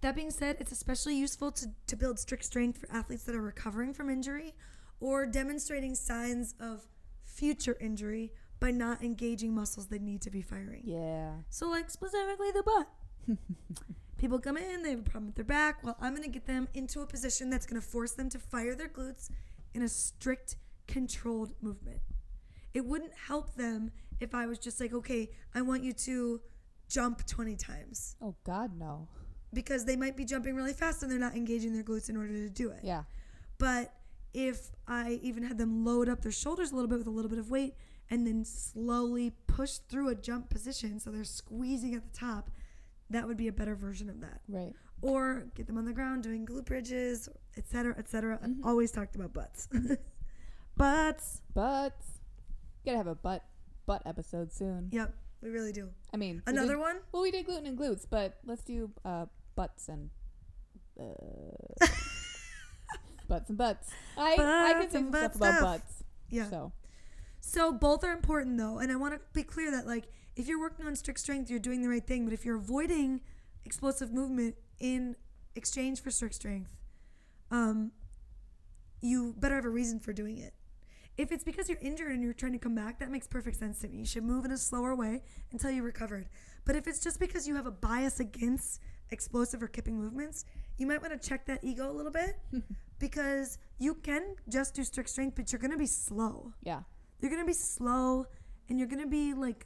that 0.01 0.15
being 0.15 0.31
said, 0.31 0.55
it's 0.61 0.71
especially 0.71 1.15
useful 1.17 1.51
to, 1.53 1.67
to 1.87 1.95
build 1.97 2.19
strict 2.19 2.45
strength 2.45 2.77
for 2.77 2.89
athletes 2.89 3.23
that 3.23 3.35
are 3.35 3.41
recovering 3.41 3.93
from 3.93 4.09
injury 4.09 4.53
or 5.01 5.25
demonstrating 5.25 5.93
signs 5.95 6.55
of 6.59 6.87
future 7.25 7.75
injury 7.81 8.31
by 8.59 8.71
not 8.71 9.03
engaging 9.03 9.53
muscles 9.53 9.87
that 9.87 10.01
need 10.01 10.21
to 10.21 10.29
be 10.29 10.41
firing. 10.41 10.81
Yeah. 10.85 11.31
So, 11.49 11.69
like 11.69 11.89
specifically 11.89 12.51
the 12.51 12.63
butt. 12.63 13.37
People 14.17 14.39
come 14.39 14.57
in, 14.57 14.81
they 14.81 14.89
have 14.91 14.99
a 14.99 15.03
problem 15.03 15.27
with 15.27 15.35
their 15.35 15.45
back. 15.45 15.83
Well, 15.83 15.95
I'm 16.01 16.13
going 16.13 16.23
to 16.23 16.29
get 16.29 16.47
them 16.47 16.67
into 16.73 17.01
a 17.01 17.05
position 17.05 17.51
that's 17.51 17.67
going 17.67 17.79
to 17.79 17.87
force 17.87 18.13
them 18.13 18.29
to 18.29 18.39
fire 18.39 18.73
their 18.73 18.87
glutes 18.87 19.29
in 19.75 19.83
a 19.83 19.87
strict, 19.87 20.55
controlled 20.87 21.53
movement. 21.61 21.99
It 22.73 22.83
wouldn't 22.85 23.13
help 23.27 23.53
them 23.55 23.91
if 24.19 24.33
I 24.33 24.47
was 24.47 24.57
just 24.57 24.79
like, 24.81 24.91
okay, 24.91 25.29
I 25.53 25.61
want 25.61 25.83
you 25.83 25.93
to 25.93 26.41
jump 26.89 27.27
20 27.27 27.55
times 27.57 28.15
Oh 28.21 28.35
God, 28.43 28.71
no. 28.79 29.07
because 29.53 29.85
they 29.85 29.95
might 29.95 30.17
be 30.17 30.25
jumping 30.25 30.55
really 30.55 30.73
fast 30.73 31.03
and 31.03 31.11
they're 31.11 31.19
not 31.19 31.35
engaging 31.35 31.73
their 31.73 31.83
glutes 31.83 32.09
in 32.09 32.17
order 32.17 32.33
to 32.33 32.49
do 32.49 32.71
it. 32.71 32.79
Yeah. 32.81 33.03
But 33.59 33.93
if 34.33 34.71
I 34.87 35.19
even 35.21 35.43
had 35.43 35.57
them 35.59 35.85
load 35.85 36.09
up 36.09 36.21
their 36.21 36.31
shoulders 36.31 36.71
a 36.71 36.75
little 36.75 36.89
bit 36.89 36.97
with 36.97 37.07
a 37.07 37.11
little 37.11 37.29
bit 37.29 37.39
of 37.39 37.51
weight 37.51 37.75
and 38.09 38.25
then 38.25 38.43
slowly 38.45 39.33
push 39.47 39.73
through 39.89 40.09
a 40.09 40.15
jump 40.15 40.49
position 40.49 40.99
so 40.99 41.09
they're 41.11 41.23
squeezing 41.23 41.93
at 41.95 42.03
the 42.11 42.17
top, 42.17 42.49
that 43.09 43.27
would 43.27 43.37
be 43.37 43.47
a 43.47 43.51
better 43.51 43.75
version 43.75 44.09
of 44.09 44.21
that. 44.21 44.41
Right. 44.47 44.73
Or 45.01 45.47
get 45.55 45.67
them 45.67 45.77
on 45.77 45.85
the 45.85 45.93
ground 45.93 46.23
doing 46.23 46.45
glute 46.45 46.65
bridges, 46.65 47.29
etc., 47.57 47.95
etc. 47.97 48.37
Mhm. 48.39 48.59
I've 48.59 48.65
always 48.65 48.91
talked 48.91 49.15
about 49.15 49.33
butts. 49.33 49.67
butts. 50.77 51.41
Butts. 51.53 52.05
Gotta 52.85 52.97
have 52.97 53.07
a 53.07 53.15
butt 53.15 53.43
butt 53.85 54.01
episode 54.05 54.51
soon. 54.51 54.89
Yep, 54.91 55.13
we 55.41 55.49
really 55.49 55.71
do. 55.71 55.89
I 56.13 56.17
mean, 56.17 56.41
Another 56.47 56.73
did- 56.73 56.79
one? 56.79 56.97
Well, 57.11 57.21
we 57.21 57.31
did 57.31 57.45
gluten 57.45 57.65
and 57.67 57.77
glutes, 57.77 58.05
but 58.09 58.37
let's 58.45 58.63
do 58.63 58.89
uh, 59.05 59.25
butts 59.55 59.87
and 59.89 60.09
uh, 60.99 61.85
butts 63.27 63.49
and 63.49 63.57
butts. 63.57 63.89
I 64.17 64.33
I 64.33 64.35
can 64.35 64.79
Butts 64.79 64.91
say 64.93 64.99
some 64.99 65.11
butt 65.11 65.35
stuff 65.35 65.35
about 65.35 65.61
butts. 65.61 66.03
Yeah. 66.29 66.49
So 66.49 66.71
So 67.47 67.71
both 67.71 68.03
are 68.03 68.11
important 68.11 68.57
though, 68.57 68.79
and 68.79 68.91
I 68.91 68.97
want 68.97 69.13
to 69.13 69.21
be 69.31 69.41
clear 69.41 69.71
that 69.71 69.87
like 69.87 70.09
if 70.35 70.49
you're 70.49 70.59
working 70.59 70.85
on 70.85 70.97
strict 70.97 71.17
strength, 71.21 71.49
you're 71.49 71.59
doing 71.59 71.81
the 71.81 71.87
right 71.87 72.05
thing. 72.05 72.25
But 72.25 72.33
if 72.33 72.43
you're 72.43 72.57
avoiding 72.57 73.21
explosive 73.63 74.11
movement 74.11 74.55
in 74.81 75.15
exchange 75.55 76.01
for 76.01 76.11
strict 76.11 76.35
strength, 76.35 76.75
um, 77.49 77.93
you 78.99 79.33
better 79.37 79.55
have 79.55 79.63
a 79.63 79.69
reason 79.69 79.97
for 79.97 80.11
doing 80.11 80.37
it. 80.39 80.55
If 81.17 81.31
it's 81.31 81.45
because 81.45 81.69
you're 81.69 81.79
injured 81.81 82.11
and 82.11 82.21
you're 82.21 82.33
trying 82.33 82.51
to 82.51 82.59
come 82.59 82.75
back, 82.75 82.99
that 82.99 83.09
makes 83.09 83.27
perfect 83.27 83.55
sense 83.55 83.79
to 83.79 83.87
me. 83.87 83.99
You 83.99 84.05
should 84.05 84.25
move 84.25 84.43
in 84.43 84.51
a 84.51 84.57
slower 84.57 84.93
way 84.93 85.23
until 85.53 85.71
you 85.71 85.83
recovered. 85.83 86.27
But 86.65 86.75
if 86.75 86.85
it's 86.85 86.99
just 86.99 87.17
because 87.17 87.47
you 87.47 87.55
have 87.55 87.65
a 87.65 87.71
bias 87.71 88.19
against 88.19 88.81
explosive 89.09 89.63
or 89.63 89.67
kipping 89.67 89.97
movements, 89.97 90.43
you 90.77 90.85
might 90.85 91.01
want 91.01 91.19
to 91.19 91.29
check 91.29 91.45
that 91.45 91.63
ego 91.63 91.89
a 91.89 91.93
little 91.93 92.11
bit 92.11 92.37
because 92.99 93.57
you 93.79 93.95
can 93.95 94.35
just 94.49 94.75
do 94.75 94.83
strict 94.83 95.09
strength, 95.09 95.37
but 95.37 95.53
you're 95.53 95.61
going 95.61 95.71
to 95.71 95.77
be 95.77 95.87
slow 95.87 96.51
yeah, 96.61 96.81
you're 97.19 97.31
gonna 97.31 97.45
be 97.45 97.53
slow 97.53 98.25
and 98.69 98.77
you're 98.79 98.87
gonna 98.87 99.07
be 99.07 99.33
like 99.33 99.65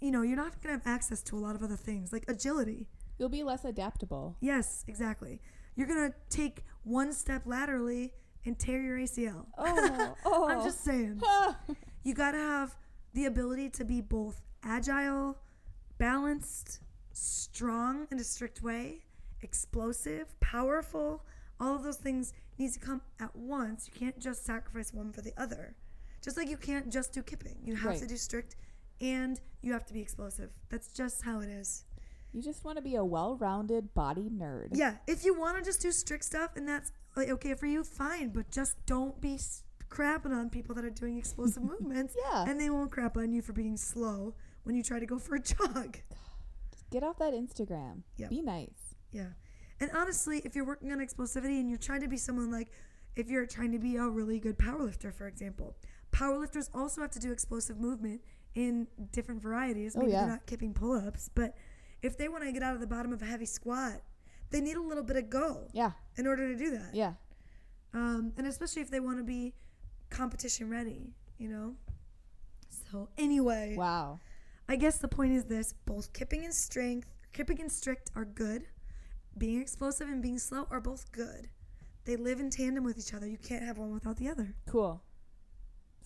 you 0.00 0.10
know 0.10 0.22
you're 0.22 0.36
not 0.36 0.60
gonna 0.62 0.74
have 0.74 0.86
access 0.86 1.22
to 1.22 1.36
a 1.36 1.40
lot 1.40 1.54
of 1.54 1.62
other 1.62 1.76
things 1.76 2.12
like 2.12 2.24
agility. 2.28 2.88
You'll 3.18 3.28
be 3.28 3.42
less 3.42 3.64
adaptable. 3.64 4.36
yes 4.40 4.84
exactly. 4.88 5.40
You're 5.76 5.86
gonna 5.86 6.12
take 6.30 6.64
one 6.84 7.12
step 7.12 7.42
laterally 7.46 8.12
and 8.46 8.58
tear 8.58 8.80
your 8.82 8.98
acl 8.98 9.44
Oh, 9.58 10.14
oh. 10.24 10.48
i'm 10.48 10.64
just 10.64 10.82
saying. 10.84 11.20
Ah. 11.24 11.56
You 12.02 12.14
gotta 12.14 12.38
have 12.38 12.76
the 13.12 13.26
ability 13.26 13.68
to 13.70 13.84
be 13.84 14.00
both 14.00 14.40
agile 14.64 15.36
balanced 15.98 16.80
strong 17.12 18.06
in 18.10 18.18
a 18.18 18.24
strict 18.24 18.62
way 18.62 19.04
explosive 19.42 20.38
powerful. 20.40 21.24
All 21.60 21.74
of 21.76 21.82
those 21.82 21.96
things 21.96 22.32
need 22.58 22.72
to 22.72 22.78
come 22.80 23.02
at 23.20 23.34
once. 23.36 23.88
You 23.92 23.98
can't 23.98 24.18
just 24.18 24.44
sacrifice 24.44 24.92
one 24.94 25.12
for 25.12 25.20
the 25.22 25.32
other 25.36 25.74
just 26.22 26.36
like 26.36 26.48
you 26.48 26.56
can't 26.56 26.90
just 26.90 27.12
do 27.12 27.22
kipping 27.22 27.56
you 27.64 27.74
have 27.76 27.90
Right. 27.92 27.98
to 28.00 28.06
do 28.06 28.16
strict 28.16 28.56
and 29.00 29.40
you 29.62 29.72
have 29.72 29.86
to 29.86 29.94
be 29.94 30.00
explosive 30.00 30.50
that's 30.68 30.88
just 30.92 31.22
how 31.22 31.40
it 31.40 31.48
is 31.48 31.84
you 32.32 32.42
just 32.42 32.64
want 32.64 32.76
to 32.76 32.82
be 32.82 32.94
a 32.94 33.04
well-rounded 33.04 33.92
body 33.94 34.28
nerd. 34.30 34.68
yeah 34.72 34.96
if 35.06 35.24
you 35.24 35.38
want 35.38 35.56
to 35.58 35.62
just 35.64 35.80
do 35.82 35.90
strict 35.92 36.24
stuff 36.24 36.52
and 36.56 36.68
that's 36.68 36.92
okay 37.18 37.54
for 37.54 37.66
you 37.66 37.82
fine 37.84 38.28
but 38.30 38.50
just 38.50 38.74
don't 38.86 39.20
be 39.20 39.38
crapping 39.90 40.32
on 40.32 40.48
people 40.48 40.74
that 40.74 40.84
are 40.84 40.90
doing 40.90 41.18
explosive 41.18 41.62
movements 41.72 42.14
Yeah. 42.30 42.44
and 42.48 42.60
they 42.60 42.70
won't 42.70 42.90
crap 42.92 43.16
on 43.16 43.32
you 43.32 43.42
for 43.42 43.52
being 43.52 43.76
slow 43.76 44.34
when 44.62 44.76
you 44.76 44.82
try 44.82 44.98
to 45.00 45.06
go 45.06 45.18
for 45.18 45.34
a 45.34 45.40
jog 45.52 45.98
Just 46.70 46.88
get 46.90 47.02
off 47.02 47.18
that 47.18 47.32
Instagram. 47.34 48.02
Yep. 48.18 48.30
Be 48.30 48.42
nice. 48.42 48.94
Yeah. 49.10 49.28
And 49.80 49.90
honestly, 49.94 50.42
if 50.44 50.54
you're 50.54 50.66
working 50.66 50.92
on 50.92 50.98
explosivity 50.98 51.58
and 51.58 51.68
you're 51.68 51.78
trying 51.78 52.02
to 52.02 52.08
be 52.08 52.16
someone 52.18 52.52
like 52.52 52.70
if 53.16 53.28
you're 53.30 53.46
trying 53.46 53.72
to 53.72 53.78
be 53.78 53.96
a 53.96 54.06
really 54.06 54.38
good 54.38 54.58
powerlifter, 54.58 55.12
for 55.12 55.26
example. 55.26 55.74
Powerlifters 56.12 56.68
also 56.74 57.00
have 57.00 57.10
to 57.12 57.18
do 57.18 57.32
explosive 57.32 57.78
movement 57.78 58.20
in 58.54 58.86
different 59.12 59.40
varieties. 59.42 59.94
Oh, 59.96 60.00
Maybe 60.00 60.12
yeah. 60.12 60.20
they're 60.20 60.30
not 60.30 60.46
kipping 60.46 60.74
pull 60.74 60.92
ups, 60.94 61.30
but 61.34 61.54
if 62.02 62.16
they 62.18 62.28
want 62.28 62.44
to 62.44 62.52
get 62.52 62.62
out 62.62 62.74
of 62.74 62.80
the 62.80 62.86
bottom 62.86 63.12
of 63.12 63.22
a 63.22 63.24
heavy 63.26 63.46
squat, 63.46 64.00
they 64.50 64.60
need 64.60 64.76
a 64.76 64.82
little 64.82 65.04
bit 65.04 65.16
of 65.16 65.30
go 65.30 65.68
Yeah. 65.72 65.92
in 66.16 66.26
order 66.26 66.48
to 66.52 66.58
do 66.58 66.70
that. 66.72 66.94
Yeah. 66.94 67.14
Um, 67.94 68.32
and 68.36 68.46
especially 68.46 68.82
if 68.82 68.90
they 68.90 69.00
want 69.00 69.18
to 69.18 69.24
be 69.24 69.54
competition 70.10 70.68
ready, 70.70 71.12
you 71.38 71.48
know? 71.48 71.76
So, 72.90 73.08
anyway, 73.18 73.74
Wow. 73.76 74.20
I 74.68 74.76
guess 74.76 74.98
the 74.98 75.08
point 75.08 75.32
is 75.32 75.44
this 75.44 75.74
both 75.86 76.12
kipping 76.12 76.44
and 76.44 76.54
strength, 76.54 77.08
kipping 77.32 77.60
and 77.60 77.70
strict 77.70 78.10
are 78.14 78.24
good. 78.24 78.66
Being 79.38 79.60
explosive 79.60 80.08
and 80.08 80.20
being 80.22 80.38
slow 80.38 80.66
are 80.70 80.80
both 80.80 81.10
good. 81.12 81.50
They 82.04 82.16
live 82.16 82.40
in 82.40 82.50
tandem 82.50 82.82
with 82.84 82.98
each 82.98 83.14
other. 83.14 83.26
You 83.28 83.38
can't 83.38 83.64
have 83.64 83.78
one 83.78 83.92
without 83.92 84.16
the 84.16 84.28
other. 84.28 84.54
Cool. 84.66 85.02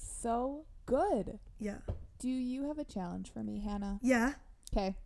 So 0.04 0.64
good. 0.86 1.38
Yeah. 1.58 1.78
Do 2.18 2.28
you 2.28 2.68
have 2.68 2.78
a 2.78 2.84
challenge 2.84 3.32
for 3.32 3.42
me, 3.42 3.60
Hannah? 3.60 3.98
Yeah. 4.02 4.34
Okay. 4.72 4.96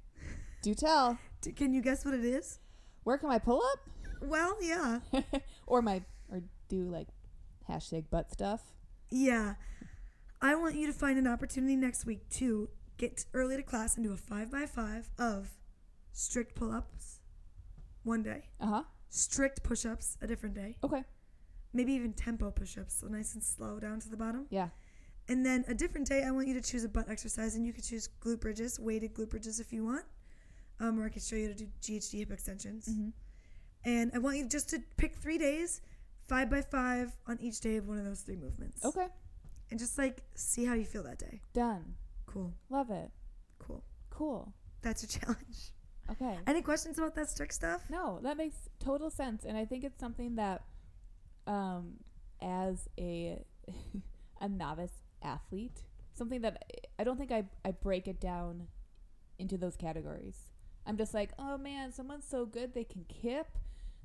Do 0.62 0.74
tell. 0.74 1.18
D- 1.40 1.52
can 1.52 1.72
you 1.72 1.80
guess 1.82 2.04
what 2.04 2.14
it 2.14 2.24
is? 2.24 2.58
Where 3.04 3.16
can 3.18 3.30
I 3.30 3.38
pull 3.38 3.62
up? 3.72 3.88
Well, 4.22 4.56
yeah. 4.62 4.98
or 5.66 5.82
my 5.82 6.02
or 6.30 6.42
do 6.68 6.88
like 6.90 7.08
hashtag 7.68 8.10
butt 8.10 8.30
stuff. 8.32 8.60
Yeah. 9.10 9.54
I 10.40 10.54
want 10.54 10.76
you 10.76 10.86
to 10.86 10.92
find 10.92 11.18
an 11.18 11.26
opportunity 11.26 11.76
next 11.76 12.04
week 12.06 12.28
to 12.30 12.68
get 12.96 13.24
early 13.34 13.56
to 13.56 13.62
class 13.62 13.96
and 13.96 14.04
do 14.04 14.12
a 14.12 14.16
five 14.16 14.50
by 14.50 14.66
five 14.66 15.10
of 15.18 15.50
strict 16.12 16.54
pull 16.54 16.72
ups 16.72 17.20
one 18.02 18.22
day, 18.22 18.44
Uh 18.60 18.66
huh. 18.66 18.82
strict 19.08 19.62
push 19.62 19.84
ups 19.84 20.16
a 20.22 20.26
different 20.26 20.54
day, 20.54 20.76
Okay. 20.82 21.02
maybe 21.72 21.92
even 21.92 22.12
tempo 22.12 22.50
push 22.50 22.78
ups, 22.78 22.94
so 23.00 23.06
nice 23.08 23.34
and 23.34 23.42
slow 23.42 23.78
down 23.78 24.00
to 24.00 24.08
the 24.08 24.16
bottom. 24.16 24.46
Yeah. 24.50 24.68
And 25.28 25.44
then 25.44 25.64
a 25.68 25.74
different 25.74 26.06
day, 26.06 26.22
I 26.24 26.30
want 26.30 26.48
you 26.48 26.54
to 26.54 26.62
choose 26.62 26.84
a 26.84 26.88
butt 26.88 27.08
exercise, 27.10 27.54
and 27.54 27.66
you 27.66 27.72
could 27.72 27.84
choose 27.84 28.08
glute 28.22 28.40
bridges, 28.40 28.78
weighted 28.80 29.14
glute 29.14 29.28
bridges 29.30 29.60
if 29.60 29.72
you 29.72 29.84
want, 29.84 30.04
um, 30.80 30.98
or 30.98 31.04
I 31.04 31.10
could 31.10 31.22
show 31.22 31.36
you 31.36 31.48
to 31.48 31.54
do 31.54 31.66
GHD 31.82 32.18
hip 32.20 32.32
extensions. 32.32 32.88
Mhm. 32.88 33.12
And 33.84 34.10
I 34.14 34.18
want 34.18 34.38
you 34.38 34.46
just 34.46 34.70
to 34.70 34.80
pick 34.96 35.16
three 35.16 35.36
days, 35.38 35.80
five 36.26 36.48
by 36.50 36.62
five 36.62 37.14
on 37.26 37.38
each 37.40 37.60
day 37.60 37.76
of 37.76 37.86
one 37.86 37.98
of 37.98 38.04
those 38.04 38.22
three 38.22 38.36
movements. 38.36 38.84
Okay. 38.84 39.08
And 39.70 39.78
just 39.78 39.98
like 39.98 40.22
see 40.34 40.64
how 40.64 40.74
you 40.74 40.84
feel 40.86 41.02
that 41.02 41.18
day. 41.18 41.42
Done. 41.52 41.96
Cool, 42.26 42.54
Love 42.70 42.90
it. 42.90 43.10
cool. 43.58 43.84
Cool. 44.10 44.52
That's 44.82 45.02
your 45.02 45.08
challenge. 45.20 45.72
Okay. 46.10 46.38
Any 46.46 46.62
questions 46.62 46.98
about 46.98 47.14
that 47.16 47.28
strict 47.28 47.52
stuff? 47.54 47.88
No, 47.90 48.18
that 48.22 48.36
makes 48.38 48.56
total 48.78 49.10
sense, 49.10 49.44
and 49.44 49.58
I 49.58 49.66
think 49.66 49.84
it's 49.84 49.98
something 50.00 50.36
that, 50.36 50.64
um, 51.46 51.98
as 52.40 52.88
a 52.98 53.44
a 54.40 54.48
novice 54.48 54.92
athlete, 55.22 55.82
something 56.14 56.40
that 56.42 56.64
I 56.98 57.04
don't 57.04 57.16
think 57.18 57.32
I 57.32 57.44
I 57.64 57.70
break 57.72 58.08
it 58.08 58.20
down 58.20 58.68
into 59.38 59.56
those 59.56 59.76
categories. 59.76 60.36
I'm 60.86 60.96
just 60.96 61.14
like, 61.14 61.30
oh 61.38 61.58
man, 61.58 61.92
someone's 61.92 62.26
so 62.28 62.46
good 62.46 62.74
they 62.74 62.84
can 62.84 63.04
kip. 63.08 63.46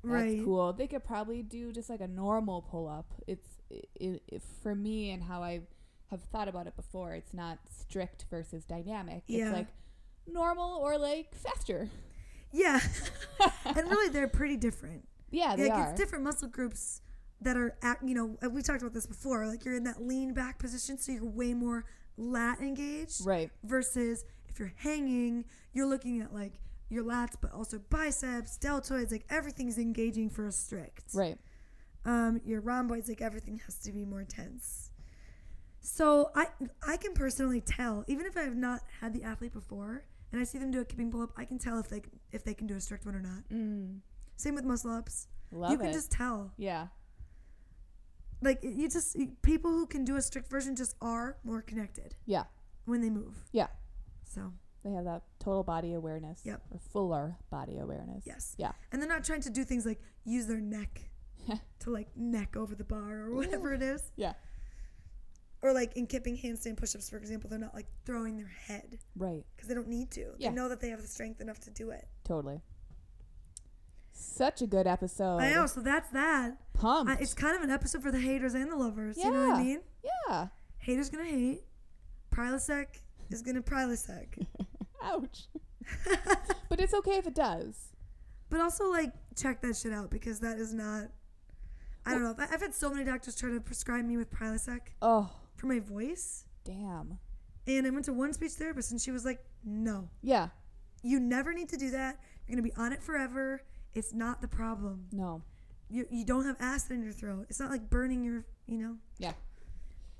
That's 0.02 0.12
Right. 0.12 0.44
cool. 0.44 0.72
They 0.74 0.86
could 0.86 1.02
probably 1.04 1.42
do 1.42 1.72
just 1.72 1.88
like 1.88 2.02
a 2.02 2.08
normal 2.08 2.62
pull 2.62 2.88
up. 2.88 3.06
It's 3.26 3.48
it, 3.70 4.22
it, 4.28 4.42
for 4.62 4.74
me 4.74 5.10
and 5.10 5.22
how 5.22 5.42
I 5.42 5.62
have 6.10 6.22
thought 6.24 6.46
about 6.48 6.66
it 6.66 6.76
before. 6.76 7.14
It's 7.14 7.32
not 7.32 7.58
strict 7.70 8.26
versus 8.30 8.64
dynamic. 8.64 9.22
Yeah. 9.26 9.46
It's 9.46 9.54
like 9.54 9.66
normal 10.26 10.78
or 10.78 10.98
like 10.98 11.34
faster. 11.34 11.88
Yeah. 12.52 12.80
and 13.64 13.76
really, 13.76 14.10
they're 14.10 14.28
pretty 14.28 14.56
different. 14.56 15.08
Yeah, 15.30 15.56
they 15.56 15.68
like 15.68 15.72
are. 15.72 15.90
it's 15.90 15.98
different 15.98 16.22
muscle 16.22 16.48
groups 16.48 17.00
that 17.40 17.56
are 17.56 17.76
at 17.82 17.98
you 18.06 18.14
know 18.14 18.36
uh, 18.44 18.48
we 18.48 18.62
talked 18.62 18.80
about 18.82 18.94
this 18.94 19.06
before 19.06 19.46
like 19.46 19.64
you're 19.64 19.74
in 19.76 19.84
that 19.84 20.02
lean 20.02 20.32
back 20.32 20.58
position 20.58 20.96
so 20.98 21.12
you're 21.12 21.24
way 21.24 21.52
more 21.54 21.84
lat 22.16 22.60
engaged 22.60 23.26
Right. 23.26 23.50
versus 23.64 24.24
if 24.48 24.58
you're 24.58 24.72
hanging 24.76 25.44
you're 25.72 25.86
looking 25.86 26.20
at 26.20 26.32
like 26.32 26.54
your 26.88 27.02
lats 27.04 27.34
but 27.40 27.52
also 27.52 27.80
biceps 27.90 28.56
deltoids 28.58 29.10
like 29.10 29.24
everything's 29.30 29.78
engaging 29.78 30.30
for 30.30 30.46
a 30.46 30.52
strict 30.52 31.04
Right. 31.12 31.36
um 32.04 32.40
your 32.44 32.60
rhomboids 32.60 33.08
like 33.08 33.20
everything 33.20 33.58
has 33.66 33.78
to 33.80 33.92
be 33.92 34.04
more 34.04 34.24
tense 34.24 34.90
so 35.80 36.30
i 36.34 36.46
i 36.86 36.96
can 36.96 37.12
personally 37.12 37.60
tell 37.60 38.04
even 38.06 38.26
if 38.26 38.36
i 38.36 38.42
have 38.42 38.56
not 38.56 38.80
had 39.00 39.12
the 39.12 39.22
athlete 39.22 39.52
before 39.52 40.04
and 40.32 40.40
i 40.40 40.44
see 40.44 40.58
them 40.58 40.70
do 40.70 40.80
a 40.80 40.84
kipping 40.84 41.10
pull 41.10 41.22
up 41.22 41.30
i 41.36 41.44
can 41.44 41.58
tell 41.58 41.78
if 41.78 41.88
they 41.88 42.00
if 42.32 42.44
they 42.44 42.54
can 42.54 42.66
do 42.66 42.74
a 42.76 42.80
strict 42.80 43.04
one 43.04 43.14
or 43.14 43.20
not 43.20 43.42
Mm. 43.52 43.98
same 44.36 44.54
with 44.54 44.64
muscle 44.64 44.90
ups 44.92 45.26
Love 45.52 45.70
you 45.72 45.78
can 45.78 45.88
it. 45.88 45.92
just 45.92 46.10
tell 46.10 46.52
yeah. 46.56 46.86
Like 48.44 48.60
you 48.62 48.88
just 48.88 49.16
people 49.42 49.70
who 49.70 49.86
can 49.86 50.04
do 50.04 50.16
a 50.16 50.22
strict 50.22 50.48
version 50.50 50.76
just 50.76 50.94
are 51.00 51.38
more 51.44 51.62
connected 51.62 52.14
Yeah. 52.26 52.44
when 52.84 53.00
they 53.00 53.10
move 53.10 53.36
Yeah. 53.52 53.68
so 54.24 54.52
They 54.84 54.92
have 54.92 55.04
that 55.06 55.22
total 55.40 55.62
body 55.64 55.94
awareness. 55.94 56.42
Yep. 56.44 56.60
Or 56.70 56.78
fuller 56.78 57.38
body 57.50 57.78
awareness. 57.78 58.24
yes 58.26 58.54
Yeah. 58.58 58.72
and 58.92 59.00
they're 59.00 59.08
not 59.08 59.24
trying 59.24 59.40
to 59.42 59.50
do 59.50 59.64
things 59.64 59.84
like 59.86 60.00
use 60.24 60.46
their 60.46 60.60
neck 60.60 61.10
to 61.80 61.90
like 61.90 62.14
neck 62.16 62.56
over 62.56 62.74
the 62.74 62.84
bar 62.84 63.20
or 63.26 63.34
whatever 63.34 63.72
it 63.74 63.82
is 63.82 64.12
Yeah. 64.16 64.34
or 65.62 65.72
like 65.72 65.96
in 65.96 66.06
kipping 66.06 66.36
handstand 66.36 66.76
push-ups 66.76 67.08
for 67.10 67.16
example 67.16 67.48
they're 67.50 67.58
not 67.58 67.74
like 67.74 67.86
throwing 68.04 68.36
their 68.36 68.46
head 68.68 68.98
Right. 69.16 69.44
because 69.56 69.68
they 69.68 69.74
don't 69.74 69.88
need 69.88 70.10
to 70.12 70.34
Yeah. 70.38 70.50
they 70.50 70.54
know 70.54 70.68
that 70.68 70.80
they 70.80 70.90
have 70.90 71.00
the 71.02 71.08
strength 71.08 71.40
enough 71.40 71.60
to 71.60 71.70
do 71.70 71.90
it 71.90 72.06
Totally. 72.24 72.60
Such 74.12 74.62
a 74.62 74.66
good 74.66 74.86
episode. 74.86 75.38
i 75.38 75.50
know 75.52 75.66
so 75.66 75.80
that's 75.80 76.10
that 76.10 76.58
Pumped. 76.74 77.10
I, 77.10 77.14
it's 77.22 77.32
kind 77.34 77.56
of 77.56 77.62
an 77.62 77.70
episode 77.70 78.02
for 78.02 78.10
the 78.12 78.20
haters 78.20 78.54
and 78.54 78.70
the 78.70 78.76
lovers 78.76 79.16
Yeah. 79.18 79.26
you 79.26 79.30
know 79.32 79.48
what 79.48 79.56
i 79.56 79.62
mean 79.62 79.80
yeah. 80.28 80.48
haters 80.78 81.08
gonna 81.08 81.24
hate 81.24 81.62
prilosec 82.30 82.86
is 83.30 83.40
gonna 83.42 83.62
prilosec 83.62 84.46
Ouch. 85.02 85.46
but 86.68 86.80
it's 86.80 86.94
okay 86.94 87.18
if 87.18 87.26
it 87.26 87.34
does. 87.34 87.88
But 88.48 88.60
also, 88.60 88.90
like, 88.90 89.12
check 89.36 89.60
that 89.62 89.76
shit 89.76 89.92
out 89.92 90.10
because 90.10 90.40
that 90.40 90.56
is 90.58 90.72
not. 90.72 91.08
I 92.06 92.12
don't 92.12 92.22
know. 92.22 92.34
I've 92.38 92.60
had 92.62 92.74
so 92.74 92.88
many 92.90 93.04
doctors 93.04 93.36
try 93.36 93.50
to 93.50 93.60
prescribe 93.60 94.04
me 94.06 94.16
with 94.16 94.30
Prilosec 94.30 94.80
Oh, 95.02 95.30
for 95.56 95.66
my 95.66 95.80
voice, 95.80 96.44
damn. 96.64 97.18
and 97.66 97.86
I 97.86 97.90
went 97.90 98.06
to 98.06 98.12
one 98.14 98.32
speech 98.32 98.52
therapist, 98.52 98.92
and 98.92 99.00
she 99.00 99.10
was 99.10 99.24
like, 99.26 99.40
"No, 99.64 100.08
Yeah. 100.22 100.48
you 101.02 101.20
never 101.20 101.52
need 101.52 101.68
to 101.70 101.76
do 101.76 101.90
that. 101.90 102.18
You're 102.46 102.56
gonna 102.56 102.66
be 102.66 102.74
on 102.76 102.92
it 102.94 103.02
forever. 103.02 103.60
It's 103.94 104.14
not 104.14 104.40
the 104.40 104.48
problem. 104.48 105.06
No. 105.12 105.42
You 105.94 106.06
you 106.10 106.24
don't 106.24 106.44
have 106.44 106.56
acid 106.60 106.92
in 106.92 107.02
your 107.02 107.12
throat. 107.12 107.46
It's 107.48 107.60
not 107.60 107.70
like 107.70 107.88
burning 107.88 108.24
your, 108.24 108.44
you 108.66 108.78
know." 108.78 108.96
Yeah. 109.18 109.32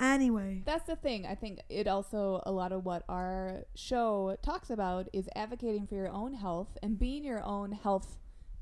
Anyway, 0.00 0.62
That's 0.66 0.86
the 0.86 0.96
thing. 0.96 1.24
I 1.24 1.34
think 1.36 1.60
it 1.68 1.86
also 1.86 2.42
a 2.44 2.50
lot 2.52 2.72
of 2.72 2.84
what 2.84 3.04
our 3.08 3.64
show 3.76 4.36
talks 4.42 4.68
about 4.70 5.08
is 5.12 5.28
advocating 5.36 5.86
for 5.86 5.94
your 5.94 6.08
own 6.10 6.34
health 6.34 6.76
and 6.82 6.98
being 6.98 7.24
your 7.24 7.42
own 7.44 7.70
health 7.72 8.16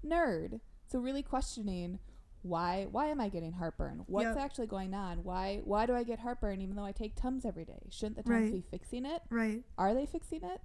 nerd. 0.05 0.61
So 0.89 0.99
really 0.99 1.23
questioning 1.23 1.99
why 2.43 2.87
why 2.91 3.07
am 3.07 3.19
I 3.21 3.29
getting 3.31 3.53
heartburn? 3.53 4.05
What's 4.07 4.27
Yep. 4.27 4.37
actually 4.37 4.67
going 4.67 4.93
on? 4.95 5.25
Why 5.25 5.63
why 5.65 5.87
do 5.87 5.95
I 5.95 6.03
get 6.05 6.19
heartburn 6.19 6.61
even 6.61 6.77
though 6.77 6.85
I 6.85 6.93
take 6.93 7.15
Tums 7.17 7.47
every 7.47 7.65
day? 7.65 7.87
Shouldn't 7.89 8.17
the 8.17 8.23
Tums 8.25 8.43
Right. 8.45 8.53
be 8.53 8.61
fixing 8.71 9.07
it? 9.07 9.23
right? 9.31 9.63
Are 9.79 9.95
they 9.95 10.05
fixing 10.07 10.43
it? 10.45 10.61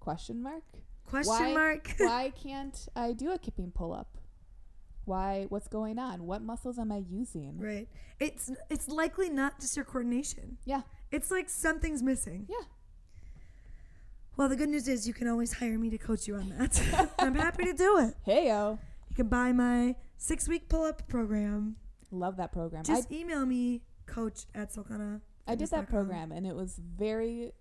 Question 0.00 0.42
mark. 0.42 0.64
Question 1.06 1.32
Why- 1.34 1.54
mark. 1.54 1.94
why 1.98 2.30
can't 2.30 2.88
I 2.96 3.12
do 3.12 3.30
a 3.30 3.38
kipping 3.38 3.70
pull 3.70 3.92
up? 3.92 4.17
Why 5.08 5.46
what's 5.48 5.68
going 5.68 5.98
on? 5.98 6.26
What 6.26 6.42
muscles 6.42 6.78
am 6.78 6.92
I 6.92 7.02
using? 7.08 7.58
right. 7.58 7.88
It's 8.20 8.50
it's 8.68 8.88
likely 8.88 9.30
not 9.30 9.58
just 9.58 9.74
your 9.74 9.84
coordination. 9.84 10.58
Yeah. 10.64 10.82
It's 11.10 11.30
like 11.30 11.48
something's 11.48 12.02
missing. 12.02 12.46
Yeah. 12.48 12.66
Well, 14.36 14.48
the 14.48 14.56
good 14.56 14.68
news 14.68 14.86
is 14.86 15.08
you 15.08 15.14
can 15.14 15.26
always 15.26 15.54
hire 15.54 15.78
me 15.78 15.90
to 15.90 15.98
coach 15.98 16.28
you 16.28 16.36
on 16.36 16.50
that. 16.50 17.10
I'm 17.18 17.34
happy 17.34 17.64
to 17.64 17.72
do 17.72 17.98
it. 17.98 18.14
Heyo. 18.26 18.78
You 19.08 19.16
can 19.16 19.28
buy 19.28 19.52
my 19.52 19.96
six 20.18 20.46
week 20.46 20.68
pull 20.68 20.84
up 20.84 21.08
program. 21.08 21.76
Love 22.10 22.36
that 22.36 22.52
program. 22.52 22.82
I 22.88 22.94
Just 22.94 23.10
email 23.10 23.44
me, 23.46 23.82
coach 24.06 24.44
at 24.54 24.72
Solcana. 24.72 25.20
I 25.46 25.54
did 25.54 25.70
that 25.70 25.88
program 25.88 26.30
and 26.32 26.46
it 26.46 26.54
was 26.54 26.78
very, 26.98 27.52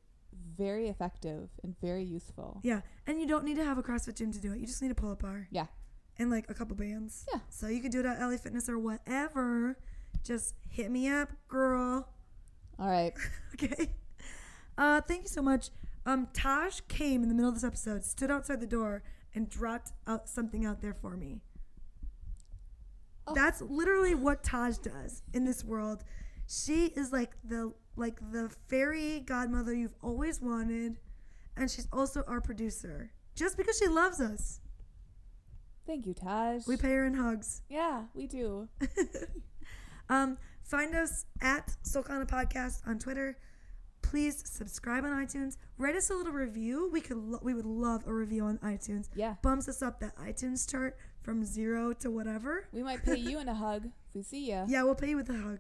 very 0.58 0.90
effective 0.90 1.50
and 1.64 1.80
very 1.80 2.04
useful. 2.04 2.60
Yeah. 2.62 2.82
And 3.08 3.20
you 3.22 3.26
don't 3.26 3.46
need 3.46 3.56
to 3.56 3.64
have 3.64 3.78
a 3.78 3.84
CrossFit 3.84 4.16
gym 4.18 4.32
to 4.34 4.40
do 4.40 4.52
it. 4.52 4.60
You 4.60 4.68
just 4.68 4.82
need 4.82 4.92
a 4.92 4.96
pull 4.96 5.12
up 5.12 5.22
bar. 5.22 5.48
Yeah. 5.52 5.68
And 6.20 6.32
like 6.32 6.50
a 6.50 6.54
couple 6.54 6.76
bands. 6.76 7.26
Yeah. 7.32 7.42
So 7.50 7.68
you 7.68 7.80
can 7.80 7.92
do 7.92 8.00
it 8.00 8.06
at 8.06 8.20
LA 8.20 8.38
Fitness 8.38 8.68
or 8.70 8.80
whatever. 8.80 9.78
Just 10.24 10.56
hit 10.70 10.90
me 10.90 11.08
up, 11.10 11.30
girl. 11.48 12.08
All 12.80 12.88
right. 12.88 13.14
Okay. 13.60 13.90
Uh, 14.78 15.02
thank 15.02 15.24
you 15.24 15.30
so 15.30 15.42
much. 15.42 15.72
Um, 16.06 16.28
Taj 16.32 16.82
came 16.88 17.24
in 17.24 17.30
the 17.30 17.34
middle 17.34 17.50
of 17.50 17.56
this 17.56 17.64
episode, 17.64 18.04
stood 18.04 18.30
outside 18.30 18.60
the 18.60 18.68
door, 18.68 19.02
and 19.34 19.50
dropped 19.50 19.94
out 20.06 20.30
something 20.30 20.64
out 20.64 20.80
there 20.80 20.94
for 20.94 21.18
me. 21.18 21.42
Oh. 23.26 23.34
That's 23.34 23.62
literally 23.62 24.14
what 24.16 24.44
Taj 24.44 24.78
does 24.78 25.24
in 25.34 25.44
this 25.44 25.64
world. 25.64 26.04
She 26.48 26.86
is 26.96 27.12
like 27.12 27.32
the 27.44 27.74
like 27.96 28.20
the 28.32 28.50
fairy 28.68 29.22
godmother 29.22 29.74
you've 29.74 29.96
always 30.02 30.40
wanted, 30.42 31.00
and 31.58 31.70
she's 31.70 31.88
also 31.92 32.24
our 32.28 32.40
producer. 32.40 33.12
Just 33.36 33.58
because 33.58 33.78
she 33.78 33.88
loves 33.88 34.22
us, 34.22 34.62
Thank 35.88 36.06
you, 36.06 36.14
Taj. 36.14 36.68
we 36.68 36.78
pay 36.78 36.90
her 36.90 37.06
in 37.06 37.14
hugs. 37.16 37.62
yeah, 37.70 38.04
we 38.14 38.28
do. 38.28 38.68
Um, 40.10 40.38
find 40.64 40.96
us 40.96 41.26
at 41.42 41.76
Solcana 41.84 42.26
Podcast 42.28 42.88
on 42.88 42.98
Twitter. 42.98 43.38
Please 44.02 44.42
subscribe 44.50 45.04
on 45.04 45.12
iTunes. 45.12 45.58
Write 45.78 45.96
us 45.96 46.10
a 46.10 46.14
little 46.14 46.32
review. 46.32 46.90
We 46.94 47.02
could 47.02 47.18
lo- 47.18 47.40
we 47.44 47.54
would 47.54 47.66
love 47.66 48.04
a 48.08 48.14
review 48.14 48.46
on 48.46 48.58
iTunes. 48.60 49.10
Yeah. 49.16 49.36
Bumps 49.42 49.68
us 49.68 49.82
up 49.82 50.00
that 50.00 50.16
iTunes 50.16 50.70
chart 50.70 50.98
from 51.22 51.44
zero 51.44 51.92
to 51.94 52.10
whatever. 52.10 52.70
We 52.72 52.84
might 52.84 53.04
pay 53.04 53.18
you 53.18 53.40
in 53.40 53.50
a 53.50 53.54
hug 53.54 53.86
if 53.88 54.16
we 54.16 54.24
see 54.24 54.50
you. 54.50 54.64
Yeah, 54.68 54.84
we'll 54.84 54.96
pay 54.96 55.10
you 55.10 55.18
with 55.18 55.30
a 55.30 55.38
hug. 55.38 55.60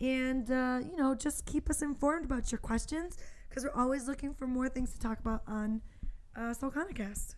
And, 0.00 0.50
uh, 0.50 0.80
you 0.90 0.96
know, 0.96 1.14
just 1.14 1.44
keep 1.44 1.68
us 1.68 1.82
informed 1.82 2.24
about 2.24 2.50
your 2.50 2.58
questions 2.58 3.18
because 3.50 3.64
we're 3.64 3.78
always 3.80 4.08
looking 4.08 4.32
for 4.32 4.46
more 4.46 4.70
things 4.70 4.92
to 4.94 4.98
talk 4.98 5.18
about 5.20 5.42
on 5.46 5.82
uh, 6.34 6.54
SolcanaCast. 6.54 7.34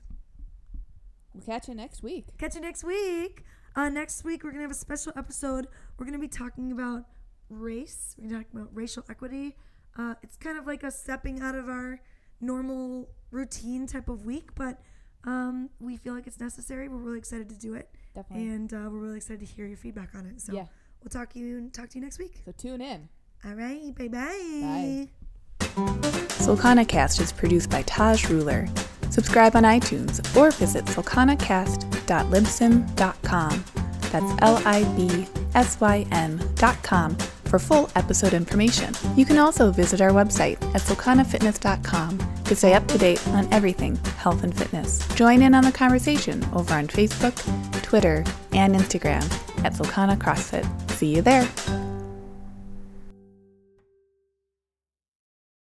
We'll 1.36 1.44
catch 1.44 1.68
you 1.68 1.74
next 1.74 2.02
week. 2.02 2.26
Catch 2.38 2.54
you 2.54 2.62
next 2.62 2.82
week. 2.82 3.44
Uh, 3.74 3.90
next 3.90 4.24
week, 4.24 4.42
we're 4.42 4.50
going 4.50 4.60
to 4.60 4.68
have 4.68 4.70
a 4.70 4.74
special 4.74 5.12
episode. 5.16 5.68
We're 5.98 6.06
going 6.06 6.18
to 6.18 6.20
be 6.20 6.28
talking 6.28 6.72
about 6.72 7.04
race. 7.50 8.16
We're 8.16 8.30
going 8.30 8.42
to 8.42 8.50
talk 8.50 8.54
about 8.54 8.74
racial 8.74 9.04
equity. 9.10 9.54
Uh, 9.98 10.14
it's 10.22 10.36
kind 10.36 10.58
of 10.58 10.66
like 10.66 10.82
a 10.82 10.90
stepping 10.90 11.42
out 11.42 11.54
of 11.54 11.68
our 11.68 12.00
normal 12.40 13.10
routine 13.30 13.86
type 13.86 14.08
of 14.08 14.24
week, 14.24 14.54
but 14.54 14.80
um, 15.24 15.68
we 15.78 15.96
feel 15.96 16.14
like 16.14 16.26
it's 16.26 16.40
necessary. 16.40 16.88
We're 16.88 16.98
really 16.98 17.18
excited 17.18 17.48
to 17.50 17.58
do 17.58 17.74
it. 17.74 17.90
Definitely. 18.14 18.48
And 18.48 18.72
uh, 18.72 18.88
we're 18.90 18.98
really 18.98 19.16
excited 19.16 19.40
to 19.40 19.46
hear 19.46 19.66
your 19.66 19.76
feedback 19.76 20.14
on 20.14 20.24
it. 20.26 20.40
So 20.40 20.54
yeah. 20.54 20.66
we'll 21.02 21.10
talk 21.10 21.32
to 21.34 21.38
you 21.38 21.68
talk 21.70 21.90
to 21.90 21.98
you 21.98 22.04
next 22.04 22.18
week. 22.18 22.40
So 22.44 22.52
tune 22.52 22.80
in. 22.80 23.08
All 23.44 23.54
right. 23.54 23.94
Bye-bye. 23.94 25.08
Bye. 25.10 25.25
Solcana 25.76 26.86
Cast 26.86 27.20
is 27.20 27.32
produced 27.32 27.70
by 27.70 27.82
Taj 27.82 28.28
Ruler. 28.28 28.68
Subscribe 29.10 29.56
on 29.56 29.64
iTunes 29.64 30.20
or 30.36 30.50
visit 30.50 30.84
solcanacast.libsyn.com. 30.86 33.64
That's 34.10 34.42
L 34.42 34.62
I 34.64 34.84
B 34.96 35.26
S 35.54 35.80
Y 35.80 36.06
N.com 36.12 37.16
for 37.46 37.58
full 37.58 37.90
episode 37.96 38.34
information. 38.34 38.94
You 39.16 39.24
can 39.24 39.38
also 39.38 39.70
visit 39.70 40.00
our 40.00 40.10
website 40.10 40.62
at 40.74 40.82
solcanafitness.com 40.82 42.42
to 42.44 42.56
stay 42.56 42.74
up 42.74 42.86
to 42.88 42.98
date 42.98 43.26
on 43.28 43.52
everything 43.52 43.96
health 44.18 44.44
and 44.44 44.56
fitness. 44.56 45.06
Join 45.14 45.42
in 45.42 45.54
on 45.54 45.64
the 45.64 45.72
conversation 45.72 46.44
over 46.54 46.74
on 46.74 46.88
Facebook, 46.88 47.34
Twitter, 47.82 48.24
and 48.52 48.74
Instagram 48.74 49.22
at 49.64 49.74
Solcana 49.74 50.16
CrossFit. 50.16 50.66
See 50.92 51.14
you 51.14 51.22
there. 51.22 51.48